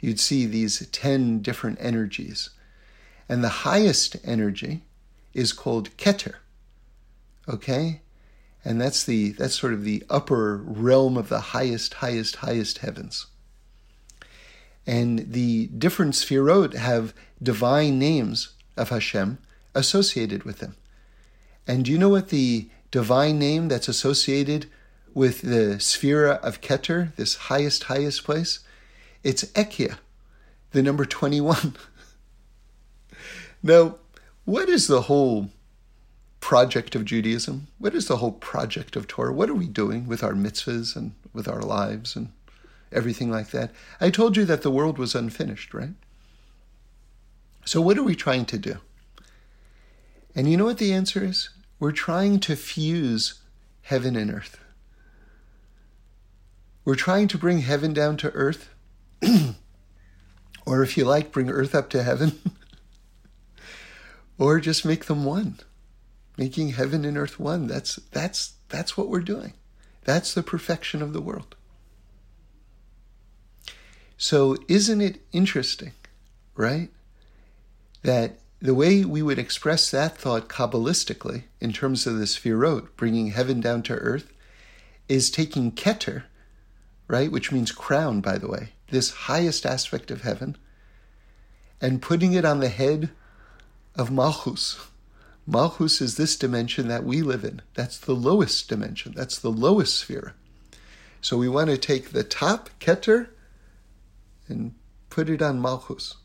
You'd 0.00 0.20
see 0.20 0.46
these 0.46 0.86
ten 0.88 1.40
different 1.40 1.78
energies, 1.80 2.50
and 3.28 3.44
the 3.44 3.48
highest 3.48 4.16
energy 4.24 4.82
is 5.32 5.52
called 5.52 5.96
Keter, 5.96 6.34
Okay? 7.48 8.00
And 8.64 8.80
that's 8.80 9.04
the 9.04 9.32
that's 9.32 9.54
sort 9.54 9.72
of 9.72 9.84
the 9.84 10.04
upper 10.10 10.56
realm 10.56 11.16
of 11.16 11.28
the 11.28 11.40
highest, 11.40 11.94
highest, 11.94 12.36
highest 12.36 12.78
heavens. 12.78 13.26
And 14.86 15.32
the 15.32 15.68
different 15.68 16.14
sfirot 16.14 16.74
have 16.74 17.14
divine 17.40 17.98
names 17.98 18.54
of 18.76 18.88
Hashem 18.88 19.38
associated 19.74 20.44
with 20.44 20.58
them. 20.58 20.76
And 21.66 21.84
do 21.84 21.92
you 21.92 21.98
know 21.98 22.08
what 22.08 22.30
the 22.30 22.68
divine 22.90 23.38
name 23.38 23.68
that's 23.68 23.88
associated 23.88 24.66
with 25.14 25.42
the 25.42 25.76
sphera 25.78 26.40
of 26.40 26.60
Keter, 26.60 27.14
this 27.16 27.36
highest, 27.36 27.84
highest 27.84 28.24
place? 28.24 28.60
It's 29.22 29.44
Ekia, 29.52 29.98
the 30.72 30.82
number 30.82 31.04
21. 31.04 31.76
now, 33.62 33.96
what 34.44 34.68
is 34.68 34.86
the 34.86 35.02
whole 35.02 35.50
project 36.40 36.94
of 36.94 37.04
Judaism? 37.04 37.66
What 37.78 37.94
is 37.94 38.06
the 38.06 38.18
whole 38.18 38.32
project 38.32 38.96
of 38.96 39.06
Torah? 39.06 39.32
What 39.32 39.50
are 39.50 39.54
we 39.54 39.66
doing 39.66 40.06
with 40.06 40.22
our 40.22 40.32
mitzvahs 40.32 40.96
and 40.96 41.12
with 41.32 41.48
our 41.48 41.60
lives 41.60 42.16
and 42.16 42.30
everything 42.92 43.30
like 43.30 43.50
that? 43.50 43.72
I 44.00 44.10
told 44.10 44.36
you 44.36 44.44
that 44.46 44.62
the 44.62 44.70
world 44.70 44.98
was 44.98 45.14
unfinished, 45.14 45.74
right? 45.74 45.94
So, 47.64 47.82
what 47.82 47.98
are 47.98 48.02
we 48.02 48.14
trying 48.14 48.46
to 48.46 48.58
do? 48.58 48.78
And 50.38 50.48
you 50.48 50.56
know 50.56 50.66
what 50.66 50.78
the 50.78 50.92
answer 50.92 51.24
is? 51.24 51.48
We're 51.80 51.90
trying 51.90 52.38
to 52.40 52.54
fuse 52.54 53.42
heaven 53.82 54.14
and 54.14 54.30
earth. 54.30 54.60
We're 56.84 56.94
trying 56.94 57.26
to 57.28 57.38
bring 57.38 57.62
heaven 57.62 57.92
down 57.92 58.18
to 58.18 58.30
earth, 58.30 58.68
or 60.64 60.84
if 60.84 60.96
you 60.96 61.04
like, 61.04 61.32
bring 61.32 61.50
earth 61.50 61.74
up 61.74 61.90
to 61.90 62.04
heaven, 62.04 62.38
or 64.38 64.60
just 64.60 64.84
make 64.84 65.06
them 65.06 65.24
one 65.24 65.58
making 66.36 66.68
heaven 66.68 67.04
and 67.04 67.18
earth 67.18 67.40
one. 67.40 67.66
That's 67.66 67.96
that's 68.12 68.52
that's 68.68 68.96
what 68.96 69.08
we're 69.08 69.18
doing. 69.18 69.54
That's 70.04 70.32
the 70.32 70.44
perfection 70.44 71.02
of 71.02 71.12
the 71.12 71.20
world. 71.20 71.56
So 74.16 74.56
isn't 74.68 75.00
it 75.00 75.20
interesting, 75.32 75.94
right? 76.54 76.90
That 78.02 78.38
the 78.60 78.74
way 78.74 79.04
we 79.04 79.22
would 79.22 79.38
express 79.38 79.90
that 79.90 80.16
thought 80.16 80.48
Kabbalistically, 80.48 81.44
in 81.60 81.72
terms 81.72 82.06
of 82.06 82.18
the 82.18 82.24
Sfirot, 82.24 82.88
bringing 82.96 83.28
heaven 83.28 83.60
down 83.60 83.82
to 83.84 83.94
earth, 83.94 84.32
is 85.08 85.30
taking 85.30 85.72
Keter, 85.72 86.24
right, 87.06 87.30
which 87.30 87.52
means 87.52 87.72
crown, 87.72 88.20
by 88.20 88.36
the 88.38 88.48
way, 88.48 88.70
this 88.90 89.10
highest 89.10 89.64
aspect 89.64 90.10
of 90.10 90.22
heaven, 90.22 90.56
and 91.80 92.02
putting 92.02 92.32
it 92.32 92.44
on 92.44 92.60
the 92.60 92.68
head 92.68 93.10
of 93.94 94.10
Malchus, 94.10 94.78
Malchus 95.50 96.02
is 96.02 96.18
this 96.18 96.36
dimension 96.36 96.88
that 96.88 97.04
we 97.04 97.22
live 97.22 97.42
in. 97.42 97.62
That's 97.72 97.98
the 97.98 98.14
lowest 98.14 98.68
dimension. 98.68 99.14
That's 99.16 99.38
the 99.38 99.50
lowest 99.50 99.96
sphere. 99.96 100.34
So 101.22 101.38
we 101.38 101.48
want 101.48 101.70
to 101.70 101.78
take 101.78 102.10
the 102.10 102.22
top 102.22 102.68
Keter 102.80 103.28
and 104.46 104.74
put 105.08 105.30
it 105.30 105.40
on 105.40 105.62
Malchus, 105.62 106.16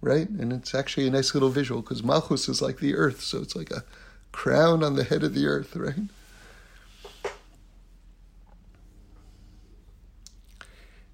right? 0.00 0.28
And 0.28 0.52
it's 0.52 0.74
actually 0.74 1.06
a 1.06 1.10
nice 1.10 1.34
little 1.34 1.50
visual 1.50 1.82
because 1.82 2.02
Malchus 2.02 2.48
is 2.48 2.62
like 2.62 2.78
the 2.78 2.94
earth, 2.94 3.22
so 3.22 3.40
it's 3.40 3.56
like 3.56 3.70
a 3.70 3.84
crown 4.32 4.82
on 4.82 4.96
the 4.96 5.04
head 5.04 5.22
of 5.22 5.34
the 5.34 5.46
earth, 5.46 5.74
right? 5.76 5.94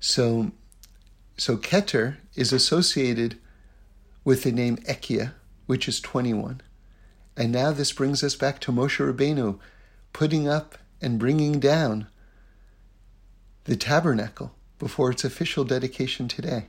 So, 0.01 0.51
so 1.37 1.57
Keter 1.57 2.16
is 2.35 2.53
associated 2.53 3.38
with 4.25 4.42
the 4.42 4.53
name 4.53 4.79
Ekia, 4.79 5.33
which 5.66 5.87
is 5.87 6.01
21. 6.01 6.61
And 7.37 7.53
now 7.53 7.71
this 7.71 7.92
brings 7.92 8.23
us 8.25 8.35
back 8.35 8.59
to 8.61 8.73
Moshe 8.73 8.99
Rabbeinu 8.99 9.59
putting 10.12 10.49
up 10.49 10.77
and 11.01 11.18
bringing 11.18 11.61
down 11.61 12.09
the 13.64 13.77
tabernacle 13.77 14.55
before 14.79 15.12
its 15.12 15.25
official 15.25 15.64
dedication 15.64 16.29
today. 16.29 16.66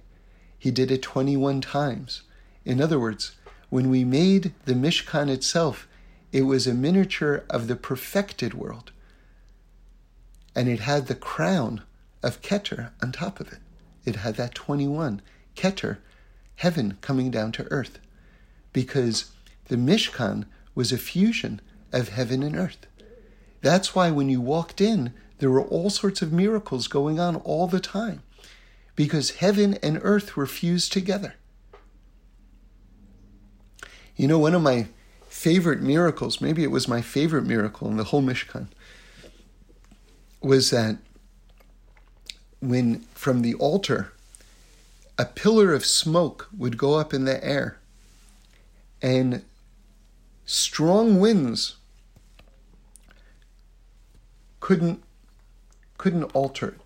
He 0.64 0.72
did 0.72 0.92
it 0.92 1.02
21 1.02 1.60
times. 1.60 2.22
In 2.64 2.80
other 2.80 2.98
words, 2.98 3.34
when 3.70 3.90
we 3.90 4.06
made 4.06 4.54
the 4.64 4.74
Mishkan 4.74 5.28
itself, 5.28 5.90
it 6.32 6.44
was 6.44 6.66
a 6.66 6.74
miniature 6.74 7.44
of 7.50 7.68
the 7.68 7.76
perfected 7.76 8.54
world. 8.54 8.94
And 10.56 10.70
it 10.70 10.80
had 10.80 11.08
the 11.08 11.16
crown 11.16 11.82
of 12.24 12.42
Keter 12.42 12.92
on 13.02 13.12
top 13.12 13.42
of 13.42 13.52
it. 13.52 13.60
It 14.06 14.16
had 14.16 14.36
that 14.38 14.56
21, 14.56 15.22
Keter, 15.58 15.98
heaven 16.56 16.98
coming 17.02 17.30
down 17.30 17.52
to 17.52 17.70
earth. 17.70 18.00
Because 18.72 19.32
the 19.68 19.76
Mishkan 19.76 20.46
was 20.76 20.94
a 20.94 20.98
fusion 20.98 21.60
of 21.92 22.08
heaven 22.08 22.42
and 22.42 22.56
earth. 22.56 22.88
That's 23.60 23.94
why 23.94 24.12
when 24.12 24.30
you 24.30 24.40
walked 24.40 24.80
in, 24.80 25.14
there 25.40 25.52
were 25.52 25.66
all 25.66 25.90
sorts 25.90 26.22
of 26.22 26.32
miracles 26.32 26.88
going 26.88 27.20
on 27.20 27.36
all 27.36 27.68
the 27.68 27.82
time, 27.82 28.24
because 28.96 29.32
heaven 29.32 29.78
and 29.82 30.00
earth 30.02 30.36
were 30.36 30.46
fused 30.46 30.94
together. 30.94 31.36
You 34.16 34.28
know, 34.28 34.40
one 34.40 34.54
of 34.54 34.62
my 34.62 34.88
favorite 35.28 35.82
miracles, 35.82 36.40
maybe 36.40 36.64
it 36.64 36.72
was 36.72 36.88
my 36.88 37.02
favorite 37.02 37.46
miracle 37.46 37.88
in 37.88 37.98
the 37.98 38.06
whole 38.06 38.22
Mishkan, 38.22 38.68
was 40.42 40.70
that 40.70 40.98
when 42.60 43.00
from 43.14 43.42
the 43.42 43.56
altar, 43.56 44.14
a 45.18 45.26
pillar 45.26 45.74
of 45.74 45.86
smoke 45.86 46.48
would 46.56 46.78
go 46.78 46.96
up 46.96 47.14
in 47.14 47.26
the 47.26 47.44
air 47.44 47.78
and 49.02 49.44
strong 50.46 51.20
winds 51.20 51.76
couldn't 54.60 55.04
couldn't 55.98 56.24
alter 56.34 56.70
it. 56.70 56.82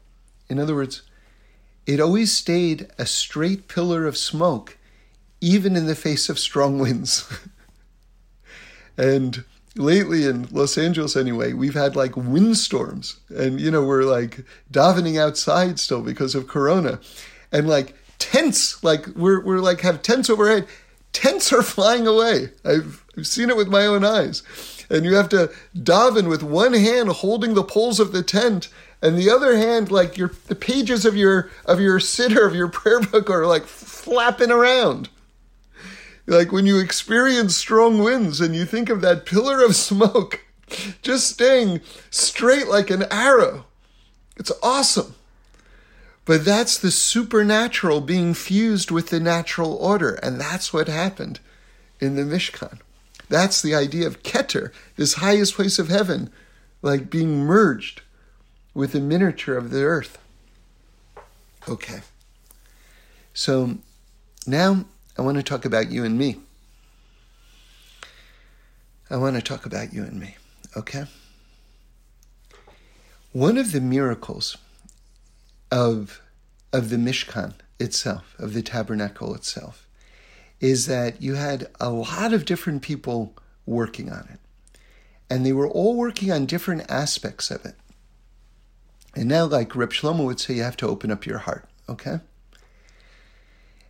In 0.49 0.59
other 0.59 0.75
words, 0.75 1.03
it 1.87 2.01
always 2.01 2.33
stayed 2.33 2.87
a 2.99 3.05
straight 3.05 3.69
pillar 3.69 4.05
of 4.05 4.17
smoke, 4.17 4.77
even 5.39 5.77
in 5.77 5.87
the 5.87 5.95
face 5.95 6.27
of 6.27 6.37
strong 6.37 6.79
winds. 6.79 7.27
and 8.97 9.45
lately 9.77 10.25
in 10.25 10.47
Los 10.51 10.77
Angeles, 10.77 11.15
anyway, 11.15 11.53
we've 11.53 11.73
had 11.73 11.95
like 11.95 12.17
windstorms, 12.17 13.19
and 13.29 13.61
you 13.61 13.71
know 13.71 13.83
we're 13.83 14.03
like 14.03 14.43
davening 14.71 15.17
outside 15.17 15.79
still 15.79 16.01
because 16.01 16.35
of 16.35 16.49
Corona, 16.49 16.99
and 17.53 17.69
like 17.69 17.95
tents, 18.19 18.83
like 18.83 19.07
we're 19.15 19.41
we're 19.41 19.59
like 19.59 19.81
have 19.81 20.01
tents 20.01 20.29
overhead. 20.29 20.67
Tents 21.13 21.53
are 21.53 21.63
flying 21.63 22.05
away. 22.05 22.49
I've 22.65 23.05
I've 23.17 23.27
seen 23.27 23.49
it 23.49 23.57
with 23.57 23.67
my 23.67 23.85
own 23.85 24.03
eyes. 24.03 24.43
And 24.89 25.03
you 25.03 25.15
have 25.15 25.29
to 25.29 25.51
daven 25.75 26.29
with 26.29 26.43
one 26.43 26.73
hand 26.73 27.09
holding 27.09 27.55
the 27.55 27.63
poles 27.63 27.99
of 27.99 28.11
the 28.11 28.23
tent, 28.23 28.69
and 29.01 29.17
the 29.17 29.29
other 29.29 29.57
hand, 29.57 29.91
like 29.91 30.17
your 30.17 30.31
the 30.47 30.55
pages 30.55 31.05
of 31.05 31.15
your 31.15 31.49
of 31.65 31.79
your 31.79 31.99
siddur 31.99 32.47
of 32.47 32.55
your 32.55 32.67
prayer 32.67 33.01
book 33.01 33.29
are 33.29 33.45
like 33.45 33.65
flapping 33.65 34.51
around. 34.51 35.09
Like 36.25 36.51
when 36.51 36.65
you 36.65 36.79
experience 36.79 37.55
strong 37.55 37.99
winds 37.99 38.41
and 38.41 38.55
you 38.55 38.65
think 38.65 38.89
of 38.89 39.01
that 39.01 39.25
pillar 39.25 39.63
of 39.63 39.75
smoke 39.75 40.41
just 41.01 41.29
staying 41.29 41.81
straight 42.09 42.67
like 42.67 42.89
an 42.89 43.05
arrow. 43.11 43.65
It's 44.35 44.51
awesome. 44.61 45.15
But 46.25 46.43
that's 46.43 46.77
the 46.77 46.91
supernatural 46.91 48.01
being 48.01 48.33
fused 48.33 48.91
with 48.91 49.07
the 49.09 49.19
natural 49.19 49.75
order, 49.75 50.15
and 50.15 50.41
that's 50.41 50.73
what 50.73 50.89
happened 50.89 51.39
in 52.01 52.15
the 52.17 52.23
Mishkan. 52.23 52.79
That's 53.29 53.61
the 53.61 53.75
idea 53.75 54.07
of 54.07 54.23
Keter, 54.23 54.71
this 54.95 55.15
highest 55.15 55.55
place 55.55 55.79
of 55.79 55.89
heaven, 55.89 56.29
like 56.81 57.09
being 57.09 57.39
merged 57.39 58.01
with 58.73 58.93
the 58.93 59.01
miniature 59.01 59.57
of 59.57 59.71
the 59.71 59.83
earth. 59.83 60.17
Okay. 61.67 62.01
So 63.33 63.77
now 64.45 64.85
I 65.17 65.21
want 65.21 65.37
to 65.37 65.43
talk 65.43 65.65
about 65.65 65.91
you 65.91 66.05
and 66.05 66.17
me. 66.17 66.37
I 69.09 69.17
want 69.17 69.35
to 69.35 69.41
talk 69.41 69.65
about 69.65 69.93
you 69.93 70.03
and 70.03 70.19
me, 70.19 70.35
okay? 70.75 71.05
One 73.31 73.57
of 73.57 73.71
the 73.71 73.79
miracles 73.79 74.57
of, 75.71 76.21
of 76.73 76.89
the 76.89 76.97
Mishkan 76.97 77.53
itself, 77.79 78.35
of 78.37 78.53
the 78.53 78.61
tabernacle 78.61 79.33
itself, 79.33 79.86
is 80.59 80.87
that 80.87 81.21
you 81.21 81.35
had 81.35 81.67
a 81.79 81.89
lot 81.89 82.33
of 82.33 82.45
different 82.45 82.81
people 82.81 83.35
working 83.65 84.11
on 84.11 84.27
it. 84.31 84.39
And 85.29 85.45
they 85.45 85.53
were 85.53 85.67
all 85.67 85.95
working 85.95 86.31
on 86.31 86.45
different 86.45 86.89
aspects 86.89 87.51
of 87.51 87.65
it. 87.65 87.75
And 89.15 89.27
now, 89.27 89.45
like 89.45 89.75
Reb 89.75 89.91
Shlomo 89.91 90.25
would 90.25 90.39
say, 90.39 90.55
you 90.55 90.63
have 90.63 90.77
to 90.77 90.87
open 90.87 91.11
up 91.11 91.25
your 91.25 91.39
heart, 91.39 91.67
okay? 91.89 92.19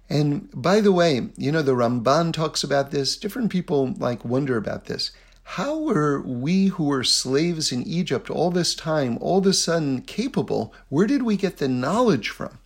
And 0.09 0.49
by 0.53 0.79
the 0.81 0.91
way, 0.91 1.29
you 1.35 1.51
know, 1.51 1.61
the 1.61 1.73
Ramban 1.73 2.33
talks 2.33 2.63
about 2.63 2.91
this. 2.91 3.17
Different 3.17 3.51
people 3.51 3.93
like 3.97 4.23
wonder 4.23 4.57
about 4.57 4.85
this. 4.85 5.11
How 5.43 5.77
were 5.77 6.21
we 6.21 6.67
who 6.67 6.85
were 6.85 7.03
slaves 7.03 7.71
in 7.71 7.83
Egypt 7.83 8.29
all 8.29 8.51
this 8.51 8.75
time, 8.75 9.17
all 9.21 9.39
of 9.39 9.45
a 9.45 9.53
sudden 9.53 10.01
capable? 10.01 10.73
Where 10.89 11.07
did 11.07 11.23
we 11.23 11.37
get 11.37 11.57
the 11.57 11.67
knowledge 11.67 12.29
from? 12.29 12.59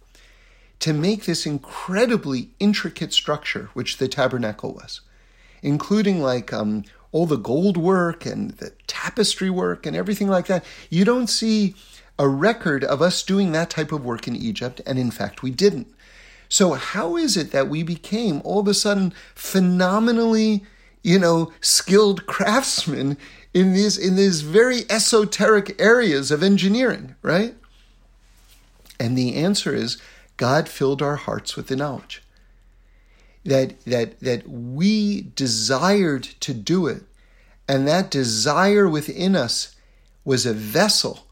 To 0.82 0.94
make 0.94 1.26
this 1.26 1.46
incredibly 1.46 2.50
intricate 2.60 3.14
structure, 3.14 3.70
which 3.74 3.98
the 3.98 4.08
tabernacle 4.08 4.74
was, 4.74 5.02
including 5.62 6.22
like 6.22 6.52
um, 6.52 6.84
all 7.12 7.26
the 7.26 7.38
gold 7.38 7.78
work 7.78 8.26
and 8.26 8.52
the 8.52 8.72
tapestry 8.88 9.50
work 9.50 9.86
and 9.86 9.96
everything 9.96 10.28
like 10.28 10.48
that. 10.48 10.66
You 10.90 11.06
don't 11.06 11.28
see 11.28 11.76
a 12.18 12.28
record 12.28 12.84
of 12.84 13.02
us 13.02 13.24
doing 13.24 13.52
that 13.52 13.70
type 13.70 13.92
of 13.92 14.04
work 14.04 14.28
in 14.28 14.36
Egypt, 14.36 14.82
and 14.86 15.00
in 15.00 15.12
fact, 15.12 15.44
we 15.44 15.52
didn't. 15.52 15.88
So, 16.50 16.74
how 16.74 17.16
is 17.16 17.38
it 17.38 17.52
that 17.52 17.70
we 17.70 17.84
became 17.84 18.42
all 18.44 18.60
of 18.60 18.68
a 18.68 18.74
sudden 18.74 19.14
phenomenally, 19.36 20.64
you 21.04 21.18
know, 21.18 21.54
skilled 21.62 22.26
craftsmen 22.28 23.18
in 23.54 23.74
these 23.74 23.98
in 23.98 24.16
these 24.16 24.42
very 24.42 24.82
esoteric 24.90 25.80
areas 25.80 26.32
of 26.32 26.42
engineering, 26.42 27.16
right? 27.22 27.54
And 29.00 29.18
the 29.18 29.36
answer 29.36 29.74
is 29.74 30.02
God 30.42 30.68
filled 30.68 31.04
our 31.04 31.18
hearts 31.18 31.56
with 31.56 31.68
the 31.68 31.76
knowledge. 31.76 32.24
That 33.46 33.80
that 33.82 34.20
that 34.22 34.50
we 34.50 35.30
desired 35.36 36.24
to 36.40 36.52
do 36.56 36.88
it 36.88 37.04
and 37.68 37.88
that 37.88 38.10
desire 38.10 38.90
within 38.90 39.36
us 39.36 39.76
was 40.26 40.48
a 40.48 40.54
vessel 40.54 41.28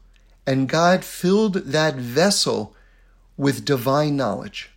and 0.46 0.68
God 0.68 1.04
filled 1.04 1.54
that 1.54 1.96
vessel 1.96 2.76
with 3.36 3.64
divine 3.64 4.14
knowledge. 4.14 4.70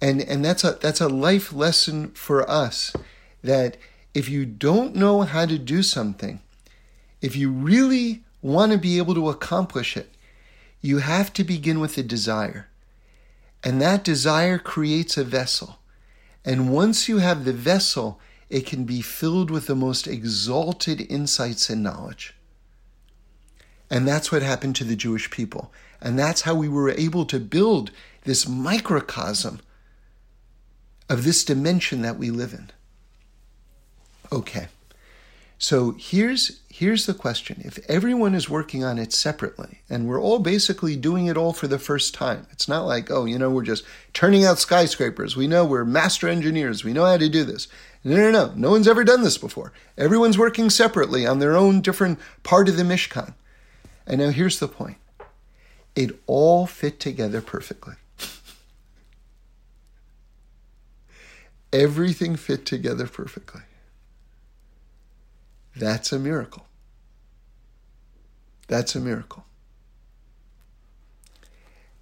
And 0.00 0.20
and 0.20 0.44
that's 0.44 0.64
a 0.64 0.72
that's 0.72 1.00
a 1.00 1.08
life 1.08 1.52
lesson 1.52 2.10
for 2.10 2.50
us 2.50 2.92
that 3.44 3.76
if 4.14 4.28
you 4.28 4.44
don't 4.46 4.96
know 4.96 5.22
how 5.22 5.46
to 5.46 5.58
do 5.58 5.80
something 5.80 6.40
if 7.20 7.36
you 7.36 7.52
really 7.52 8.24
want 8.40 8.72
to 8.72 8.78
be 8.78 8.98
able 8.98 9.14
to 9.14 9.28
accomplish 9.28 9.96
it 9.96 10.11
you 10.82 10.98
have 10.98 11.32
to 11.32 11.44
begin 11.44 11.80
with 11.80 11.96
a 11.96 12.02
desire 12.02 12.68
and 13.64 13.80
that 13.80 14.04
desire 14.04 14.58
creates 14.58 15.16
a 15.16 15.24
vessel. 15.24 15.78
And 16.44 16.72
once 16.72 17.08
you 17.08 17.18
have 17.18 17.44
the 17.44 17.52
vessel, 17.52 18.20
it 18.50 18.66
can 18.66 18.84
be 18.84 19.00
filled 19.00 19.50
with 19.50 19.66
the 19.66 19.76
most 19.76 20.06
exalted 20.08 21.06
insights 21.08 21.70
and 21.70 21.82
knowledge. 21.82 22.34
And 23.88 24.08
that's 24.08 24.32
what 24.32 24.42
happened 24.42 24.74
to 24.76 24.84
the 24.84 24.96
Jewish 24.96 25.30
people. 25.30 25.72
And 26.00 26.18
that's 26.18 26.42
how 26.42 26.54
we 26.54 26.68
were 26.68 26.90
able 26.90 27.24
to 27.26 27.38
build 27.38 27.92
this 28.24 28.48
microcosm 28.48 29.60
of 31.08 31.24
this 31.24 31.44
dimension 31.44 32.02
that 32.02 32.18
we 32.18 32.30
live 32.30 32.52
in. 32.52 32.70
Okay. 34.32 34.68
So 35.62 35.94
here's 35.96 36.60
here's 36.68 37.06
the 37.06 37.14
question. 37.14 37.62
If 37.64 37.78
everyone 37.88 38.34
is 38.34 38.50
working 38.50 38.82
on 38.82 38.98
it 38.98 39.12
separately 39.12 39.78
and 39.88 40.08
we're 40.08 40.20
all 40.20 40.40
basically 40.40 40.96
doing 40.96 41.26
it 41.26 41.36
all 41.36 41.52
for 41.52 41.68
the 41.68 41.78
first 41.78 42.14
time. 42.14 42.48
It's 42.50 42.66
not 42.66 42.84
like, 42.84 43.12
oh, 43.12 43.26
you 43.26 43.38
know, 43.38 43.48
we're 43.48 43.62
just 43.62 43.84
turning 44.12 44.44
out 44.44 44.58
skyscrapers. 44.58 45.36
We 45.36 45.46
know 45.46 45.64
we're 45.64 45.84
master 45.84 46.26
engineers. 46.28 46.82
We 46.82 46.92
know 46.92 47.04
how 47.04 47.16
to 47.16 47.28
do 47.28 47.44
this. 47.44 47.68
No, 48.02 48.16
no, 48.16 48.32
no. 48.32 48.52
No 48.56 48.72
one's 48.72 48.88
ever 48.88 49.04
done 49.04 49.22
this 49.22 49.38
before. 49.38 49.72
Everyone's 49.96 50.36
working 50.36 50.68
separately 50.68 51.28
on 51.28 51.38
their 51.38 51.56
own 51.56 51.80
different 51.80 52.18
part 52.42 52.68
of 52.68 52.76
the 52.76 52.82
Mishkan. 52.82 53.34
And 54.04 54.20
now 54.20 54.30
here's 54.30 54.58
the 54.58 54.66
point. 54.66 54.96
It 55.94 56.18
all 56.26 56.66
fit 56.66 56.98
together 56.98 57.40
perfectly. 57.40 57.94
Everything 61.72 62.34
fit 62.34 62.66
together 62.66 63.06
perfectly. 63.06 63.60
That's 65.76 66.12
a 66.12 66.18
miracle. 66.18 66.66
That's 68.68 68.94
a 68.94 69.00
miracle. 69.00 69.44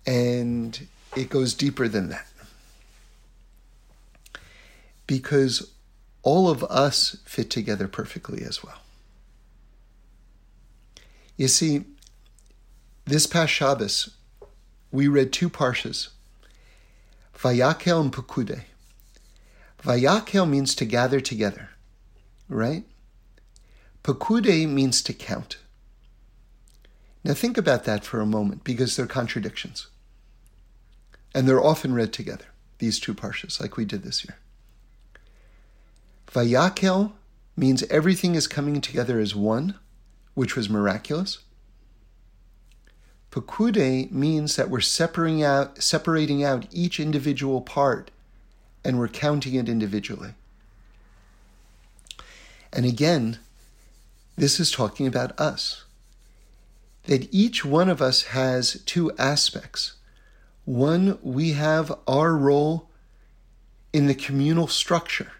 And 0.06 0.86
it 1.16 1.28
goes 1.28 1.54
deeper 1.54 1.88
than 1.88 2.08
that. 2.08 2.26
Because 5.06 5.70
all 6.22 6.48
of 6.48 6.62
us 6.64 7.16
fit 7.24 7.50
together 7.50 7.88
perfectly 7.88 8.42
as 8.42 8.62
well. 8.62 8.78
You 11.36 11.48
see, 11.48 11.84
this 13.06 13.26
past 13.26 13.52
Shabbos, 13.52 14.10
we 14.92 15.08
read 15.08 15.32
two 15.32 15.48
parshas, 15.48 16.08
Vayakel 17.36 18.00
and 18.02 18.12
Pekude. 18.12 18.62
Vayakel 19.82 20.48
means 20.48 20.74
to 20.74 20.84
gather 20.84 21.20
together, 21.20 21.70
right? 22.48 22.84
Pekude 24.02 24.68
means 24.68 25.02
to 25.02 25.12
count. 25.12 25.58
Now 27.22 27.34
think 27.34 27.58
about 27.58 27.84
that 27.84 28.04
for 28.04 28.20
a 28.20 28.26
moment 28.26 28.64
because 28.64 28.96
they're 28.96 29.06
contradictions. 29.06 29.88
And 31.34 31.46
they're 31.46 31.62
often 31.62 31.94
read 31.94 32.12
together, 32.12 32.46
these 32.78 32.98
two 32.98 33.14
parshas, 33.14 33.60
like 33.60 33.76
we 33.76 33.84
did 33.84 34.02
this 34.02 34.24
year. 34.24 34.38
Vayakel 36.28 37.12
means 37.56 37.82
everything 37.84 38.34
is 38.34 38.46
coming 38.46 38.80
together 38.80 39.20
as 39.20 39.34
one, 39.34 39.78
which 40.34 40.56
was 40.56 40.70
miraculous. 40.70 41.38
Pekude 43.30 44.10
means 44.10 44.56
that 44.56 44.70
we're 44.70 44.80
separating 44.80 45.42
out, 45.42 45.82
separating 45.82 46.42
out 46.42 46.66
each 46.72 46.98
individual 46.98 47.60
part 47.60 48.10
and 48.84 48.98
we're 48.98 49.08
counting 49.08 49.54
it 49.54 49.68
individually. 49.68 50.34
And 52.72 52.86
again, 52.86 53.38
this 54.40 54.58
is 54.58 54.70
talking 54.70 55.06
about 55.06 55.38
us. 55.38 55.84
That 57.04 57.28
each 57.30 57.62
one 57.62 57.90
of 57.90 58.00
us 58.00 58.22
has 58.24 58.82
two 58.86 59.12
aspects. 59.18 59.94
One, 60.64 61.18
we 61.22 61.52
have 61.52 61.92
our 62.08 62.34
role 62.34 62.88
in 63.92 64.06
the 64.06 64.14
communal 64.14 64.66
structure. 64.66 65.32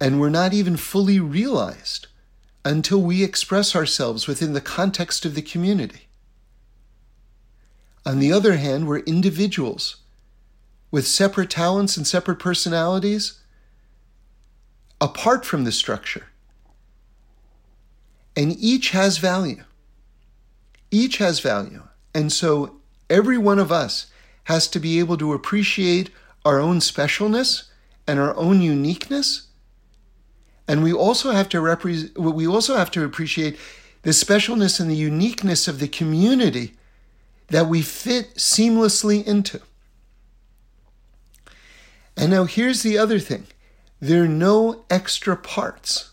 And 0.00 0.20
we're 0.20 0.28
not 0.28 0.54
even 0.54 0.76
fully 0.76 1.18
realized 1.18 2.06
until 2.64 3.02
we 3.02 3.24
express 3.24 3.74
ourselves 3.74 4.28
within 4.28 4.52
the 4.52 4.60
context 4.60 5.24
of 5.24 5.34
the 5.34 5.42
community. 5.42 6.06
On 8.04 8.20
the 8.20 8.32
other 8.32 8.56
hand, 8.56 8.86
we're 8.86 8.98
individuals 9.00 9.96
with 10.92 11.08
separate 11.08 11.50
talents 11.50 11.96
and 11.96 12.06
separate 12.06 12.38
personalities 12.38 13.40
apart 15.00 15.44
from 15.44 15.64
the 15.64 15.72
structure. 15.72 16.26
And 18.36 18.56
each 18.58 18.90
has 18.90 19.18
value. 19.18 19.64
Each 20.90 21.16
has 21.18 21.40
value. 21.40 21.82
And 22.14 22.32
so 22.32 22.76
every 23.08 23.38
one 23.38 23.58
of 23.58 23.72
us 23.72 24.06
has 24.44 24.68
to 24.68 24.78
be 24.78 24.98
able 24.98 25.16
to 25.16 25.32
appreciate 25.32 26.10
our 26.44 26.60
own 26.60 26.78
specialness 26.78 27.64
and 28.06 28.20
our 28.20 28.36
own 28.36 28.60
uniqueness. 28.60 29.48
And 30.68 30.82
we 30.82 30.92
also 30.92 31.32
have 31.32 31.48
to 31.50 31.60
represent, 31.60 32.16
we 32.18 32.46
also 32.46 32.76
have 32.76 32.90
to 32.92 33.04
appreciate 33.04 33.58
the 34.02 34.10
specialness 34.10 34.78
and 34.78 34.90
the 34.90 34.94
uniqueness 34.94 35.66
of 35.66 35.80
the 35.80 35.88
community 35.88 36.74
that 37.48 37.66
we 37.66 37.82
fit 37.82 38.34
seamlessly 38.34 39.24
into. 39.26 39.60
And 42.16 42.30
now 42.30 42.44
here's 42.44 42.82
the 42.82 42.98
other 42.98 43.18
thing 43.18 43.46
there 44.00 44.24
are 44.24 44.28
no 44.28 44.84
extra 44.90 45.36
parts. 45.36 46.12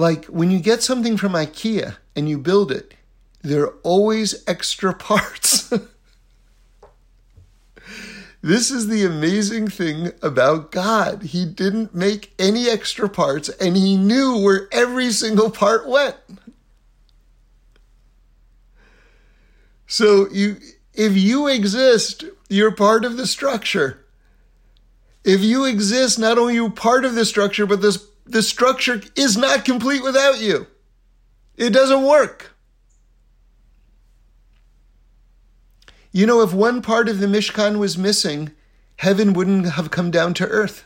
Like 0.00 0.24
when 0.24 0.50
you 0.50 0.60
get 0.60 0.82
something 0.82 1.18
from 1.18 1.32
IKEA 1.32 1.98
and 2.16 2.26
you 2.26 2.38
build 2.38 2.72
it, 2.72 2.94
there 3.42 3.64
are 3.64 3.74
always 3.82 4.42
extra 4.46 4.94
parts. 4.94 5.68
this 8.40 8.70
is 8.70 8.88
the 8.88 9.04
amazing 9.04 9.68
thing 9.68 10.12
about 10.22 10.72
God. 10.72 11.24
He 11.24 11.44
didn't 11.44 11.94
make 11.94 12.32
any 12.38 12.66
extra 12.66 13.10
parts 13.10 13.50
and 13.50 13.76
he 13.76 13.98
knew 13.98 14.38
where 14.38 14.68
every 14.72 15.12
single 15.12 15.50
part 15.50 15.86
went. 15.86 16.16
So 19.86 20.30
you 20.30 20.56
if 20.94 21.14
you 21.14 21.46
exist, 21.46 22.24
you're 22.48 22.74
part 22.74 23.04
of 23.04 23.18
the 23.18 23.26
structure. 23.26 24.06
If 25.24 25.42
you 25.42 25.66
exist, 25.66 26.18
not 26.18 26.38
only 26.38 26.54
are 26.54 26.62
you 26.62 26.70
part 26.70 27.04
of 27.04 27.14
the 27.14 27.26
structure, 27.26 27.66
but 27.66 27.82
this 27.82 28.09
the 28.30 28.42
structure 28.42 29.02
is 29.16 29.36
not 29.36 29.64
complete 29.64 30.02
without 30.02 30.40
you. 30.40 30.66
It 31.56 31.70
doesn't 31.70 32.04
work. 32.04 32.54
You 36.12 36.26
know, 36.26 36.40
if 36.42 36.52
one 36.52 36.82
part 36.82 37.08
of 37.08 37.20
the 37.20 37.26
Mishkan 37.26 37.78
was 37.78 37.98
missing, 37.98 38.52
heaven 38.96 39.32
wouldn't 39.32 39.72
have 39.72 39.90
come 39.90 40.10
down 40.10 40.34
to 40.34 40.46
earth. 40.46 40.84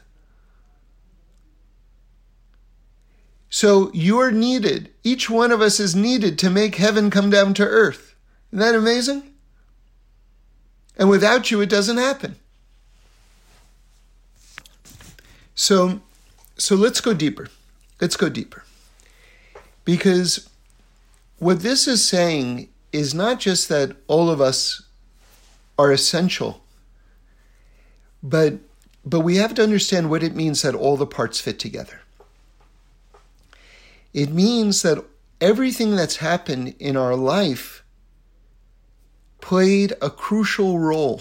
So 3.48 3.90
you're 3.94 4.32
needed. 4.32 4.90
Each 5.04 5.30
one 5.30 5.52
of 5.52 5.60
us 5.60 5.78
is 5.78 5.94
needed 5.94 6.38
to 6.40 6.50
make 6.50 6.74
heaven 6.74 7.08
come 7.08 7.30
down 7.30 7.54
to 7.54 7.64
earth. 7.64 8.16
Isn't 8.50 8.58
that 8.58 8.74
amazing? 8.74 9.34
And 10.96 11.08
without 11.08 11.50
you, 11.50 11.60
it 11.60 11.68
doesn't 11.68 11.96
happen. 11.96 12.36
So 15.54 16.00
so 16.56 16.74
let's 16.74 17.00
go 17.00 17.14
deeper. 17.14 17.48
Let's 18.00 18.16
go 18.16 18.28
deeper. 18.28 18.64
Because 19.84 20.48
what 21.38 21.60
this 21.60 21.86
is 21.86 22.04
saying 22.04 22.68
is 22.92 23.14
not 23.14 23.40
just 23.40 23.68
that 23.68 23.96
all 24.06 24.30
of 24.30 24.40
us 24.40 24.82
are 25.78 25.92
essential, 25.92 26.62
but 28.22 28.54
but 29.06 29.20
we 29.20 29.36
have 29.36 29.52
to 29.54 29.62
understand 29.62 30.08
what 30.08 30.22
it 30.22 30.34
means 30.34 30.62
that 30.62 30.74
all 30.74 30.96
the 30.96 31.06
parts 31.06 31.38
fit 31.38 31.58
together. 31.58 32.00
It 34.14 34.30
means 34.30 34.80
that 34.82 35.04
everything 35.40 35.94
that's 35.94 36.16
happened 36.16 36.74
in 36.78 36.96
our 36.96 37.14
life 37.14 37.84
played 39.42 39.92
a 40.00 40.08
crucial 40.08 40.78
role 40.78 41.20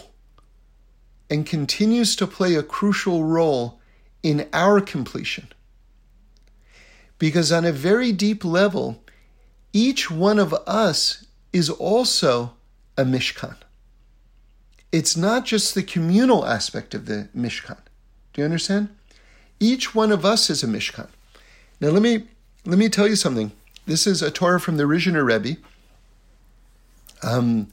and 1.29 1.45
continues 1.45 2.15
to 2.15 2.27
play 2.27 2.55
a 2.55 2.63
crucial 2.63 3.25
role 3.25 3.81
in 4.23 4.47
our 4.53 4.81
completion. 4.81 5.47
Because 7.19 7.51
on 7.51 7.65
a 7.65 7.71
very 7.71 8.11
deep 8.11 8.43
level, 8.43 9.03
each 9.71 10.09
one 10.09 10.39
of 10.39 10.53
us 10.65 11.25
is 11.51 11.69
also 11.69 12.53
a 12.97 13.03
Mishkan. 13.03 13.55
It's 14.91 15.17
not 15.17 15.45
just 15.45 15.75
the 15.75 15.83
communal 15.83 16.45
aspect 16.45 16.93
of 16.93 17.05
the 17.05 17.29
Mishkan. 17.35 17.77
Do 18.33 18.41
you 18.41 18.45
understand? 18.45 18.89
Each 19.59 19.93
one 19.93 20.11
of 20.11 20.25
us 20.25 20.49
is 20.49 20.63
a 20.63 20.67
Mishkan. 20.67 21.09
Now 21.79 21.89
let 21.89 22.01
me 22.01 22.25
let 22.65 22.77
me 22.77 22.89
tell 22.89 23.07
you 23.07 23.15
something. 23.15 23.51
This 23.85 24.07
is 24.07 24.21
a 24.21 24.31
Torah 24.31 24.59
from 24.59 24.77
the 24.77 24.83
Rizhiner 24.83 25.25
Rebbe. 25.25 25.59
Um, 27.21 27.67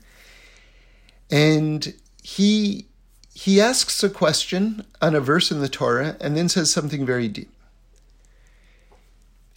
and 1.30 1.94
he 2.22 2.86
he 3.34 3.60
asks 3.60 4.02
a 4.02 4.10
question 4.10 4.84
on 5.00 5.14
a 5.14 5.20
verse 5.20 5.50
in 5.50 5.60
the 5.60 5.68
Torah 5.68 6.16
and 6.20 6.36
then 6.36 6.48
says 6.48 6.70
something 6.70 7.06
very 7.06 7.28
deep. 7.28 7.50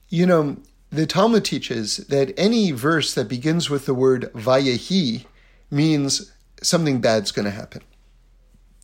You 0.10 0.26
know, 0.26 0.58
the 0.92 1.08
Talmud 1.08 1.44
teaches 1.44 1.98
that 1.98 2.34
any 2.38 2.72
verse 2.72 3.14
that 3.16 3.28
begins 3.28 3.70
with 3.70 3.86
the 3.86 3.96
word 3.96 4.32
Vayehi 4.34 5.26
means 5.72 6.32
something 6.62 7.02
bad's 7.02 7.32
going 7.32 7.46
to 7.46 7.52
happen. 7.52 7.82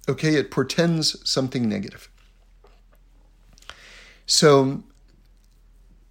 Okay, 0.07 0.33
it 0.33 0.49
portends 0.49 1.15
something 1.29 1.69
negative. 1.69 2.09
So, 4.25 4.83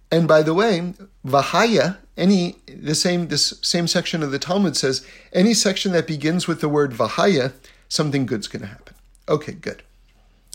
and 0.09 0.25
by 0.25 0.41
the 0.41 0.53
way, 0.53 0.93
Vahaya, 1.25 1.97
any 2.15 2.55
the 2.67 2.95
same 2.95 3.27
this 3.27 3.59
same 3.61 3.87
section 3.87 4.23
of 4.23 4.31
the 4.31 4.39
Talmud 4.39 4.75
says 4.75 5.05
any 5.33 5.53
section 5.53 5.91
that 5.91 6.07
begins 6.07 6.47
with 6.47 6.61
the 6.61 6.69
word 6.69 6.91
Vahaya, 6.91 7.53
something 7.89 8.25
good's 8.25 8.47
going 8.47 8.61
to 8.61 8.67
happen. 8.67 8.95
Okay, 9.27 9.51
good. 9.51 9.83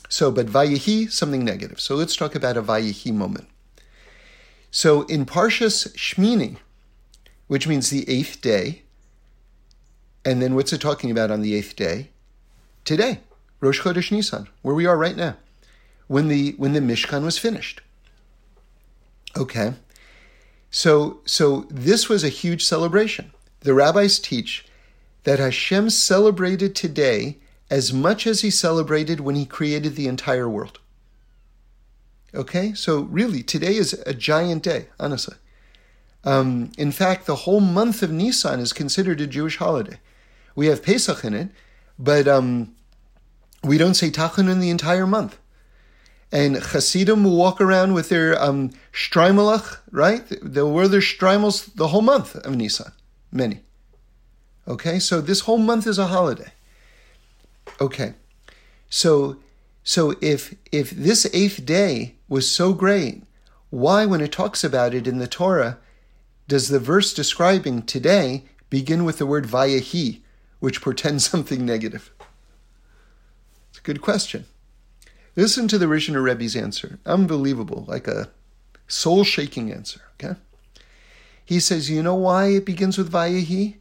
So, 0.08 0.30
but 0.30 0.46
Vayehi, 0.46 1.10
something 1.10 1.44
negative. 1.44 1.80
So 1.80 1.94
let's 1.96 2.16
talk 2.16 2.34
about 2.34 2.56
a 2.56 2.62
Vayehi 2.62 3.12
moment. 3.12 3.48
So 4.70 5.02
in 5.02 5.26
Parshas 5.26 5.94
Shmini, 5.94 6.56
which 7.46 7.68
means 7.68 7.90
the 7.90 8.08
eighth 8.08 8.40
day, 8.40 8.82
and 10.24 10.40
then 10.40 10.54
what's 10.54 10.72
it 10.72 10.80
talking 10.80 11.10
about 11.10 11.30
on 11.30 11.42
the 11.42 11.54
eighth 11.54 11.76
day? 11.76 12.10
Today, 12.84 13.20
Rosh 13.60 13.80
Chodesh 13.80 14.10
Nisan, 14.10 14.48
where 14.62 14.74
we 14.74 14.86
are 14.86 14.96
right 14.96 15.16
now, 15.16 15.36
when 16.06 16.28
the 16.28 16.54
when 16.58 16.72
the 16.72 16.80
Mishkan 16.80 17.24
was 17.24 17.38
finished. 17.38 17.80
Okay, 19.36 19.74
so 20.70 21.20
so 21.24 21.66
this 21.70 22.08
was 22.08 22.24
a 22.24 22.28
huge 22.28 22.64
celebration. 22.64 23.32
The 23.60 23.74
rabbis 23.74 24.18
teach 24.18 24.66
that 25.24 25.38
Hashem 25.38 25.90
celebrated 25.90 26.74
today 26.74 27.38
as 27.70 27.92
much 27.92 28.26
as 28.26 28.42
he 28.42 28.50
celebrated 28.50 29.20
when 29.20 29.34
he 29.34 29.46
created 29.46 29.96
the 29.96 30.06
entire 30.06 30.48
world. 30.48 30.78
Okay, 32.34 32.74
so 32.74 33.02
really, 33.02 33.42
today 33.42 33.76
is 33.76 33.92
a 34.06 34.14
giant 34.14 34.62
day, 34.62 34.88
honestly. 34.98 35.36
Um, 36.24 36.72
in 36.76 36.90
fact, 36.92 37.26
the 37.26 37.36
whole 37.36 37.60
month 37.60 38.02
of 38.02 38.10
Nisan 38.10 38.60
is 38.60 38.72
considered 38.72 39.20
a 39.20 39.26
Jewish 39.26 39.58
holiday. 39.58 39.98
We 40.56 40.66
have 40.66 40.82
Pesach 40.82 41.24
in 41.24 41.34
it, 41.34 41.48
but 41.98 42.26
um, 42.26 42.74
we 43.62 43.78
don't 43.78 43.94
say 43.94 44.10
Tachanun 44.10 44.60
the 44.60 44.70
entire 44.70 45.06
month. 45.06 45.38
And 46.32 46.56
Hasidim 46.56 47.22
will 47.22 47.36
walk 47.36 47.60
around 47.60 47.94
with 47.94 48.08
their 48.08 48.40
um, 48.42 48.72
right? 49.92 50.24
They'll 50.42 50.72
wear 50.72 50.88
their 50.88 51.00
Streimels 51.00 51.74
the 51.74 51.88
whole 51.88 52.02
month 52.02 52.34
of 52.34 52.56
Nisan, 52.56 52.92
many. 53.30 53.63
Okay, 54.66 54.98
so 54.98 55.20
this 55.20 55.40
whole 55.40 55.58
month 55.58 55.86
is 55.86 55.98
a 55.98 56.06
holiday. 56.06 56.52
Okay, 57.80 58.14
so 58.88 59.36
so 59.82 60.14
if 60.20 60.54
if 60.72 60.90
this 60.90 61.26
eighth 61.34 61.66
day 61.66 62.14
was 62.28 62.50
so 62.50 62.72
great, 62.72 63.22
why, 63.70 64.06
when 64.06 64.20
it 64.20 64.32
talks 64.32 64.64
about 64.64 64.94
it 64.94 65.06
in 65.06 65.18
the 65.18 65.26
Torah, 65.26 65.78
does 66.48 66.68
the 66.68 66.78
verse 66.78 67.12
describing 67.12 67.82
today 67.82 68.44
begin 68.70 69.04
with 69.04 69.18
the 69.18 69.26
word 69.26 69.46
vayahi, 69.46 70.20
which 70.60 70.80
portends 70.80 71.26
something 71.30 71.66
negative? 71.66 72.10
It's 73.70 73.78
a 73.78 73.82
good 73.82 74.00
question. 74.00 74.46
Listen 75.36 75.66
to 75.68 75.78
the 75.78 75.86
Rizhiner 75.86 76.22
Rebbe's 76.22 76.54
answer. 76.54 76.98
Unbelievable, 77.04 77.84
like 77.88 78.06
a 78.06 78.30
soul 78.86 79.24
shaking 79.24 79.72
answer, 79.72 80.00
okay? 80.14 80.38
He 81.44 81.60
says, 81.60 81.90
You 81.90 82.02
know 82.02 82.14
why 82.14 82.46
it 82.48 82.64
begins 82.64 82.96
with 82.96 83.12
vayahi? 83.12 83.76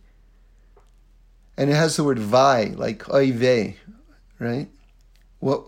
And 1.56 1.70
it 1.70 1.76
has 1.76 1.96
the 1.96 2.04
word 2.04 2.20
vai, 2.20 2.74
like 2.76 3.04
oive, 3.06 3.76
right? 4.40 4.68
What 5.40 5.66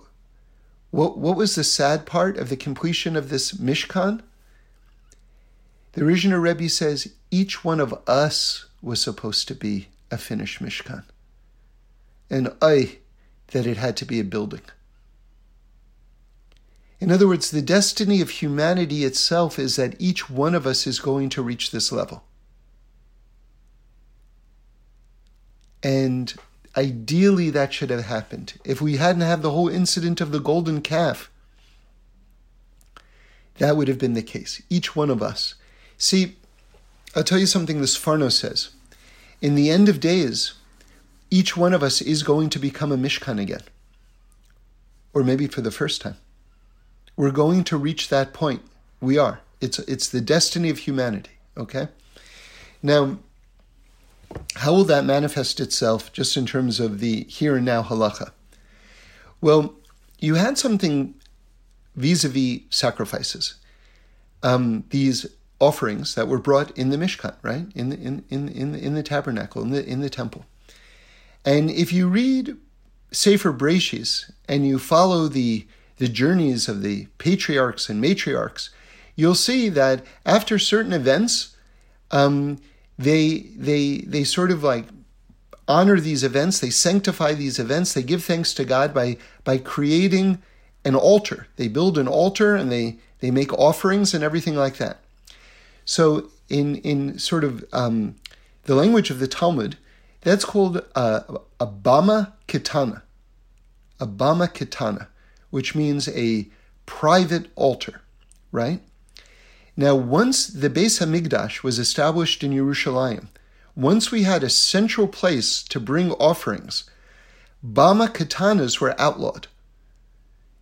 what, 0.95 1.17
what 1.17 1.35
was 1.35 1.55
the 1.55 1.65
sad 1.65 2.05
part 2.05 2.37
of 2.37 2.47
the 2.47 2.55
completion 2.55 3.17
of 3.17 3.27
this 3.27 3.51
Mishkan? 3.51 4.21
The 5.91 6.01
Rizhiner 6.03 6.41
Rebbe 6.41 6.69
says 6.69 7.11
each 7.31 7.65
one 7.65 7.81
of 7.81 7.93
us 8.07 8.67
was 8.81 9.01
supposed 9.01 9.49
to 9.49 9.55
be 9.55 9.89
a 10.09 10.17
finished 10.17 10.63
Mishkan. 10.63 11.03
And 12.29 12.53
I, 12.61 12.99
that 13.47 13.67
it 13.67 13.75
had 13.75 13.97
to 13.97 14.05
be 14.05 14.21
a 14.21 14.23
building. 14.23 14.61
In 17.01 17.11
other 17.11 17.27
words, 17.27 17.51
the 17.51 17.61
destiny 17.61 18.21
of 18.21 18.29
humanity 18.29 19.03
itself 19.03 19.59
is 19.59 19.75
that 19.75 19.99
each 19.99 20.29
one 20.29 20.55
of 20.55 20.65
us 20.65 20.87
is 20.87 20.99
going 20.99 21.27
to 21.31 21.41
reach 21.41 21.71
this 21.71 21.91
level. 21.91 22.23
And 25.85 26.33
Ideally, 26.77 27.49
that 27.51 27.73
should 27.73 27.89
have 27.89 28.05
happened. 28.05 28.59
If 28.65 28.81
we 28.81 28.97
hadn't 28.97 29.21
had 29.21 29.41
the 29.41 29.51
whole 29.51 29.69
incident 29.69 30.19
of 30.19 30.31
the 30.31 30.39
golden 30.39 30.81
calf, 30.81 31.31
that 33.59 33.77
would 33.77 33.87
have 33.87 33.97
been 33.97 34.13
the 34.13 34.21
case. 34.21 34.61
Each 34.69 34.95
one 34.95 35.09
of 35.09 35.21
us. 35.23 35.55
See, 35.97 36.35
I'll 37.15 37.23
tell 37.23 37.39
you 37.39 37.45
something 37.45 37.79
the 37.79 37.85
Sforno 37.85 38.29
says. 38.29 38.71
In 39.41 39.55
the 39.55 39.69
end 39.69 39.87
of 39.87 40.01
days, 40.01 40.55
each 41.31 41.55
one 41.55 41.73
of 41.73 41.81
us 41.81 42.01
is 42.01 42.23
going 42.23 42.49
to 42.49 42.59
become 42.59 42.91
a 42.91 42.97
Mishkan 42.97 43.39
again. 43.39 43.63
Or 45.13 45.23
maybe 45.23 45.47
for 45.47 45.61
the 45.61 45.71
first 45.71 46.01
time. 46.01 46.17
We're 47.15 47.31
going 47.31 47.63
to 47.65 47.77
reach 47.77 48.09
that 48.09 48.33
point. 48.33 48.61
We 48.99 49.17
are. 49.17 49.39
It's, 49.61 49.79
it's 49.79 50.09
the 50.09 50.19
destiny 50.19 50.69
of 50.69 50.79
humanity, 50.79 51.31
okay? 51.55 51.87
Now, 52.83 53.19
how 54.57 54.73
will 54.73 54.83
that 54.85 55.05
manifest 55.05 55.59
itself 55.59 56.11
just 56.11 56.37
in 56.37 56.45
terms 56.45 56.79
of 56.79 56.99
the 56.99 57.23
here 57.25 57.55
and 57.55 57.65
now 57.65 57.83
halacha? 57.83 58.31
Well, 59.41 59.75
you 60.19 60.35
had 60.35 60.57
something 60.57 61.15
vis 61.95 62.23
a 62.23 62.29
vis 62.29 62.61
sacrifices. 62.69 63.55
Um, 64.43 64.83
these 64.89 65.25
offerings 65.59 66.15
that 66.15 66.27
were 66.27 66.39
brought 66.39 66.77
in 66.77 66.89
the 66.89 66.97
Mishkan, 66.97 67.35
right? 67.41 67.65
In 67.73 67.89
the, 67.89 67.97
in, 67.97 68.23
in, 68.29 68.49
in, 68.49 68.75
in 68.75 68.93
the 68.93 69.03
tabernacle, 69.03 69.61
in 69.61 69.71
the, 69.71 69.85
in 69.85 70.01
the 70.01 70.09
temple. 70.09 70.45
And 71.43 71.69
if 71.69 71.93
you 71.93 72.07
read 72.07 72.57
Sefer 73.11 73.53
Breshis 73.53 74.31
and 74.47 74.67
you 74.67 74.79
follow 74.79 75.27
the, 75.27 75.67
the 75.97 76.07
journeys 76.07 76.67
of 76.67 76.81
the 76.81 77.07
patriarchs 77.17 77.89
and 77.89 78.03
matriarchs, 78.03 78.69
you'll 79.15 79.35
see 79.35 79.69
that 79.69 80.03
after 80.25 80.59
certain 80.59 80.93
events, 80.93 81.55
um, 82.11 82.59
they 82.97 83.39
they 83.55 83.97
they 83.99 84.23
sort 84.23 84.51
of 84.51 84.63
like 84.63 84.85
honor 85.67 85.99
these 85.99 86.23
events 86.23 86.59
they 86.59 86.69
sanctify 86.69 87.33
these 87.33 87.57
events 87.57 87.93
they 87.93 88.03
give 88.03 88.23
thanks 88.23 88.53
to 88.53 88.63
god 88.63 88.93
by 88.93 89.17
by 89.43 89.57
creating 89.57 90.41
an 90.85 90.95
altar. 90.95 91.47
They 91.55 91.67
build 91.67 91.97
an 91.97 92.07
altar 92.07 92.55
and 92.55 92.71
they 92.71 92.97
they 93.19 93.31
make 93.31 93.51
offerings 93.53 94.13
and 94.13 94.23
everything 94.23 94.55
like 94.55 94.77
that. 94.77 94.99
So 95.83 96.29
in 96.47 96.75
in 96.77 97.17
sort 97.17 97.43
of 97.43 97.65
um, 97.73 98.15
the 98.63 98.75
language 98.75 99.09
of 99.09 99.19
the 99.19 99.27
talmud 99.27 99.77
that's 100.21 100.45
called 100.45 100.83
uh, 100.95 101.21
a 101.59 101.67
bama 101.67 102.33
kitana. 102.47 103.01
A 103.99 104.07
bama 104.07 104.47
kitana 104.47 105.07
which 105.49 105.73
means 105.73 106.07
a 106.09 106.47
private 106.85 107.47
altar 107.55 108.01
right 108.51 108.81
now, 109.77 109.93
once 109.95 110.47
the 110.47 110.69
Beis 110.69 111.01
Hamikdash 111.01 111.61
was 111.61 111.79
established 111.79 112.43
in 112.43 112.51
Yerushalayim, 112.51 113.27
once 113.75 114.09
we 114.09 114.23
had 114.23 114.41
a 114.41 114.49
central 114.49 115.07
place 115.07 115.61
to 115.63 115.81
bring 115.81 116.11
offerings, 116.13 116.89
Bama 117.63 118.07
katanas 118.07 118.79
were 118.79 118.99
outlawed. 118.99 119.47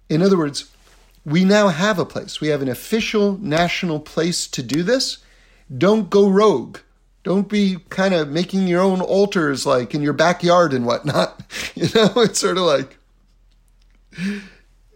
In 0.10 0.24
other 0.24 0.38
words, 0.38 0.72
we 1.24 1.46
now 1.46 1.68
have 1.68 2.00
a 2.00 2.06
place. 2.06 2.42
We 2.42 2.48
have 2.48 2.64
an 2.64 2.70
official 2.70 3.38
national 3.38 4.00
place 4.00 4.48
to 4.48 4.64
do 4.64 4.82
this. 4.82 5.20
Don't 5.76 6.10
go 6.10 6.28
rogue. 6.28 6.80
Don't 7.24 7.48
be 7.48 7.78
kind 7.90 8.14
of 8.14 8.30
making 8.30 8.68
your 8.68 8.82
own 8.82 9.00
altars 9.00 9.66
like 9.66 9.94
in 9.94 10.02
your 10.02 10.14
backyard 10.14 10.74
and 10.74 10.86
whatnot. 10.86 11.40
You 11.76 11.88
know, 11.96 12.12
it's 12.18 12.40
sort 12.40 12.58
of 12.58 12.64
like 12.64 12.98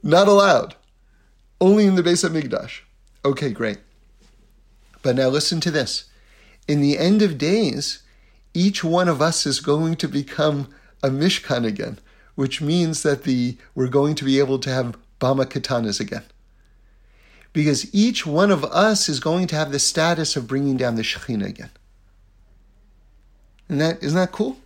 Not 0.03 0.27
allowed. 0.27 0.75
Only 1.61 1.85
in 1.85 1.95
the 1.95 2.03
Beis 2.03 2.27
Hamikdash. 2.27 2.81
Okay, 3.25 3.51
great. 3.51 3.79
But 5.07 5.15
now 5.15 5.29
listen 5.29 5.61
to 5.61 5.71
this. 5.71 6.09
In 6.67 6.81
the 6.81 6.97
end 6.97 7.21
of 7.21 7.37
days, 7.37 8.03
each 8.53 8.83
one 8.83 9.07
of 9.07 9.21
us 9.21 9.45
is 9.45 9.61
going 9.61 9.95
to 9.95 10.07
become 10.09 10.67
a 11.01 11.07
Mishkan 11.07 11.65
again, 11.65 11.99
which 12.35 12.59
means 12.59 13.03
that 13.03 13.23
the 13.23 13.55
we're 13.73 13.87
going 13.87 14.15
to 14.15 14.25
be 14.25 14.37
able 14.37 14.59
to 14.59 14.69
have 14.69 14.97
Bama 15.21 15.45
Katanas 15.45 16.01
again. 16.01 16.25
Because 17.53 17.87
each 17.95 18.25
one 18.25 18.51
of 18.51 18.65
us 18.65 19.07
is 19.07 19.21
going 19.21 19.47
to 19.47 19.55
have 19.55 19.71
the 19.71 19.79
status 19.79 20.35
of 20.35 20.45
bringing 20.45 20.75
down 20.75 20.95
the 20.95 21.03
Shekhinah 21.03 21.47
again. 21.47 21.71
And 23.69 23.79
that 23.79 24.03
isn't 24.03 24.19
that 24.19 24.33
cool? 24.33 24.57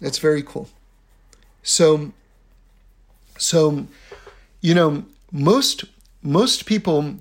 That's 0.00 0.16
very 0.16 0.42
cool. 0.42 0.70
So, 1.62 2.12
so, 3.36 3.86
you 4.62 4.74
know, 4.74 5.04
most 5.30 5.84
most 6.22 6.64
people, 6.64 7.18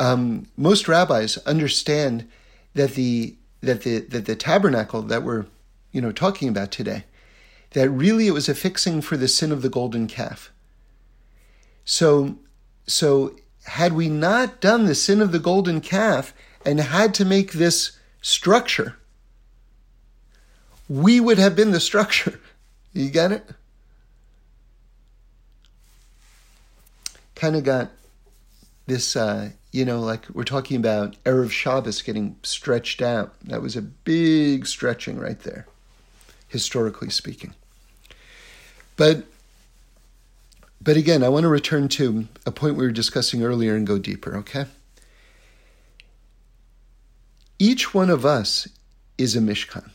um, 0.00 0.48
most 0.56 0.88
rabbis 0.88 1.36
understand 1.38 2.28
that 2.74 2.94
the 2.94 3.36
that 3.60 3.82
the 3.82 3.98
that 4.00 4.24
the 4.26 4.34
tabernacle 4.34 5.02
that 5.02 5.22
we're 5.22 5.46
you 5.92 6.00
know 6.00 6.10
talking 6.10 6.48
about 6.48 6.72
today, 6.72 7.04
that 7.72 7.88
really 7.90 8.26
it 8.26 8.32
was 8.32 8.48
a 8.48 8.54
fixing 8.54 9.00
for 9.00 9.16
the 9.16 9.28
sin 9.28 9.52
of 9.52 9.62
the 9.62 9.68
golden 9.68 10.08
calf. 10.08 10.50
So, 11.84 12.36
so 12.86 13.36
had 13.64 13.92
we 13.92 14.08
not 14.08 14.60
done 14.60 14.86
the 14.86 14.94
sin 14.94 15.20
of 15.20 15.32
the 15.32 15.38
golden 15.38 15.80
calf 15.80 16.32
and 16.64 16.80
had 16.80 17.14
to 17.14 17.24
make 17.24 17.52
this 17.52 17.98
structure, 18.22 18.96
we 20.88 21.20
would 21.20 21.38
have 21.38 21.54
been 21.54 21.72
the 21.72 21.80
structure. 21.80 22.40
You 22.92 23.08
get 23.08 23.30
it? 23.30 23.48
Kind 27.36 27.54
of 27.54 27.62
got 27.62 27.92
this, 28.88 29.14
uh, 29.14 29.50
you 29.72 29.84
know, 29.84 30.00
like 30.00 30.28
we're 30.30 30.44
talking 30.44 30.76
about 30.76 31.22
Erev 31.24 31.50
Shabbos 31.50 32.02
getting 32.02 32.36
stretched 32.42 33.00
out. 33.02 33.34
That 33.44 33.62
was 33.62 33.76
a 33.76 33.82
big 33.82 34.66
stretching 34.66 35.18
right 35.18 35.38
there, 35.40 35.66
historically 36.48 37.10
speaking. 37.10 37.54
But 38.96 39.24
but 40.82 40.96
again, 40.96 41.22
I 41.22 41.28
want 41.28 41.44
to 41.44 41.48
return 41.48 41.88
to 41.88 42.26
a 42.46 42.50
point 42.50 42.76
we 42.76 42.84
were 42.84 42.90
discussing 42.90 43.42
earlier 43.42 43.74
and 43.76 43.86
go 43.86 43.98
deeper, 43.98 44.36
okay? 44.38 44.64
Each 47.58 47.92
one 47.92 48.08
of 48.08 48.24
us 48.24 48.66
is 49.18 49.36
a 49.36 49.40
Mishkan. 49.40 49.90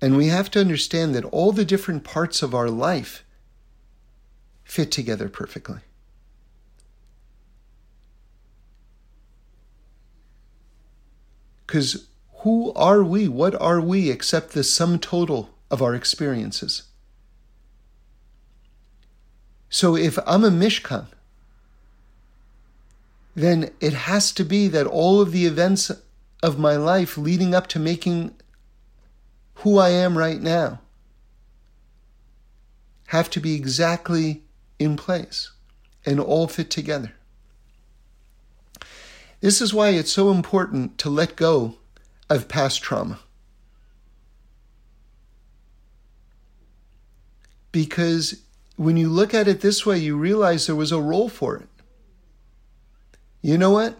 And 0.00 0.16
we 0.16 0.26
have 0.26 0.50
to 0.50 0.60
understand 0.60 1.14
that 1.14 1.24
all 1.26 1.52
the 1.52 1.64
different 1.64 2.02
parts 2.02 2.42
of 2.42 2.54
our 2.54 2.68
life 2.68 3.24
fit 4.64 4.90
together 4.90 5.28
perfectly. 5.28 5.80
Because 11.68 12.08
who 12.38 12.72
are 12.72 13.04
we? 13.04 13.28
What 13.28 13.54
are 13.60 13.78
we 13.80 14.10
except 14.10 14.52
the 14.52 14.64
sum 14.64 14.98
total 14.98 15.50
of 15.70 15.82
our 15.82 15.94
experiences? 15.94 16.84
So 19.68 19.94
if 19.94 20.18
I'm 20.26 20.44
a 20.44 20.50
Mishkan, 20.50 21.08
then 23.34 23.70
it 23.80 23.92
has 23.92 24.32
to 24.32 24.44
be 24.44 24.66
that 24.68 24.86
all 24.86 25.20
of 25.20 25.30
the 25.30 25.44
events 25.44 25.92
of 26.42 26.58
my 26.58 26.74
life 26.74 27.18
leading 27.18 27.54
up 27.54 27.66
to 27.68 27.78
making 27.78 28.34
who 29.56 29.78
I 29.78 29.90
am 29.90 30.16
right 30.16 30.40
now 30.40 30.80
have 33.08 33.28
to 33.30 33.40
be 33.40 33.54
exactly 33.54 34.42
in 34.78 34.96
place 34.96 35.52
and 36.06 36.18
all 36.18 36.48
fit 36.48 36.70
together. 36.70 37.12
This 39.40 39.60
is 39.60 39.72
why 39.72 39.90
it's 39.90 40.12
so 40.12 40.30
important 40.30 40.98
to 40.98 41.10
let 41.10 41.36
go 41.36 41.76
of 42.28 42.48
past 42.48 42.82
trauma. 42.82 43.20
Because 47.70 48.42
when 48.76 48.96
you 48.96 49.08
look 49.08 49.34
at 49.34 49.48
it 49.48 49.60
this 49.60 49.86
way, 49.86 49.98
you 49.98 50.16
realize 50.16 50.66
there 50.66 50.74
was 50.74 50.92
a 50.92 51.00
role 51.00 51.28
for 51.28 51.56
it. 51.56 51.68
You 53.42 53.58
know 53.58 53.70
what? 53.70 53.96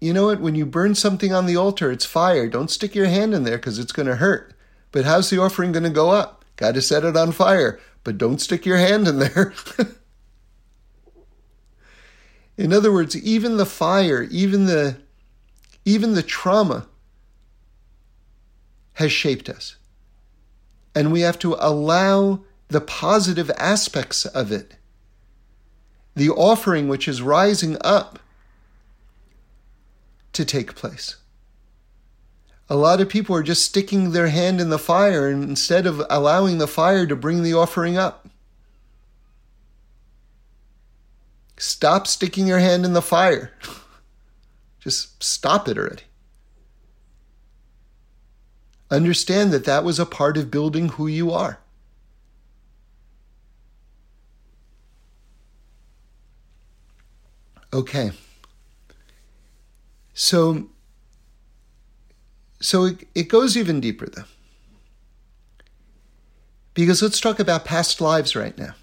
You 0.00 0.12
know 0.12 0.26
what? 0.26 0.40
When 0.40 0.54
you 0.54 0.66
burn 0.66 0.94
something 0.94 1.32
on 1.32 1.46
the 1.46 1.56
altar, 1.56 1.90
it's 1.90 2.04
fire. 2.04 2.48
Don't 2.48 2.70
stick 2.70 2.94
your 2.94 3.06
hand 3.06 3.34
in 3.34 3.44
there 3.44 3.56
because 3.56 3.78
it's 3.78 3.92
going 3.92 4.06
to 4.06 4.16
hurt. 4.16 4.54
But 4.92 5.04
how's 5.04 5.30
the 5.30 5.40
offering 5.40 5.72
going 5.72 5.84
to 5.84 5.90
go 5.90 6.10
up? 6.10 6.44
Got 6.56 6.74
to 6.74 6.82
set 6.82 7.04
it 7.04 7.16
on 7.16 7.32
fire, 7.32 7.80
but 8.04 8.18
don't 8.18 8.40
stick 8.40 8.66
your 8.66 8.78
hand 8.78 9.08
in 9.08 9.18
there. 9.18 9.54
in 12.58 12.72
other 12.72 12.92
words, 12.92 13.16
even 13.16 13.56
the 13.56 13.64
fire, 13.64 14.24
even 14.24 14.66
the 14.66 14.96
even 15.84 16.14
the 16.14 16.22
trauma 16.22 16.86
has 18.94 19.12
shaped 19.12 19.48
us. 19.48 19.76
And 20.94 21.12
we 21.12 21.20
have 21.20 21.38
to 21.38 21.56
allow 21.60 22.40
the 22.66 22.80
positive 22.80 23.50
aspects 23.56 24.26
of 24.26 24.50
it. 24.50 24.74
The 26.16 26.28
offering 26.30 26.88
which 26.88 27.06
is 27.06 27.22
rising 27.22 27.78
up 27.80 28.18
to 30.32 30.44
take 30.44 30.74
place. 30.74 31.16
A 32.68 32.76
lot 32.76 33.00
of 33.00 33.08
people 33.08 33.34
are 33.36 33.42
just 33.42 33.64
sticking 33.64 34.10
their 34.10 34.28
hand 34.28 34.60
in 34.60 34.68
the 34.68 34.78
fire 34.78 35.30
instead 35.30 35.86
of 35.86 36.02
allowing 36.10 36.58
the 36.58 36.66
fire 36.66 37.06
to 37.06 37.16
bring 37.16 37.44
the 37.44 37.54
offering 37.54 37.96
up. 37.96 38.27
Stop 41.58 42.06
sticking 42.06 42.46
your 42.46 42.60
hand 42.60 42.84
in 42.84 42.92
the 42.92 43.02
fire. 43.02 43.52
Just 44.80 45.22
stop 45.22 45.68
it 45.68 45.76
already. 45.76 46.04
Understand 48.90 49.52
that 49.52 49.64
that 49.64 49.84
was 49.84 49.98
a 49.98 50.06
part 50.06 50.36
of 50.36 50.50
building 50.50 50.90
who 50.90 51.06
you 51.06 51.30
are. 51.30 51.58
Okay. 57.72 58.12
So 60.14 60.68
so 62.60 62.84
it, 62.84 63.06
it 63.14 63.28
goes 63.28 63.56
even 63.56 63.80
deeper 63.80 64.06
though. 64.06 64.24
Because 66.74 67.02
let's 67.02 67.20
talk 67.20 67.40
about 67.40 67.64
past 67.64 68.00
lives 68.00 68.34
right 68.34 68.56
now. 68.56 68.74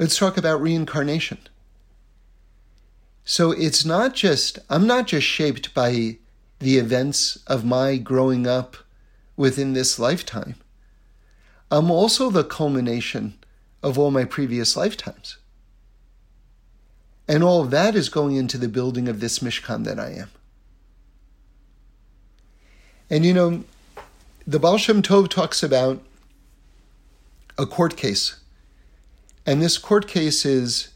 Let's 0.00 0.16
talk 0.16 0.38
about 0.38 0.62
reincarnation. 0.62 1.36
So 3.22 3.50
it's 3.50 3.84
not 3.84 4.14
just, 4.14 4.58
I'm 4.70 4.86
not 4.86 5.06
just 5.06 5.26
shaped 5.26 5.74
by 5.74 6.16
the 6.58 6.78
events 6.78 7.36
of 7.46 7.66
my 7.66 7.98
growing 7.98 8.46
up 8.46 8.78
within 9.36 9.74
this 9.74 9.98
lifetime. 9.98 10.54
I'm 11.70 11.90
also 11.90 12.30
the 12.30 12.44
culmination 12.44 13.34
of 13.82 13.98
all 13.98 14.10
my 14.10 14.24
previous 14.24 14.74
lifetimes. 14.74 15.36
And 17.28 17.44
all 17.44 17.60
of 17.60 17.70
that 17.70 17.94
is 17.94 18.08
going 18.08 18.36
into 18.36 18.56
the 18.56 18.68
building 18.68 19.06
of 19.06 19.20
this 19.20 19.40
Mishkan 19.40 19.84
that 19.84 20.00
I 20.00 20.12
am. 20.12 20.30
And 23.10 23.26
you 23.26 23.34
know, 23.34 23.64
the 24.46 24.58
Baal 24.58 24.78
Shem 24.78 25.02
Tov 25.02 25.28
talks 25.28 25.62
about 25.62 26.02
a 27.58 27.66
court 27.66 27.98
case. 27.98 28.39
And 29.50 29.60
this 29.60 29.78
court 29.78 30.06
case 30.06 30.44
is 30.44 30.90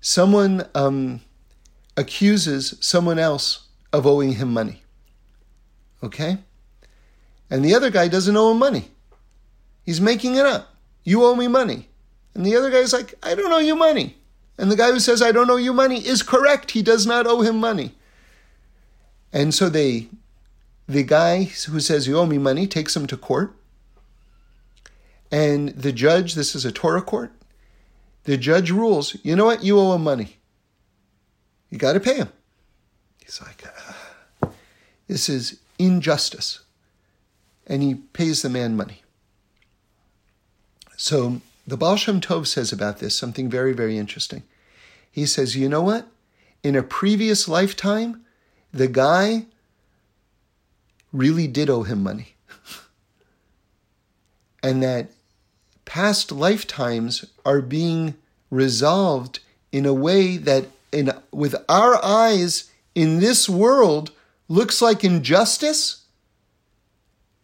someone 0.00 0.68
um, 0.72 1.20
accuses 1.96 2.78
someone 2.80 3.18
else 3.18 3.66
of 3.92 4.06
owing 4.06 4.34
him 4.34 4.52
money. 4.52 4.84
Okay? 6.00 6.38
And 7.50 7.64
the 7.64 7.74
other 7.74 7.90
guy 7.90 8.06
doesn't 8.06 8.36
owe 8.36 8.52
him 8.52 8.60
money. 8.60 8.92
He's 9.82 10.00
making 10.00 10.36
it 10.36 10.46
up. 10.46 10.76
You 11.02 11.24
owe 11.24 11.34
me 11.34 11.48
money. 11.48 11.88
And 12.36 12.46
the 12.46 12.54
other 12.54 12.70
guy's 12.70 12.92
like, 12.92 13.14
I 13.20 13.34
don't 13.34 13.50
owe 13.50 13.58
you 13.58 13.74
money. 13.74 14.16
And 14.56 14.70
the 14.70 14.76
guy 14.76 14.92
who 14.92 15.00
says, 15.00 15.20
I 15.20 15.32
don't 15.32 15.50
owe 15.50 15.56
you 15.56 15.72
money 15.72 16.06
is 16.06 16.22
correct. 16.22 16.70
He 16.70 16.82
does 16.82 17.04
not 17.04 17.26
owe 17.26 17.40
him 17.40 17.56
money. 17.56 17.96
And 19.32 19.52
so 19.52 19.68
they, 19.68 20.06
the 20.86 21.02
guy 21.02 21.42
who 21.66 21.80
says, 21.80 22.06
You 22.06 22.16
owe 22.20 22.26
me 22.26 22.38
money, 22.38 22.68
takes 22.68 22.94
him 22.94 23.08
to 23.08 23.16
court. 23.16 23.56
And 25.32 25.70
the 25.70 25.90
judge, 25.90 26.36
this 26.36 26.54
is 26.54 26.64
a 26.64 26.70
Torah 26.70 27.02
court, 27.02 27.32
the 28.24 28.36
judge 28.36 28.70
rules, 28.70 29.16
You 29.22 29.36
know 29.36 29.46
what? 29.46 29.64
You 29.64 29.78
owe 29.78 29.94
him 29.94 30.04
money. 30.04 30.36
You 31.70 31.78
got 31.78 31.94
to 31.94 32.00
pay 32.00 32.16
him. 32.16 32.28
He's 33.18 33.40
like, 33.40 33.64
uh, 34.42 34.48
This 35.08 35.28
is 35.28 35.60
injustice. 35.78 36.60
And 37.66 37.82
he 37.82 37.94
pays 37.94 38.42
the 38.42 38.48
man 38.48 38.76
money. 38.76 39.02
So 40.96 41.40
the 41.66 41.76
Baal 41.76 41.96
Shem 41.96 42.20
Tov 42.20 42.46
says 42.46 42.72
about 42.72 42.98
this 42.98 43.16
something 43.16 43.48
very, 43.48 43.72
very 43.72 43.98
interesting. 43.98 44.42
He 45.10 45.26
says, 45.26 45.56
you 45.56 45.68
know 45.68 45.82
what? 45.82 46.06
In 46.62 46.76
a 46.76 46.82
previous 46.82 47.48
lifetime, 47.48 48.24
the 48.72 48.88
guy 48.88 49.46
really 51.12 51.46
did 51.46 51.68
owe 51.68 51.82
him 51.82 52.02
money. 52.02 52.34
and 54.62 54.82
that 54.82 55.10
past 55.84 56.32
lifetimes 56.32 57.24
are 57.44 57.60
being 57.60 58.14
resolved 58.50 59.40
in 59.70 59.86
a 59.86 59.94
way 59.94 60.36
that 60.36 60.66
in 60.92 61.10
with 61.30 61.54
our 61.68 62.02
eyes 62.04 62.70
in 62.94 63.20
this 63.20 63.48
world 63.48 64.12
looks 64.48 64.82
like 64.82 65.02
injustice, 65.02 66.04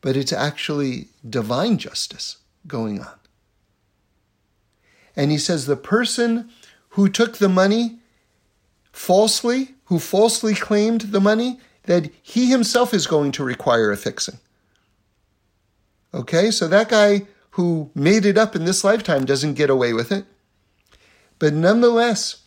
but 0.00 0.16
it's 0.16 0.32
actually 0.32 1.08
divine 1.28 1.78
justice 1.78 2.36
going 2.66 3.00
on. 3.00 3.18
And 5.16 5.30
he 5.30 5.38
says 5.38 5.66
the 5.66 5.76
person 5.76 6.50
who 6.90 7.08
took 7.08 7.38
the 7.38 7.48
money 7.48 7.98
falsely, 8.92 9.74
who 9.86 9.98
falsely 9.98 10.54
claimed 10.54 11.00
the 11.00 11.20
money, 11.20 11.58
that 11.84 12.10
he 12.22 12.50
himself 12.50 12.92
is 12.92 13.06
going 13.06 13.32
to 13.32 13.42
require 13.42 13.90
a 13.90 13.96
fixing. 13.96 14.38
Okay, 16.12 16.50
so 16.50 16.68
that 16.68 16.88
guy 16.88 17.26
who 17.58 17.90
made 17.92 18.24
it 18.24 18.38
up 18.38 18.54
in 18.54 18.64
this 18.64 18.84
lifetime 18.84 19.24
doesn't 19.24 19.54
get 19.54 19.68
away 19.68 19.92
with 19.92 20.12
it. 20.12 20.24
But 21.40 21.52
nonetheless, 21.52 22.42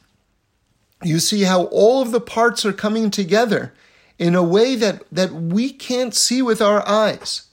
you 1.04 1.20
see 1.20 1.42
how 1.42 1.66
all 1.66 2.02
of 2.02 2.12
the 2.12 2.22
parts 2.22 2.66
are 2.66 2.72
coming 2.72 3.12
together 3.12 3.74
in 4.18 4.36
a 4.36 4.42
way 4.42 4.78
that, 4.78 5.04
that 5.12 5.34
we 5.34 5.74
can't 5.74 6.16
see 6.16 6.42
with 6.42 6.62
our 6.62 6.88
eyes. 6.88 7.50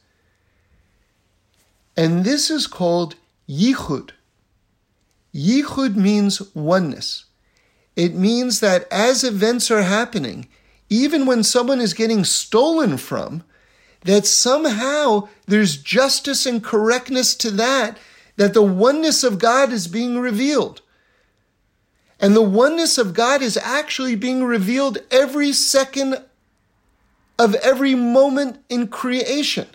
And 1.97 2.25
this 2.25 2.49
is 2.49 2.69
called 2.69 3.17
yichud. 3.49 4.11
Yichud 5.35 5.97
means 5.97 6.55
oneness. 6.55 7.25
It 7.97 8.15
means 8.15 8.61
that 8.61 8.87
as 8.93 9.25
events 9.25 9.69
are 9.69 9.83
happening, 9.83 10.47
even 10.89 11.27
when 11.27 11.43
someone 11.43 11.81
is 11.81 11.93
getting 11.93 12.23
stolen 12.23 12.99
from, 12.99 13.43
that 14.09 14.25
somehow 14.25 15.29
there's 15.45 15.77
justice 15.77 16.47
and 16.47 16.65
correctness 16.65 17.35
to 17.35 17.51
that, 17.51 17.99
that 18.37 18.55
the 18.55 18.63
oneness 18.63 19.23
of 19.23 19.39
God 19.39 19.71
is 19.71 19.87
being 19.87 20.19
revealed. 20.19 20.81
And 22.19 22.35
the 22.35 22.41
oneness 22.41 22.97
of 22.97 23.13
God 23.13 23.43
is 23.43 23.59
actually 23.59 24.17
being 24.17 24.45
revealed 24.45 24.97
every 25.11 25.53
second 25.53 26.25
of 27.39 27.55
every 27.57 27.95
moment 27.95 28.65
in 28.71 28.89
creation. 28.89 29.67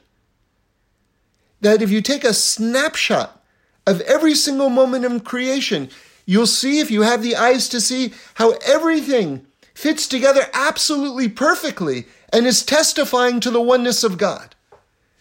That 1.62 1.84
if 1.84 1.92
you 1.92 2.02
take 2.02 2.24
a 2.24 2.34
snapshot 2.34 3.40
of 3.86 4.02
every 4.02 4.34
single 4.34 4.72
moment 4.72 5.06
in 5.06 5.20
creation, 5.20 5.92
you'll 6.26 6.48
see, 6.48 6.80
if 6.80 6.90
you 6.90 7.04
have 7.04 7.22
the 7.22 7.36
eyes 7.36 7.70
to 7.70 7.80
see, 7.80 8.16
how 8.34 8.54
everything 8.66 9.46
fits 9.76 10.08
together 10.08 10.48
absolutely 10.54 11.30
perfectly 11.30 12.08
and 12.34 12.48
is 12.48 12.66
testifying 12.66 13.40
to 13.40 13.52
the 13.52 13.62
oneness 13.62 14.04
of 14.04 14.18
God. 14.18 14.56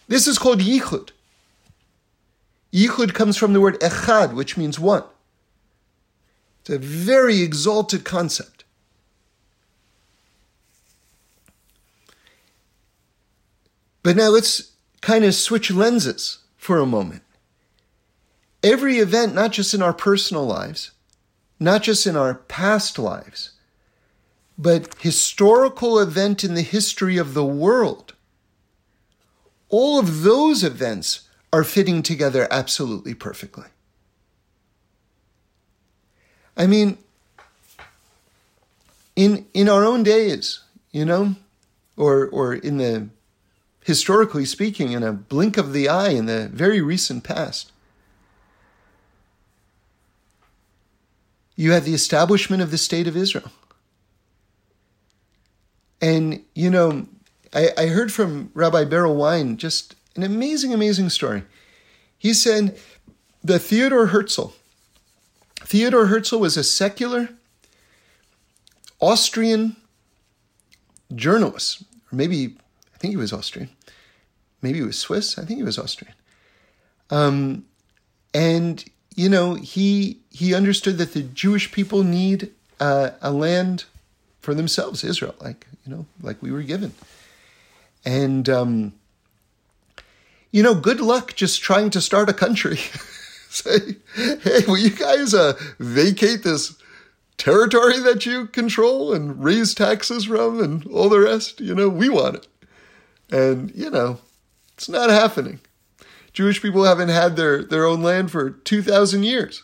This 0.07 0.27
is 0.27 0.39
called 0.39 0.59
yichud. 0.59 1.11
Yichud 2.73 3.13
comes 3.13 3.37
from 3.37 3.53
the 3.53 3.61
word 3.61 3.79
echad, 3.79 4.33
which 4.33 4.57
means 4.57 4.79
one. 4.79 5.03
It's 6.61 6.71
a 6.71 6.79
very 6.79 7.41
exalted 7.41 8.03
concept. 8.03 8.63
But 14.01 14.17
now 14.17 14.29
let's 14.29 14.71
kind 15.01 15.23
of 15.23 15.35
switch 15.35 15.71
lenses 15.71 16.39
for 16.57 16.79
a 16.79 16.85
moment. 16.85 17.21
Every 18.63 18.97
event, 18.97 19.35
not 19.35 19.51
just 19.51 19.73
in 19.73 19.81
our 19.81 19.93
personal 19.93 20.45
lives, 20.45 20.91
not 21.59 21.83
just 21.83 22.07
in 22.07 22.15
our 22.15 22.33
past 22.33 22.97
lives, 22.97 23.52
but 24.57 24.95
historical 24.99 25.99
event 25.99 26.43
in 26.43 26.53
the 26.53 26.61
history 26.61 27.17
of 27.17 27.33
the 27.33 27.45
world, 27.45 28.13
all 29.69 29.99
of 29.99 30.21
those 30.21 30.63
events 30.63 31.27
are 31.51 31.63
fitting 31.63 32.03
together 32.03 32.47
absolutely 32.51 33.13
perfectly. 33.13 33.65
I 36.55 36.67
mean, 36.67 36.97
in 39.15 39.45
in 39.53 39.69
our 39.69 39.83
own 39.83 40.03
days, 40.03 40.61
you 40.91 41.05
know, 41.05 41.35
or 41.97 42.27
or 42.27 42.53
in 42.53 42.77
the 42.77 43.09
historically 43.83 44.45
speaking, 44.45 44.91
in 44.91 45.03
a 45.03 45.11
blink 45.11 45.57
of 45.57 45.73
the 45.73 45.89
eye 45.89 46.09
in 46.09 46.25
the 46.25 46.49
very 46.53 46.81
recent 46.81 47.23
past, 47.23 47.71
you 51.55 51.71
had 51.71 51.83
the 51.83 51.93
establishment 51.93 52.61
of 52.61 52.71
the 52.71 52.77
state 52.77 53.07
of 53.07 53.17
Israel. 53.17 53.51
And, 56.03 56.43
you 56.53 56.69
know, 56.69 57.07
I, 57.53 57.69
I 57.77 57.85
heard 57.85 58.11
from 58.11 58.51
Rabbi 58.53 58.83
Berel 58.83 59.15
Wein 59.15 59.55
just 59.55 59.95
an 60.17 60.23
amazing, 60.23 60.73
amazing 60.73 61.09
story. 61.09 61.43
He 62.19 62.33
said 62.33 62.77
that 63.41 63.59
Theodore 63.59 64.07
Herzl, 64.07 64.47
Theodore 65.61 66.07
Herzl 66.07 66.39
was 66.39 66.57
a 66.57 66.63
secular 66.63 67.29
Austrian 68.99 69.77
journalist, 71.15 71.83
or 72.11 72.17
maybe 72.17 72.57
I 72.93 72.97
think 72.97 73.11
he 73.11 73.17
was 73.17 73.31
Austrian, 73.31 73.69
maybe 74.61 74.79
he 74.79 74.85
was 74.85 74.99
Swiss. 74.99 75.37
I 75.37 75.45
think 75.45 75.57
he 75.57 75.63
was 75.63 75.79
Austrian. 75.79 76.15
Um, 77.11 77.63
and 78.33 78.83
you 79.15 79.29
know, 79.29 79.53
he 79.53 80.19
he 80.31 80.53
understood 80.53 80.97
that 80.97 81.13
the 81.13 81.23
Jewish 81.23 81.71
people 81.71 82.03
need 82.03 82.51
uh, 82.81 83.11
a 83.21 83.31
land 83.31 83.85
for 84.43 84.53
themselves, 84.53 85.03
Israel, 85.03 85.35
like 85.39 85.65
you 85.85 85.95
know, 85.95 86.05
like 86.21 86.41
we 86.43 86.51
were 86.51 86.61
given. 86.61 86.93
And 88.05 88.47
um, 88.49 88.93
you 90.51 90.61
know, 90.61 90.75
good 90.75 91.01
luck 91.01 91.33
just 91.33 91.63
trying 91.63 91.89
to 91.91 92.01
start 92.01 92.29
a 92.29 92.33
country. 92.33 92.77
Say, 93.49 93.97
hey, 94.15 94.61
will 94.67 94.77
you 94.77 94.89
guys 94.89 95.33
uh, 95.33 95.53
vacate 95.79 96.43
this 96.43 96.75
territory 97.37 97.99
that 97.99 98.25
you 98.25 98.47
control 98.47 99.13
and 99.13 99.43
raise 99.43 99.73
taxes 99.73 100.25
from 100.25 100.61
and 100.61 100.85
all 100.87 101.09
the 101.09 101.19
rest? 101.19 101.59
You 101.61 101.75
know, 101.75 101.87
we 101.87 102.09
want 102.09 102.35
it. 102.35 102.47
And, 103.31 103.71
you 103.75 103.89
know, 103.89 104.19
it's 104.73 104.89
not 104.89 105.09
happening. 105.09 105.59
Jewish 106.33 106.61
people 106.61 106.83
haven't 106.83 107.09
had 107.09 107.35
their, 107.35 107.63
their 107.63 107.85
own 107.85 108.01
land 108.01 108.31
for 108.31 108.49
2,000 108.49 109.23
years. 109.23 109.63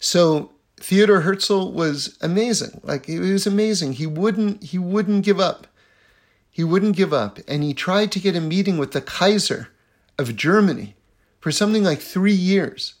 So 0.00 0.50
Theodor 0.80 1.20
Herzl 1.20 1.70
was 1.72 2.18
amazing. 2.20 2.80
Like 2.82 3.06
he 3.06 3.18
was 3.18 3.46
amazing. 3.46 3.94
He 3.94 4.06
wouldn't 4.06 4.62
he 4.64 4.78
wouldn't 4.78 5.24
give 5.24 5.38
up. 5.38 5.66
He 6.50 6.64
wouldn't 6.64 6.96
give 6.96 7.12
up. 7.12 7.38
And 7.46 7.62
he 7.62 7.74
tried 7.74 8.10
to 8.12 8.20
get 8.20 8.34
a 8.34 8.40
meeting 8.40 8.78
with 8.78 8.92
the 8.92 9.00
Kaiser 9.00 9.68
of 10.18 10.36
Germany 10.36 10.96
for 11.38 11.52
something 11.52 11.84
like 11.84 12.00
three 12.00 12.34
years. 12.34 12.94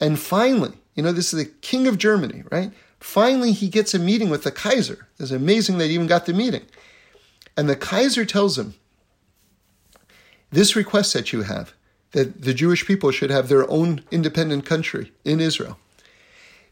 And 0.00 0.18
finally, 0.18 0.72
you 0.94 1.02
know, 1.02 1.12
this 1.12 1.32
is 1.32 1.38
the 1.38 1.52
king 1.60 1.86
of 1.86 1.98
Germany, 1.98 2.44
right? 2.50 2.72
Finally, 3.00 3.52
he 3.52 3.68
gets 3.68 3.94
a 3.94 3.98
meeting 3.98 4.30
with 4.30 4.42
the 4.42 4.50
Kaiser. 4.50 5.06
It's 5.18 5.30
amazing 5.30 5.78
they 5.78 5.88
even 5.88 6.06
got 6.06 6.26
the 6.26 6.32
meeting. 6.32 6.62
And 7.56 7.68
the 7.68 7.76
Kaiser 7.76 8.24
tells 8.24 8.58
him, 8.58 8.74
This 10.50 10.76
request 10.76 11.14
that 11.14 11.32
you 11.32 11.42
have, 11.42 11.72
that 12.12 12.42
the 12.42 12.54
Jewish 12.54 12.86
people 12.86 13.10
should 13.10 13.30
have 13.30 13.48
their 13.48 13.68
own 13.70 14.02
independent 14.10 14.64
country 14.64 15.12
in 15.24 15.40
Israel, 15.40 15.78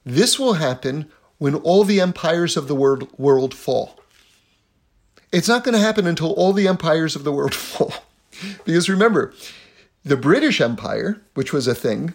this 0.07 0.39
will 0.39 0.55
happen 0.55 1.11
when 1.39 1.57
all 1.57 1.85
the 1.85 2.01
empires 2.01 2.57
of 2.57 2.69
the 2.69 2.75
world, 2.75 3.11
world 3.19 3.53
fall. 3.53 3.99
It's 5.33 5.49
not 5.49 5.65
going 5.65 5.75
to 5.75 5.81
happen 5.81 6.07
until 6.07 6.33
all 6.33 6.53
the 6.53 6.69
empires 6.69 7.17
of 7.17 7.25
the 7.25 7.33
world 7.33 7.55
fall. 7.55 7.93
because 8.65 8.89
remember, 8.89 9.35
the 10.05 10.17
British 10.17 10.61
Empire, 10.61 11.21
which 11.35 11.53
was 11.53 11.67
a 11.67 11.75
thing, 11.75 12.15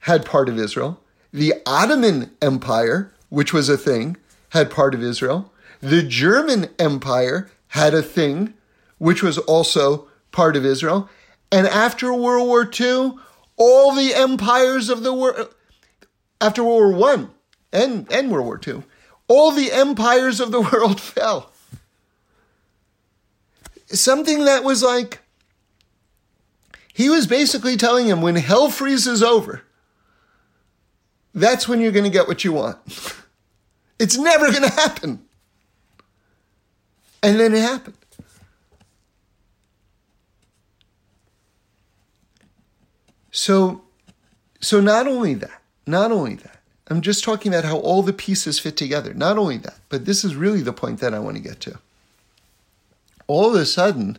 had 0.00 0.26
part 0.26 0.48
of 0.48 0.58
Israel. 0.58 1.00
The 1.32 1.54
Ottoman 1.64 2.32
Empire, 2.42 3.12
which 3.28 3.52
was 3.52 3.68
a 3.68 3.78
thing, 3.78 4.16
had 4.50 4.70
part 4.70 4.92
of 4.92 5.02
Israel. 5.02 5.52
The 5.80 6.02
German 6.02 6.68
Empire 6.78 7.48
had 7.68 7.94
a 7.94 8.02
thing, 8.02 8.54
which 8.98 9.22
was 9.22 9.38
also 9.38 10.08
part 10.32 10.56
of 10.56 10.64
Israel. 10.64 11.08
And 11.52 11.68
after 11.68 12.12
World 12.12 12.48
War 12.48 12.68
II, 12.68 13.12
all 13.56 13.94
the 13.94 14.14
empires 14.14 14.88
of 14.88 15.02
the 15.04 15.14
world, 15.14 15.54
after 16.40 16.62
World 16.62 16.96
War 16.96 17.10
I 17.10 17.26
and, 17.72 18.10
and 18.12 18.30
World 18.30 18.46
War 18.46 18.60
II, 18.66 18.82
all 19.26 19.50
the 19.50 19.72
empires 19.72 20.40
of 20.40 20.50
the 20.50 20.60
world 20.72 21.00
fell. 21.00 21.52
Something 23.86 24.44
that 24.44 24.64
was 24.64 24.82
like 24.82 25.20
he 26.98 27.08
was 27.08 27.28
basically 27.28 27.76
telling 27.76 28.08
him 28.08 28.22
when 28.22 28.34
hell 28.34 28.70
freezes 28.70 29.22
over, 29.22 29.62
that's 31.32 31.68
when 31.68 31.80
you're 31.80 31.92
going 31.92 32.04
to 32.04 32.10
get 32.10 32.26
what 32.26 32.42
you 32.42 32.52
want. 32.52 32.76
it's 34.00 34.18
never 34.18 34.50
going 34.50 34.64
to 34.64 34.72
happen. 34.72 35.24
And 37.22 37.38
then 37.38 37.54
it 37.54 37.62
happened. 37.62 37.94
So, 43.30 43.82
so 44.60 44.80
not 44.80 45.06
only 45.06 45.34
that, 45.34 45.57
not 45.88 46.12
only 46.12 46.34
that, 46.36 46.58
I'm 46.88 47.00
just 47.00 47.24
talking 47.24 47.52
about 47.52 47.64
how 47.64 47.78
all 47.78 48.02
the 48.02 48.12
pieces 48.12 48.58
fit 48.58 48.76
together. 48.76 49.12
Not 49.12 49.38
only 49.38 49.58
that, 49.58 49.78
but 49.88 50.04
this 50.04 50.24
is 50.24 50.36
really 50.36 50.62
the 50.62 50.72
point 50.72 51.00
that 51.00 51.14
I 51.14 51.18
want 51.18 51.36
to 51.36 51.42
get 51.42 51.60
to. 51.60 51.78
All 53.26 53.54
of 53.54 53.60
a 53.60 53.66
sudden, 53.66 54.18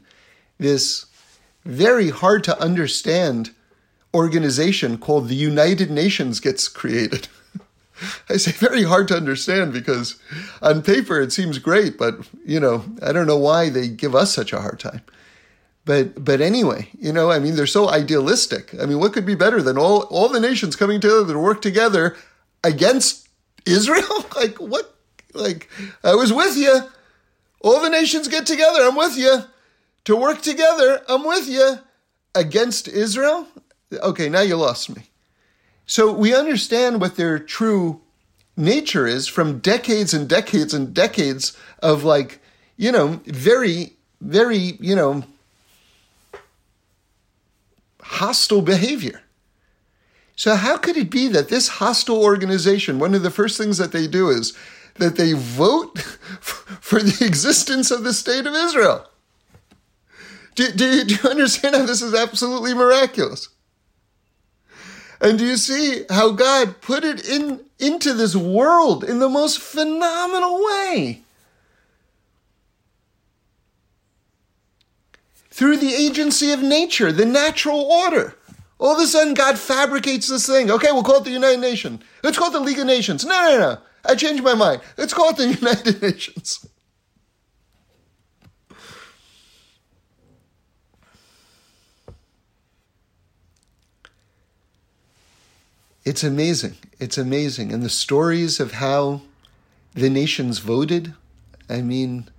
this 0.60 1.06
very 1.66 2.10
hard 2.10 2.44
to 2.44 2.60
understand 2.62 3.52
organization 4.14 4.98
called 4.98 5.28
the 5.28 5.36
United 5.36 5.90
Nations 5.90 6.40
gets 6.40 6.68
created. 6.68 7.28
I 8.30 8.38
say 8.38 8.52
very 8.52 8.84
hard 8.84 9.08
to 9.10 9.18
understand 9.18 9.74
because 9.74 10.20
on 10.62 10.82
paper 10.82 11.20
it 11.20 11.32
seems 11.32 11.60
great, 11.60 11.98
but 11.98 12.16
you 12.46 12.60
know, 12.60 12.86
I 13.02 13.12
don't 13.12 13.28
know 13.28 13.38
why 13.38 13.70
they 13.70 13.88
give 13.88 14.16
us 14.16 14.34
such 14.34 14.54
a 14.54 14.62
hard 14.62 14.80
time. 14.80 15.02
But 15.90 16.24
but 16.24 16.40
anyway, 16.40 16.88
you 17.00 17.12
know, 17.12 17.32
I 17.32 17.40
mean 17.40 17.56
they're 17.56 17.66
so 17.66 17.90
idealistic. 17.90 18.76
I 18.80 18.86
mean, 18.86 19.00
what 19.00 19.12
could 19.12 19.26
be 19.26 19.34
better 19.34 19.60
than 19.60 19.76
all 19.76 20.02
all 20.12 20.30
the 20.30 20.40
nations 20.40 20.76
coming 20.76 21.02
together 21.02 21.34
to 21.34 21.40
work 21.40 21.64
together 21.64 22.16
against 22.64 23.28
Israel? 23.66 24.24
like 24.36 24.58
what 24.58 24.94
like 25.34 25.68
I 26.04 26.14
was 26.14 26.32
with 26.32 26.56
you. 26.58 26.82
All 27.62 27.82
the 27.82 27.90
nations 27.90 28.28
get 28.28 28.46
together, 28.46 28.84
I'm 28.84 28.96
with 28.96 29.18
you. 29.18 29.46
To 30.04 30.16
work 30.16 30.44
together, 30.44 31.02
I'm 31.10 31.26
with 31.26 31.50
you. 31.50 31.80
Against 32.36 32.88
Israel? 32.88 33.48
Okay, 33.92 34.30
now 34.30 34.42
you 34.42 34.58
lost 34.58 34.96
me. 34.96 35.06
So 35.88 36.14
we 36.14 36.36
understand 36.36 37.02
what 37.02 37.16
their 37.16 37.40
true 37.40 38.02
nature 38.56 39.08
is 39.08 39.28
from 39.28 39.58
decades 39.58 40.14
and 40.14 40.30
decades 40.30 40.72
and 40.72 40.94
decades 40.94 41.58
of 41.80 42.04
like, 42.04 42.42
you 42.78 42.92
know, 42.92 43.22
very, 43.26 43.94
very, 44.22 44.78
you 44.80 44.96
know, 44.96 45.24
hostile 48.10 48.64
behavior. 48.64 49.22
So, 50.36 50.56
how 50.56 50.78
could 50.78 50.98
it 50.98 51.12
be 51.12 51.28
that 51.28 51.50
this 51.50 51.68
hostile 51.68 52.24
organization, 52.24 52.98
one 52.98 53.14
of 53.14 53.24
the 53.24 53.30
first 53.30 53.58
things 53.58 53.78
that 53.78 53.92
they 53.92 54.08
do 54.08 54.30
is 54.30 54.58
that 54.96 55.16
they 55.16 55.34
vote 55.34 56.00
for 56.40 57.00
the 57.02 57.26
existence 57.26 57.92
of 57.92 58.04
the 58.04 58.14
state 58.14 58.48
of 58.48 58.54
Israel? 58.54 59.06
Do, 60.56 60.72
do, 60.72 61.04
do 61.04 61.16
you 61.16 61.30
understand 61.30 61.76
how 61.76 61.86
this 61.86 62.02
is 62.02 62.14
absolutely 62.14 62.74
miraculous? 62.74 63.50
And 65.22 65.38
do 65.38 65.46
you 65.46 65.58
see 65.58 66.06
how 66.10 66.32
God 66.32 66.82
put 66.82 67.04
it 67.04 67.28
in 67.28 67.66
into 67.78 68.14
this 68.14 68.36
world 68.36 69.04
in 69.04 69.20
the 69.20 69.30
most 69.30 69.60
phenomenal 69.60 70.64
way? 70.66 71.22
Through 75.60 75.76
the 75.76 75.94
agency 75.94 76.54
of 76.54 76.64
nature, 76.64 77.12
the 77.12 77.26
natural 77.26 77.82
order. 77.82 78.34
All 78.80 78.96
of 78.96 79.04
a 79.04 79.06
sudden, 79.06 79.34
God 79.34 79.60
fabricates 79.60 80.30
this 80.30 80.48
thing. 80.48 80.72
Okay, 80.72 80.94
we'll 80.94 81.04
call 81.04 81.18
it 81.18 81.26
the 81.26 81.32
United 81.32 81.60
Nations. 81.60 82.02
Let's 82.24 82.38
call 82.38 82.48
it 82.48 82.54
the 82.54 82.62
League 82.62 82.80
of 82.80 82.86
Nations. 82.86 83.26
No, 83.26 83.32
no, 83.34 83.60
no. 83.60 83.78
I 84.06 84.16
changed 84.16 84.42
my 84.42 84.54
mind. 84.54 84.80
Let's 84.98 85.14
call 85.14 85.32
it 85.32 85.36
the 85.36 85.48
United 85.60 86.02
Nations. 86.02 86.66
It's 96.06 96.24
amazing. 96.24 96.78
It's 97.02 97.18
amazing. 97.18 97.74
And 97.74 97.84
the 97.84 97.90
stories 97.90 98.62
of 98.62 98.72
how 98.72 99.24
the 99.94 100.10
nations 100.10 100.60
voted, 100.60 101.16
I 101.70 101.82
mean, 101.82 102.30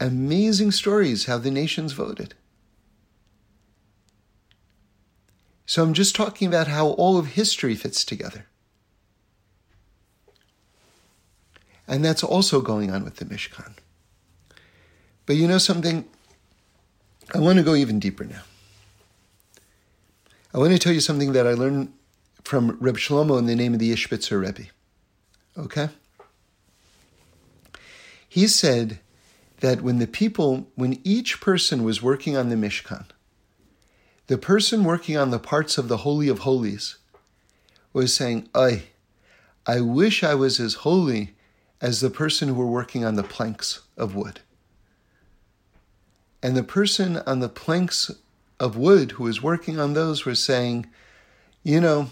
amazing 0.00 0.70
stories 0.70 1.26
how 1.26 1.38
the 1.38 1.50
nations 1.50 1.92
voted. 1.92 2.34
So 5.66 5.82
I'm 5.82 5.92
just 5.92 6.16
talking 6.16 6.48
about 6.48 6.66
how 6.66 6.88
all 6.88 7.18
of 7.18 7.26
history 7.26 7.74
fits 7.74 8.04
together. 8.04 8.46
And 11.86 12.04
that's 12.04 12.22
also 12.22 12.60
going 12.60 12.90
on 12.90 13.04
with 13.04 13.16
the 13.16 13.24
Mishkan. 13.24 13.74
But 15.26 15.36
you 15.36 15.46
know 15.46 15.58
something? 15.58 16.06
I 17.34 17.38
want 17.38 17.58
to 17.58 17.62
go 17.62 17.74
even 17.74 17.98
deeper 17.98 18.24
now. 18.24 18.42
I 20.54 20.58
want 20.58 20.72
to 20.72 20.78
tell 20.78 20.92
you 20.92 21.00
something 21.00 21.32
that 21.32 21.46
I 21.46 21.52
learned 21.52 21.92
from 22.44 22.78
Reb 22.80 22.96
Shlomo 22.96 23.38
in 23.38 23.44
the 23.44 23.54
name 23.54 23.74
of 23.74 23.78
the 23.78 23.92
Ishbitzer 23.92 24.40
Rebbe. 24.40 24.70
Okay? 25.58 25.90
He 28.26 28.46
said 28.46 29.00
that 29.60 29.82
when 29.82 29.98
the 29.98 30.06
people, 30.06 30.68
when 30.74 31.00
each 31.04 31.40
person 31.40 31.84
was 31.84 32.02
working 32.02 32.36
on 32.36 32.48
the 32.48 32.56
Mishkan, 32.56 33.06
the 34.28 34.38
person 34.38 34.84
working 34.84 35.16
on 35.16 35.30
the 35.30 35.38
parts 35.38 35.78
of 35.78 35.88
the 35.88 35.98
Holy 35.98 36.28
of 36.28 36.40
Holies 36.40 36.96
was 37.92 38.14
saying, 38.14 38.48
I, 38.54 38.84
I 39.66 39.80
wish 39.80 40.22
I 40.22 40.34
was 40.34 40.60
as 40.60 40.74
holy 40.74 41.34
as 41.80 42.00
the 42.00 42.10
person 42.10 42.48
who 42.48 42.54
were 42.54 42.66
working 42.66 43.04
on 43.04 43.14
the 43.14 43.22
planks 43.22 43.80
of 43.96 44.14
wood. 44.14 44.40
And 46.42 46.56
the 46.56 46.62
person 46.62 47.16
on 47.26 47.40
the 47.40 47.48
planks 47.48 48.10
of 48.60 48.76
wood 48.76 49.12
who 49.12 49.24
was 49.24 49.42
working 49.42 49.80
on 49.80 49.94
those 49.94 50.24
was 50.24 50.42
saying, 50.42 50.86
You 51.62 51.80
know, 51.80 52.10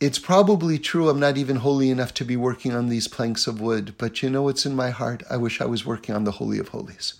it's 0.00 0.18
probably 0.18 0.78
true 0.78 1.10
I'm 1.10 1.20
not 1.20 1.36
even 1.36 1.56
holy 1.56 1.90
enough 1.90 2.14
to 2.14 2.24
be 2.24 2.36
working 2.36 2.72
on 2.72 2.88
these 2.88 3.06
planks 3.06 3.46
of 3.46 3.60
wood, 3.60 3.94
but 3.98 4.22
you 4.22 4.30
know 4.30 4.42
what's 4.42 4.64
in 4.64 4.74
my 4.74 4.90
heart? 4.90 5.22
I 5.30 5.36
wish 5.36 5.60
I 5.60 5.66
was 5.66 5.84
working 5.84 6.14
on 6.14 6.24
the 6.24 6.32
Holy 6.32 6.58
of 6.58 6.68
Holies. 6.68 7.14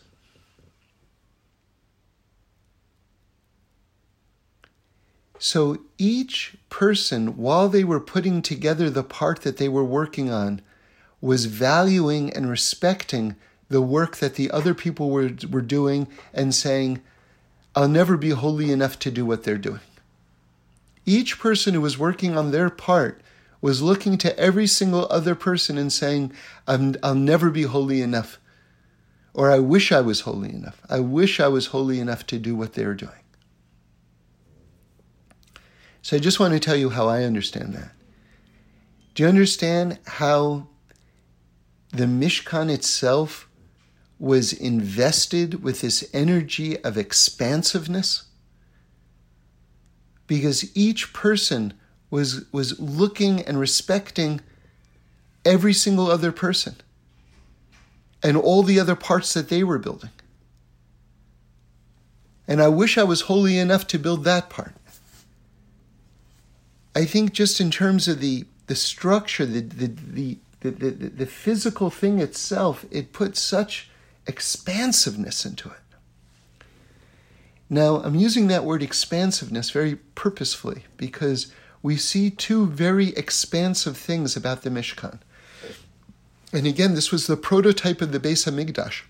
So 5.39 5.79
each 5.99 6.57
person, 6.69 7.37
while 7.37 7.69
they 7.69 7.85
were 7.85 8.01
putting 8.01 8.43
together 8.43 8.91
the 8.91 9.03
part 9.03 9.43
that 9.43 9.59
they 9.59 9.69
were 9.69 9.85
working 9.85 10.31
on, 10.31 10.61
was 11.21 11.47
valuing 11.47 12.33
and 12.33 12.49
respecting 12.49 13.37
the 13.69 13.83
work 13.83 14.17
that 14.17 14.35
the 14.35 14.51
other 14.51 14.75
people 14.75 15.11
were, 15.11 15.31
were 15.51 15.63
doing 15.63 16.09
and 16.35 16.55
saying, 16.55 17.01
I'll 17.75 17.89
never 17.89 18.17
be 18.17 18.31
holy 18.31 18.73
enough 18.73 18.99
to 19.01 19.11
do 19.11 19.25
what 19.25 19.45
they're 19.45 19.59
doing. 19.59 19.81
Each 21.11 21.41
person 21.41 21.75
who 21.75 21.81
was 21.81 21.99
working 21.99 22.39
on 22.39 22.53
their 22.53 22.71
part 22.71 23.21
was 23.61 23.83
looking 23.83 24.17
to 24.19 24.39
every 24.39 24.69
single 24.69 25.09
other 25.11 25.35
person 25.35 25.77
and 25.77 25.93
saying, 25.93 26.33
I'll 26.69 27.17
never 27.17 27.51
be 27.51 27.65
holy 27.65 28.01
enough. 28.01 28.39
Or 29.35 29.51
I 29.51 29.59
wish 29.59 29.91
I 29.91 30.03
was 30.03 30.21
holy 30.21 30.51
enough. 30.51 30.81
I 30.89 31.01
wish 31.01 31.41
I 31.41 31.49
was 31.49 31.67
holy 31.67 31.99
enough 31.99 32.29
to 32.29 32.39
do 32.39 32.55
what 32.55 32.75
they're 32.75 32.95
doing. 32.95 33.25
So 36.01 36.17
I 36.17 36.21
just 36.21 36.39
want 36.39 36.55
to 36.55 36.61
tell 36.61 36.77
you 36.77 36.91
how 36.91 37.09
I 37.09 37.25
understand 37.25 37.75
that. 37.75 37.91
Do 39.17 39.25
you 39.25 39.29
understand 39.29 39.99
how 40.07 40.69
the 41.91 42.05
Mishkan 42.05 42.71
itself 42.71 43.49
was 44.21 44.53
invested 44.53 45.65
with 45.65 45.81
this 45.81 46.09
energy 46.15 46.79
of 46.85 46.97
expansiveness? 46.97 48.30
Because 50.31 50.71
each 50.77 51.13
person 51.13 51.75
was, 52.09 52.45
was 52.53 52.79
looking 52.79 53.43
and 53.43 53.59
respecting 53.59 54.41
every 55.45 55.73
single 55.73 56.09
other 56.09 56.31
person 56.31 56.77
and 58.23 58.37
all 58.37 58.63
the 58.63 58.79
other 58.79 58.95
parts 58.95 59.35
that 59.35 59.49
they 59.49 59.65
were 59.65 59.77
building. 59.77 60.11
And 62.47 62.63
I 62.63 62.69
wish 62.69 62.97
I 62.97 63.03
was 63.03 63.23
holy 63.23 63.59
enough 63.59 63.89
to 63.89 63.99
build 63.99 64.23
that 64.23 64.49
part. 64.49 64.77
I 66.95 67.07
think 67.07 67.33
just 67.33 67.61
in 67.61 67.73
terms 67.73 68.07
of 68.07 68.21
the, 68.21 68.45
the 68.69 68.77
structure, 68.77 69.45
the, 69.45 69.63
the, 69.63 69.87
the, 69.89 70.39
the, 70.61 70.71
the, 70.71 70.91
the 71.09 71.27
physical 71.27 71.91
thing 71.91 72.21
itself, 72.21 72.87
it 72.93 73.13
puts 73.13 73.41
such 73.41 73.91
expansiveness 74.29 75.45
into 75.45 75.71
it. 75.71 75.90
Now, 77.73 77.99
I'm 77.99 78.17
using 78.17 78.49
that 78.49 78.65
word 78.65 78.83
expansiveness 78.83 79.71
very 79.71 79.95
purposefully 79.95 80.85
because 80.97 81.53
we 81.83 81.97
see 81.97 82.29
two 82.29 82.67
very 82.67 83.11
expansive 83.11 83.97
things 83.97 84.37
about 84.37 84.63
the 84.63 84.71
Mishkan. 84.71 85.21
And 86.53 86.67
again, 86.67 86.95
this 86.95 87.13
was 87.13 87.29
the 87.29 87.37
prototype 87.37 88.03
of 88.03 88.11
the 88.11 88.19
Beis 88.19 88.45
Hamikdash. 88.45 89.03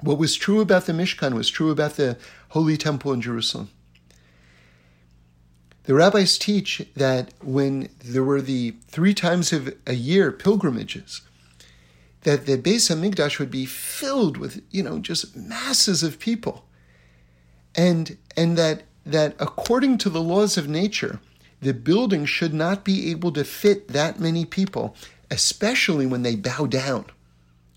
What 0.00 0.18
was 0.18 0.36
true 0.36 0.60
about 0.60 0.86
the 0.86 0.92
Mishkan 0.92 1.34
was 1.34 1.50
true 1.50 1.70
about 1.72 1.96
the 1.96 2.16
Holy 2.50 2.76
Temple 2.76 3.12
in 3.12 3.20
Jerusalem. 3.20 3.70
The 5.84 5.94
rabbis 5.94 6.38
teach 6.38 6.86
that 6.94 7.34
when 7.42 7.88
there 8.04 8.22
were 8.22 8.40
the 8.40 8.76
three 8.86 9.14
times 9.14 9.52
of 9.52 9.74
a 9.84 9.94
year 9.94 10.30
pilgrimages, 10.30 11.22
that 12.20 12.46
the 12.46 12.56
Beis 12.56 12.88
Hamikdash 12.88 13.40
would 13.40 13.50
be 13.50 13.66
filled 13.66 14.36
with, 14.36 14.62
you 14.70 14.84
know, 14.84 15.00
just 15.00 15.36
masses 15.36 16.04
of 16.04 16.20
people 16.20 16.64
and 17.74 18.16
and 18.36 18.56
that 18.58 18.82
that 19.04 19.34
according 19.38 19.98
to 19.98 20.10
the 20.10 20.22
laws 20.22 20.56
of 20.56 20.68
nature, 20.68 21.20
the 21.60 21.74
building 21.74 22.24
should 22.24 22.54
not 22.54 22.84
be 22.84 23.10
able 23.10 23.32
to 23.32 23.44
fit 23.44 23.88
that 23.88 24.20
many 24.20 24.44
people, 24.44 24.96
especially 25.30 26.06
when 26.06 26.22
they 26.22 26.36
bow 26.36 26.66
down, 26.66 27.06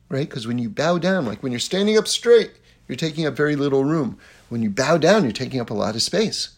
right? 0.09 0.27
Because 0.29 0.47
when 0.47 0.57
you 0.59 0.69
bow 0.69 0.97
down, 0.97 1.25
like 1.25 1.41
when 1.41 1.51
you're 1.51 1.59
standing 1.59 1.97
up 1.97 2.07
straight, 2.07 2.51
you're 2.87 2.95
taking 2.95 3.25
up 3.25 3.35
very 3.35 3.55
little 3.55 3.83
room. 3.83 4.17
When 4.49 4.61
you 4.61 4.69
bow 4.69 4.97
down, 4.97 5.23
you're 5.23 5.31
taking 5.31 5.59
up 5.59 5.69
a 5.69 5.75
lot 5.75 5.95
of 5.95 6.01
space. 6.01 6.49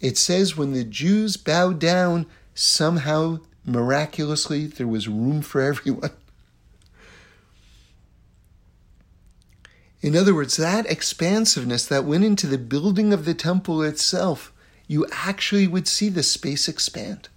It 0.00 0.18
says 0.18 0.56
when 0.56 0.72
the 0.72 0.84
Jews 0.84 1.36
bowed 1.36 1.78
down, 1.78 2.26
somehow 2.54 3.38
miraculously 3.64 4.66
there 4.66 4.88
was 4.88 5.08
room 5.08 5.42
for 5.42 5.60
everyone. 5.60 6.10
In 10.02 10.16
other 10.16 10.34
words, 10.34 10.56
that 10.56 10.84
expansiveness 10.90 11.86
that 11.86 12.04
went 12.04 12.24
into 12.24 12.48
the 12.48 12.58
building 12.58 13.12
of 13.12 13.24
the 13.24 13.34
temple 13.34 13.82
itself, 13.82 14.52
you 14.88 15.06
actually 15.12 15.68
would 15.68 15.86
see 15.86 16.08
the 16.08 16.24
space 16.24 16.68
expand. 16.68 17.28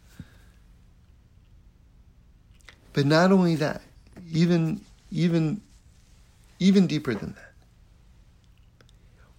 But 2.91 3.05
not 3.05 3.31
only 3.31 3.55
that, 3.55 3.81
even 4.31 4.81
even 5.11 5.61
even 6.59 6.87
deeper 6.87 7.13
than 7.13 7.33
that. 7.33 7.53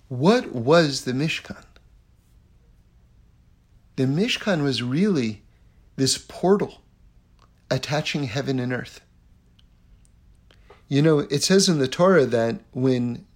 What 0.08 0.52
was 0.52 1.04
the 1.04 1.12
Mishkan? 1.12 1.64
The 3.96 4.04
Mishkan 4.04 4.62
was 4.62 4.82
really 4.82 5.42
this 5.96 6.16
portal 6.16 6.82
attaching 7.70 8.24
heaven 8.24 8.60
and 8.60 8.72
earth. 8.72 9.00
You 10.88 11.02
know, 11.02 11.20
it 11.20 11.42
says 11.42 11.68
in 11.68 11.78
the 11.78 11.88
Torah 11.88 12.26
that 12.26 12.60
when 12.72 13.26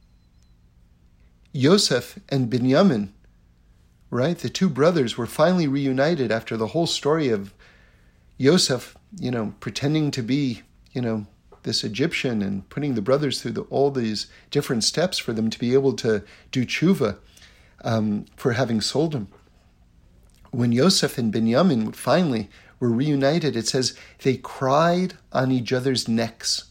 Yosef 1.52 2.18
and 2.28 2.48
Binyamin, 2.48 3.08
right, 4.10 4.38
the 4.38 4.48
two 4.48 4.68
brothers 4.68 5.18
were 5.18 5.26
finally 5.26 5.66
reunited 5.66 6.30
after 6.30 6.56
the 6.56 6.68
whole 6.68 6.86
story 6.86 7.28
of 7.28 7.52
Yosef, 8.38 8.96
you 9.18 9.30
know, 9.30 9.54
pretending 9.58 10.10
to 10.12 10.22
be, 10.22 10.62
you 10.92 11.02
know, 11.02 11.26
this 11.64 11.84
Egyptian 11.84 12.40
and 12.40 12.68
putting 12.68 12.94
the 12.94 13.02
brothers 13.02 13.42
through 13.42 13.52
the, 13.52 13.62
all 13.62 13.90
these 13.90 14.28
different 14.50 14.84
steps 14.84 15.18
for 15.18 15.32
them 15.32 15.50
to 15.50 15.58
be 15.58 15.74
able 15.74 15.92
to 15.94 16.22
do 16.52 16.64
tshuva 16.64 17.18
um, 17.84 18.24
for 18.36 18.52
having 18.52 18.80
sold 18.80 19.14
him. 19.14 19.28
When 20.52 20.72
Yosef 20.72 21.18
and 21.18 21.32
Binyamin 21.32 21.94
finally 21.94 22.48
were 22.78 22.90
reunited, 22.90 23.56
it 23.56 23.68
says 23.68 23.96
they 24.22 24.36
cried 24.36 25.14
on 25.32 25.52
each 25.52 25.72
other's 25.72 26.08
necks. 26.08 26.69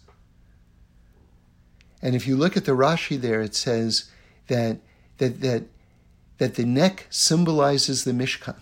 And 2.01 2.15
if 2.15 2.27
you 2.27 2.35
look 2.35 2.55
at 2.55 2.65
the 2.65 2.71
Rashi 2.71 3.19
there, 3.19 3.41
it 3.41 3.55
says 3.55 4.09
that 4.47 4.77
that 5.17 5.41
that 5.41 5.63
that 6.37 6.55
the 6.55 6.65
neck 6.65 7.07
symbolizes 7.09 8.03
the 8.03 8.11
Mishkan. 8.11 8.59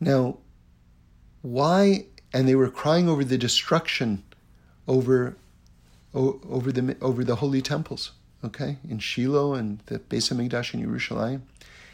Now, 0.00 0.38
why? 1.42 2.06
And 2.32 2.46
they 2.48 2.54
were 2.54 2.70
crying 2.70 3.08
over 3.08 3.24
the 3.24 3.38
destruction, 3.38 4.22
over, 4.86 5.36
over 6.14 6.72
the 6.72 6.96
over 7.00 7.24
the 7.24 7.36
holy 7.36 7.62
temples. 7.62 8.12
Okay, 8.44 8.76
in 8.88 9.00
Shiloh 9.00 9.54
and 9.54 9.80
the 9.86 9.98
Beis 9.98 10.32
Hamikdash 10.32 10.72
in 10.72 10.86
Yerushalayim. 10.86 11.40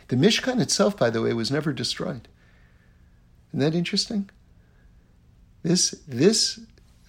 The 0.09 0.16
Mishkan 0.16 0.61
itself, 0.61 0.96
by 0.96 1.09
the 1.09 1.22
way, 1.22 1.32
was 1.32 1.50
never 1.50 1.72
destroyed. 1.72 2.28
Isn't 3.50 3.61
that 3.61 3.74
interesting? 3.74 4.28
This 5.62 5.92
this 6.07 6.61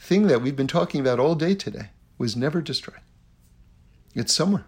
thing 0.06 0.28
that 0.28 0.42
we've 0.42 0.56
been 0.56 0.68
talking 0.68 1.02
about 1.02 1.20
all 1.20 1.36
day 1.36 1.56
today 1.56 1.90
was 2.18 2.36
never 2.36 2.62
destroyed. 2.62 3.02
It's 4.14 4.34
somewhere. 4.34 4.66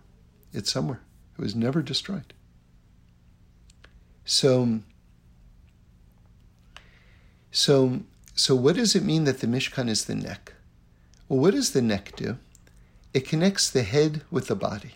It's 0.51 0.71
somewhere. 0.71 1.01
It 1.37 1.41
was 1.41 1.55
never 1.55 1.81
destroyed. 1.81 2.33
So 4.25 4.81
so, 7.51 8.01
so 8.35 8.55
what 8.55 8.75
does 8.75 8.95
it 8.95 9.03
mean 9.03 9.23
that 9.23 9.39
the 9.39 9.47
Mishkan 9.47 9.89
is 9.89 10.05
the 10.05 10.13
neck? 10.13 10.53
Well, 11.27 11.39
what 11.39 11.55
does 11.55 11.71
the 11.71 11.81
neck 11.81 12.15
do? 12.15 12.37
It 13.13 13.27
connects 13.27 13.69
the 13.69 13.83
head 13.83 14.21
with 14.29 14.47
the 14.47 14.55
body. 14.55 14.93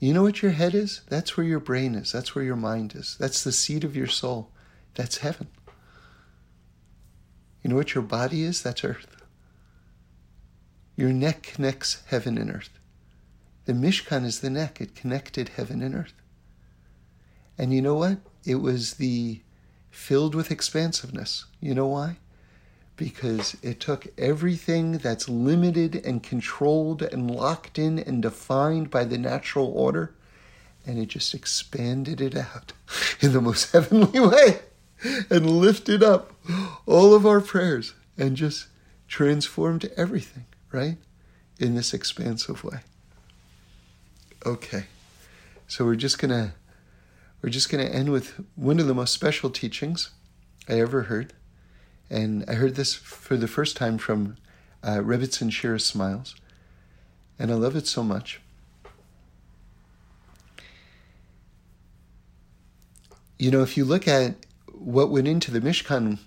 You 0.00 0.14
know 0.14 0.22
what 0.22 0.42
your 0.42 0.52
head 0.52 0.74
is? 0.74 1.02
That's 1.08 1.36
where 1.36 1.46
your 1.46 1.60
brain 1.60 1.94
is. 1.94 2.10
That's 2.10 2.34
where 2.34 2.44
your 2.44 2.56
mind 2.56 2.94
is. 2.94 3.16
That's 3.20 3.44
the 3.44 3.52
seat 3.52 3.84
of 3.84 3.94
your 3.94 4.06
soul. 4.06 4.50
That's 4.94 5.18
heaven. 5.18 5.48
You 7.68 7.74
know 7.74 7.80
what 7.80 7.94
your 7.94 8.02
body 8.02 8.44
is? 8.44 8.62
That's 8.62 8.82
earth. 8.82 9.14
Your 10.96 11.12
neck 11.12 11.42
connects 11.42 12.02
heaven 12.06 12.38
and 12.38 12.50
earth. 12.50 12.70
The 13.66 13.74
Mishkan 13.74 14.24
is 14.24 14.40
the 14.40 14.48
neck. 14.48 14.80
It 14.80 14.94
connected 14.94 15.50
heaven 15.50 15.82
and 15.82 15.94
earth. 15.94 16.14
And 17.58 17.74
you 17.74 17.82
know 17.82 17.96
what? 17.96 18.20
It 18.46 18.62
was 18.62 18.94
the 18.94 19.42
filled 19.90 20.34
with 20.34 20.50
expansiveness. 20.50 21.44
You 21.60 21.74
know 21.74 21.88
why? 21.88 22.16
Because 22.96 23.54
it 23.62 23.80
took 23.80 24.06
everything 24.16 24.92
that's 24.92 25.28
limited 25.28 25.96
and 26.06 26.22
controlled 26.22 27.02
and 27.02 27.30
locked 27.30 27.78
in 27.78 27.98
and 27.98 28.22
defined 28.22 28.90
by 28.90 29.04
the 29.04 29.18
natural 29.18 29.66
order 29.66 30.14
and 30.86 30.98
it 30.98 31.08
just 31.08 31.34
expanded 31.34 32.22
it 32.22 32.34
out 32.34 32.72
in 33.20 33.34
the 33.34 33.42
most 33.42 33.72
heavenly 33.72 34.20
way 34.20 34.60
and 35.30 35.48
lifted 35.48 36.02
up 36.02 36.32
all 36.86 37.14
of 37.14 37.26
our 37.26 37.40
prayers 37.40 37.94
and 38.16 38.36
just 38.36 38.66
transformed 39.06 39.90
everything, 39.96 40.44
right? 40.72 40.96
In 41.58 41.74
this 41.74 41.94
expansive 41.94 42.64
way. 42.64 42.80
Okay. 44.44 44.84
So 45.66 45.84
we're 45.84 45.96
just 45.96 46.18
going 46.18 46.30
to 46.30 46.52
we're 47.42 47.50
just 47.50 47.70
going 47.70 47.86
to 47.86 47.94
end 47.94 48.10
with 48.10 48.40
one 48.56 48.80
of 48.80 48.86
the 48.86 48.94
most 48.94 49.14
special 49.14 49.48
teachings 49.50 50.10
I 50.68 50.80
ever 50.80 51.02
heard. 51.02 51.34
And 52.10 52.44
I 52.48 52.54
heard 52.54 52.74
this 52.74 52.94
for 52.94 53.36
the 53.36 53.46
first 53.46 53.76
time 53.76 53.96
from 53.96 54.36
uh, 54.82 54.96
Rebbitzin 54.96 55.52
Shira 55.52 55.78
Smiles. 55.78 56.34
And 57.38 57.52
I 57.52 57.54
love 57.54 57.76
it 57.76 57.86
so 57.86 58.02
much. 58.02 58.40
You 63.38 63.52
know, 63.52 63.62
if 63.62 63.76
you 63.76 63.84
look 63.84 64.08
at 64.08 64.34
what 64.80 65.10
went 65.10 65.28
into 65.28 65.50
the 65.50 65.60
Mishkan, 65.60 66.18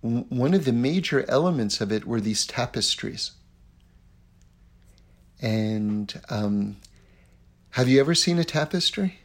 one 0.00 0.54
of 0.54 0.64
the 0.64 0.72
major 0.72 1.24
elements 1.28 1.80
of 1.80 1.92
it 1.92 2.06
were 2.06 2.20
these 2.20 2.46
tapestries. 2.46 3.32
And 5.42 6.20
um, 6.28 6.76
have 7.70 7.88
you 7.88 8.00
ever 8.00 8.14
seen 8.14 8.38
a 8.38 8.44
tapestry? 8.44 9.20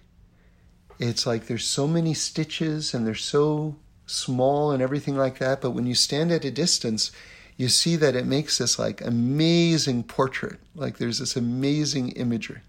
it's 1.00 1.26
like 1.26 1.46
there's 1.46 1.66
so 1.66 1.88
many 1.88 2.14
stitches 2.14 2.94
and 2.94 3.06
they're 3.06 3.16
so 3.16 3.76
small 4.06 4.72
and 4.72 4.82
everything 4.82 5.18
like 5.18 5.40
that. 5.40 5.62
But 5.62 5.72
when 5.72 5.86
you 5.86 5.96
stand 5.96 6.32
at 6.32 6.46
a 6.46 6.52
distance, 6.52 7.12
you 7.58 7.70
see 7.70 7.96
that 7.98 8.16
it 8.16 8.26
makes 8.26 8.58
this 8.58 8.80
like 8.80 9.02
amazing 9.02 10.04
portrait. 10.04 10.60
Like 10.74 10.98
there's 10.98 11.20
this 11.20 11.36
amazing 11.36 12.10
imagery. 12.12 12.62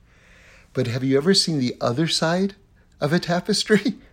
But 0.72 0.86
have 0.88 1.04
you 1.04 1.16
ever 1.16 1.34
seen 1.34 1.58
the 1.58 1.76
other 1.80 2.08
side 2.08 2.54
of 3.00 3.12
a 3.12 3.18
tapestry? 3.18 3.94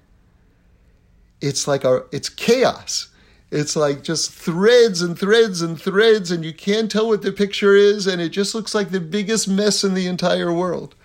It's 1.44 1.68
like 1.68 1.84
our, 1.84 2.06
it's 2.14 2.30
chaos. 2.30 3.10
It's 3.52 3.76
like 3.76 4.02
just 4.02 4.32
threads 4.32 5.02
and 5.02 5.20
threads 5.20 5.62
and 5.62 5.80
threads, 5.80 6.32
and 6.32 6.46
you 6.46 6.54
can't 6.54 6.89
tell 6.89 7.10
what 7.10 7.22
the 7.22 7.34
picture 7.34 7.76
is, 7.76 8.08
and 8.08 8.22
it 8.22 8.30
just 8.30 8.56
looks 8.56 8.74
like 8.74 8.91
the 8.91 9.02
biggest 9.02 9.50
mess 9.50 9.84
in 9.84 9.94
the 9.94 10.08
entire 10.08 10.54
world. 10.54 10.96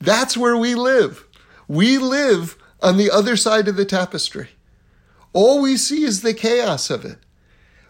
That's 0.00 0.36
where 0.36 0.56
we 0.56 0.76
live. 0.76 1.26
We 1.66 1.98
live 1.98 2.56
on 2.80 2.98
the 2.98 3.10
other 3.10 3.36
side 3.36 3.66
of 3.66 3.74
the 3.74 3.84
tapestry. 3.84 4.50
All 5.32 5.60
we 5.60 5.76
see 5.76 6.04
is 6.04 6.22
the 6.22 6.34
chaos 6.34 6.88
of 6.88 7.04
it. 7.04 7.18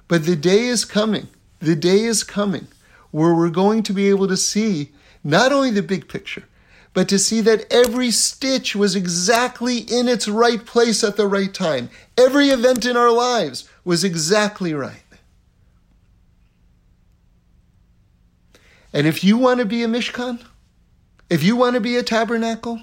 But 0.08 0.24
the 0.24 0.36
day 0.36 0.64
is 0.64 0.86
coming, 0.86 1.28
the 1.58 1.76
day 1.76 2.00
is 2.00 2.24
coming 2.24 2.68
where 3.10 3.34
we're 3.34 3.50
going 3.50 3.82
to 3.82 3.92
be 3.92 4.08
able 4.08 4.26
to 4.28 4.38
see 4.38 4.92
not 5.22 5.52
only 5.52 5.70
the 5.70 5.82
big 5.82 6.08
picture, 6.08 6.44
but 6.92 7.08
to 7.08 7.18
see 7.18 7.40
that 7.42 7.72
every 7.72 8.10
stitch 8.10 8.74
was 8.74 8.96
exactly 8.96 9.78
in 9.78 10.08
its 10.08 10.26
right 10.26 10.64
place 10.64 11.04
at 11.04 11.16
the 11.16 11.26
right 11.26 11.52
time. 11.54 11.88
Every 12.18 12.48
event 12.48 12.84
in 12.84 12.96
our 12.96 13.12
lives 13.12 13.68
was 13.84 14.02
exactly 14.02 14.74
right. 14.74 15.02
And 18.92 19.06
if 19.06 19.22
you 19.22 19.36
want 19.36 19.60
to 19.60 19.66
be 19.66 19.84
a 19.84 19.86
Mishkan, 19.86 20.44
if 21.28 21.44
you 21.44 21.54
want 21.54 21.74
to 21.74 21.80
be 21.80 21.96
a 21.96 22.02
tabernacle, 22.02 22.82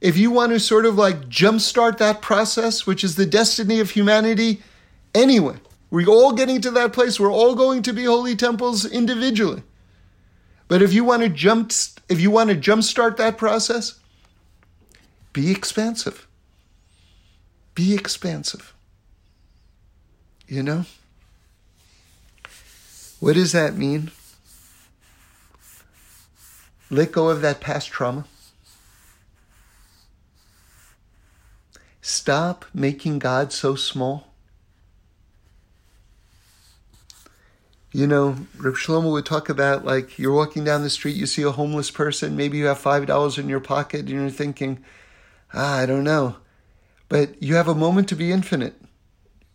if 0.00 0.16
you 0.16 0.30
want 0.30 0.52
to 0.52 0.58
sort 0.58 0.86
of 0.86 0.96
like 0.96 1.28
jumpstart 1.28 1.98
that 1.98 2.22
process, 2.22 2.86
which 2.86 3.04
is 3.04 3.16
the 3.16 3.26
destiny 3.26 3.78
of 3.78 3.90
humanity 3.90 4.62
anyway, 5.14 5.56
we're 5.90 6.08
all 6.08 6.32
getting 6.32 6.62
to 6.62 6.70
that 6.70 6.94
place. 6.94 7.20
We're 7.20 7.30
all 7.30 7.54
going 7.54 7.82
to 7.82 7.92
be 7.92 8.04
holy 8.04 8.34
temples 8.34 8.86
individually. 8.86 9.62
But 10.66 10.80
if 10.80 10.94
you 10.94 11.04
want 11.04 11.22
to 11.22 11.28
jump, 11.28 11.70
if 12.12 12.20
you 12.20 12.30
want 12.30 12.50
to 12.50 12.56
jumpstart 12.56 13.16
that 13.16 13.38
process, 13.38 13.98
be 15.32 15.50
expansive. 15.50 16.28
Be 17.74 17.94
expansive. 17.94 18.74
You 20.46 20.62
know? 20.62 20.84
What 23.18 23.32
does 23.34 23.52
that 23.52 23.74
mean? 23.74 24.10
Let 26.90 27.12
go 27.12 27.30
of 27.30 27.40
that 27.40 27.60
past 27.60 27.88
trauma. 27.88 28.26
Stop 32.02 32.66
making 32.74 33.20
God 33.20 33.54
so 33.54 33.74
small. 33.74 34.31
You 37.92 38.06
know, 38.06 38.36
Reb 38.56 38.74
Shlomo 38.74 39.12
would 39.12 39.26
talk 39.26 39.50
about 39.50 39.84
like 39.84 40.18
you're 40.18 40.32
walking 40.32 40.64
down 40.64 40.82
the 40.82 40.90
street, 40.90 41.14
you 41.14 41.26
see 41.26 41.42
a 41.42 41.50
homeless 41.50 41.90
person, 41.90 42.36
maybe 42.36 42.56
you 42.56 42.64
have 42.66 42.78
five 42.78 43.06
dollars 43.06 43.36
in 43.36 43.48
your 43.48 43.60
pocket, 43.60 44.00
and 44.00 44.08
you're 44.08 44.30
thinking, 44.30 44.82
ah, 45.52 45.78
I 45.78 45.86
don't 45.86 46.04
know. 46.04 46.36
But 47.10 47.42
you 47.42 47.54
have 47.56 47.68
a 47.68 47.74
moment 47.74 48.08
to 48.08 48.16
be 48.16 48.32
infinite. 48.32 48.74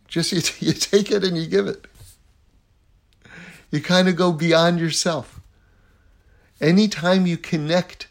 Just 0.06 0.32
you, 0.60 0.68
you 0.68 0.72
take 0.72 1.10
it 1.10 1.24
and 1.24 1.36
you 1.36 1.46
give 1.46 1.66
it. 1.66 1.86
You 3.70 3.82
kind 3.82 4.08
of 4.08 4.16
go 4.16 4.32
beyond 4.32 4.78
yourself. 4.78 5.40
Anytime 6.60 7.26
you 7.26 7.36
connect 7.36 8.08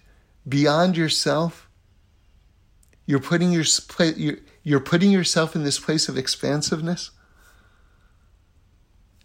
beyond 0.47 0.95
yourself, 0.97 1.69
you're 3.05 3.19
putting 3.19 3.51
your 3.51 3.63
you're 4.63 4.79
putting 4.81 5.11
yourself 5.11 5.55
in 5.55 5.63
this 5.63 5.79
place 5.79 6.09
of 6.09 6.17
expansiveness. 6.17 7.11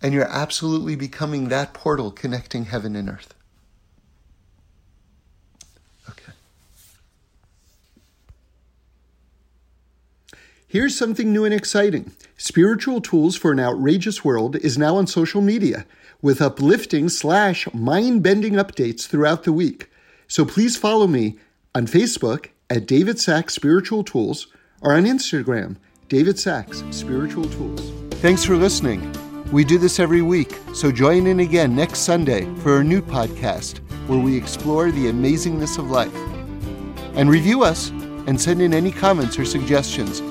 And 0.02 0.12
you're 0.12 0.28
absolutely 0.28 0.96
becoming 0.96 1.48
that 1.48 1.72
portal 1.72 2.10
connecting 2.10 2.64
heaven 2.64 2.96
and 2.96 3.08
earth. 3.08 3.34
Okay. 6.10 6.32
Here's 10.66 10.98
something 10.98 11.32
new 11.32 11.44
and 11.44 11.54
exciting. 11.54 12.10
Spiritual 12.36 13.00
Tools 13.00 13.36
for 13.36 13.52
an 13.52 13.60
Outrageous 13.60 14.24
World 14.24 14.56
is 14.56 14.76
now 14.76 14.96
on 14.96 15.06
social 15.06 15.40
media 15.40 15.86
with 16.20 16.42
uplifting 16.42 17.08
slash 17.08 17.72
mind 17.72 18.24
bending 18.24 18.54
updates 18.54 19.06
throughout 19.06 19.44
the 19.44 19.52
week. 19.52 19.88
So 20.26 20.44
please 20.44 20.76
follow 20.76 21.06
me 21.06 21.38
on 21.74 21.86
Facebook 21.86 22.48
at 22.68 22.86
David 22.86 23.20
Sacks 23.20 23.54
Spiritual 23.54 24.02
Tools 24.02 24.48
or 24.80 24.94
on 24.94 25.04
Instagram, 25.04 25.76
David 26.08 26.38
Sacks 26.38 26.82
Spiritual 26.90 27.44
Tools. 27.44 27.92
Thanks 28.20 28.44
for 28.44 28.56
listening. 28.56 29.21
We 29.52 29.64
do 29.64 29.76
this 29.76 30.00
every 30.00 30.22
week, 30.22 30.58
so 30.72 30.90
join 30.90 31.26
in 31.26 31.40
again 31.40 31.76
next 31.76 31.98
Sunday 31.98 32.46
for 32.60 32.80
a 32.80 32.84
new 32.84 33.02
podcast 33.02 33.80
where 34.08 34.18
we 34.18 34.34
explore 34.34 34.90
the 34.90 35.12
amazingness 35.12 35.76
of 35.76 35.90
life. 35.90 36.16
And 37.14 37.28
review 37.28 37.62
us 37.62 37.90
and 37.90 38.40
send 38.40 38.62
in 38.62 38.72
any 38.72 38.90
comments 38.90 39.38
or 39.38 39.44
suggestions. 39.44 40.22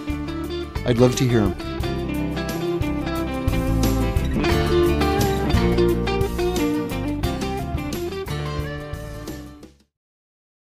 I'd 0.87 0.97
love 0.97 1.15
to 1.17 1.27
hear 1.27 1.41
them. 1.41 1.80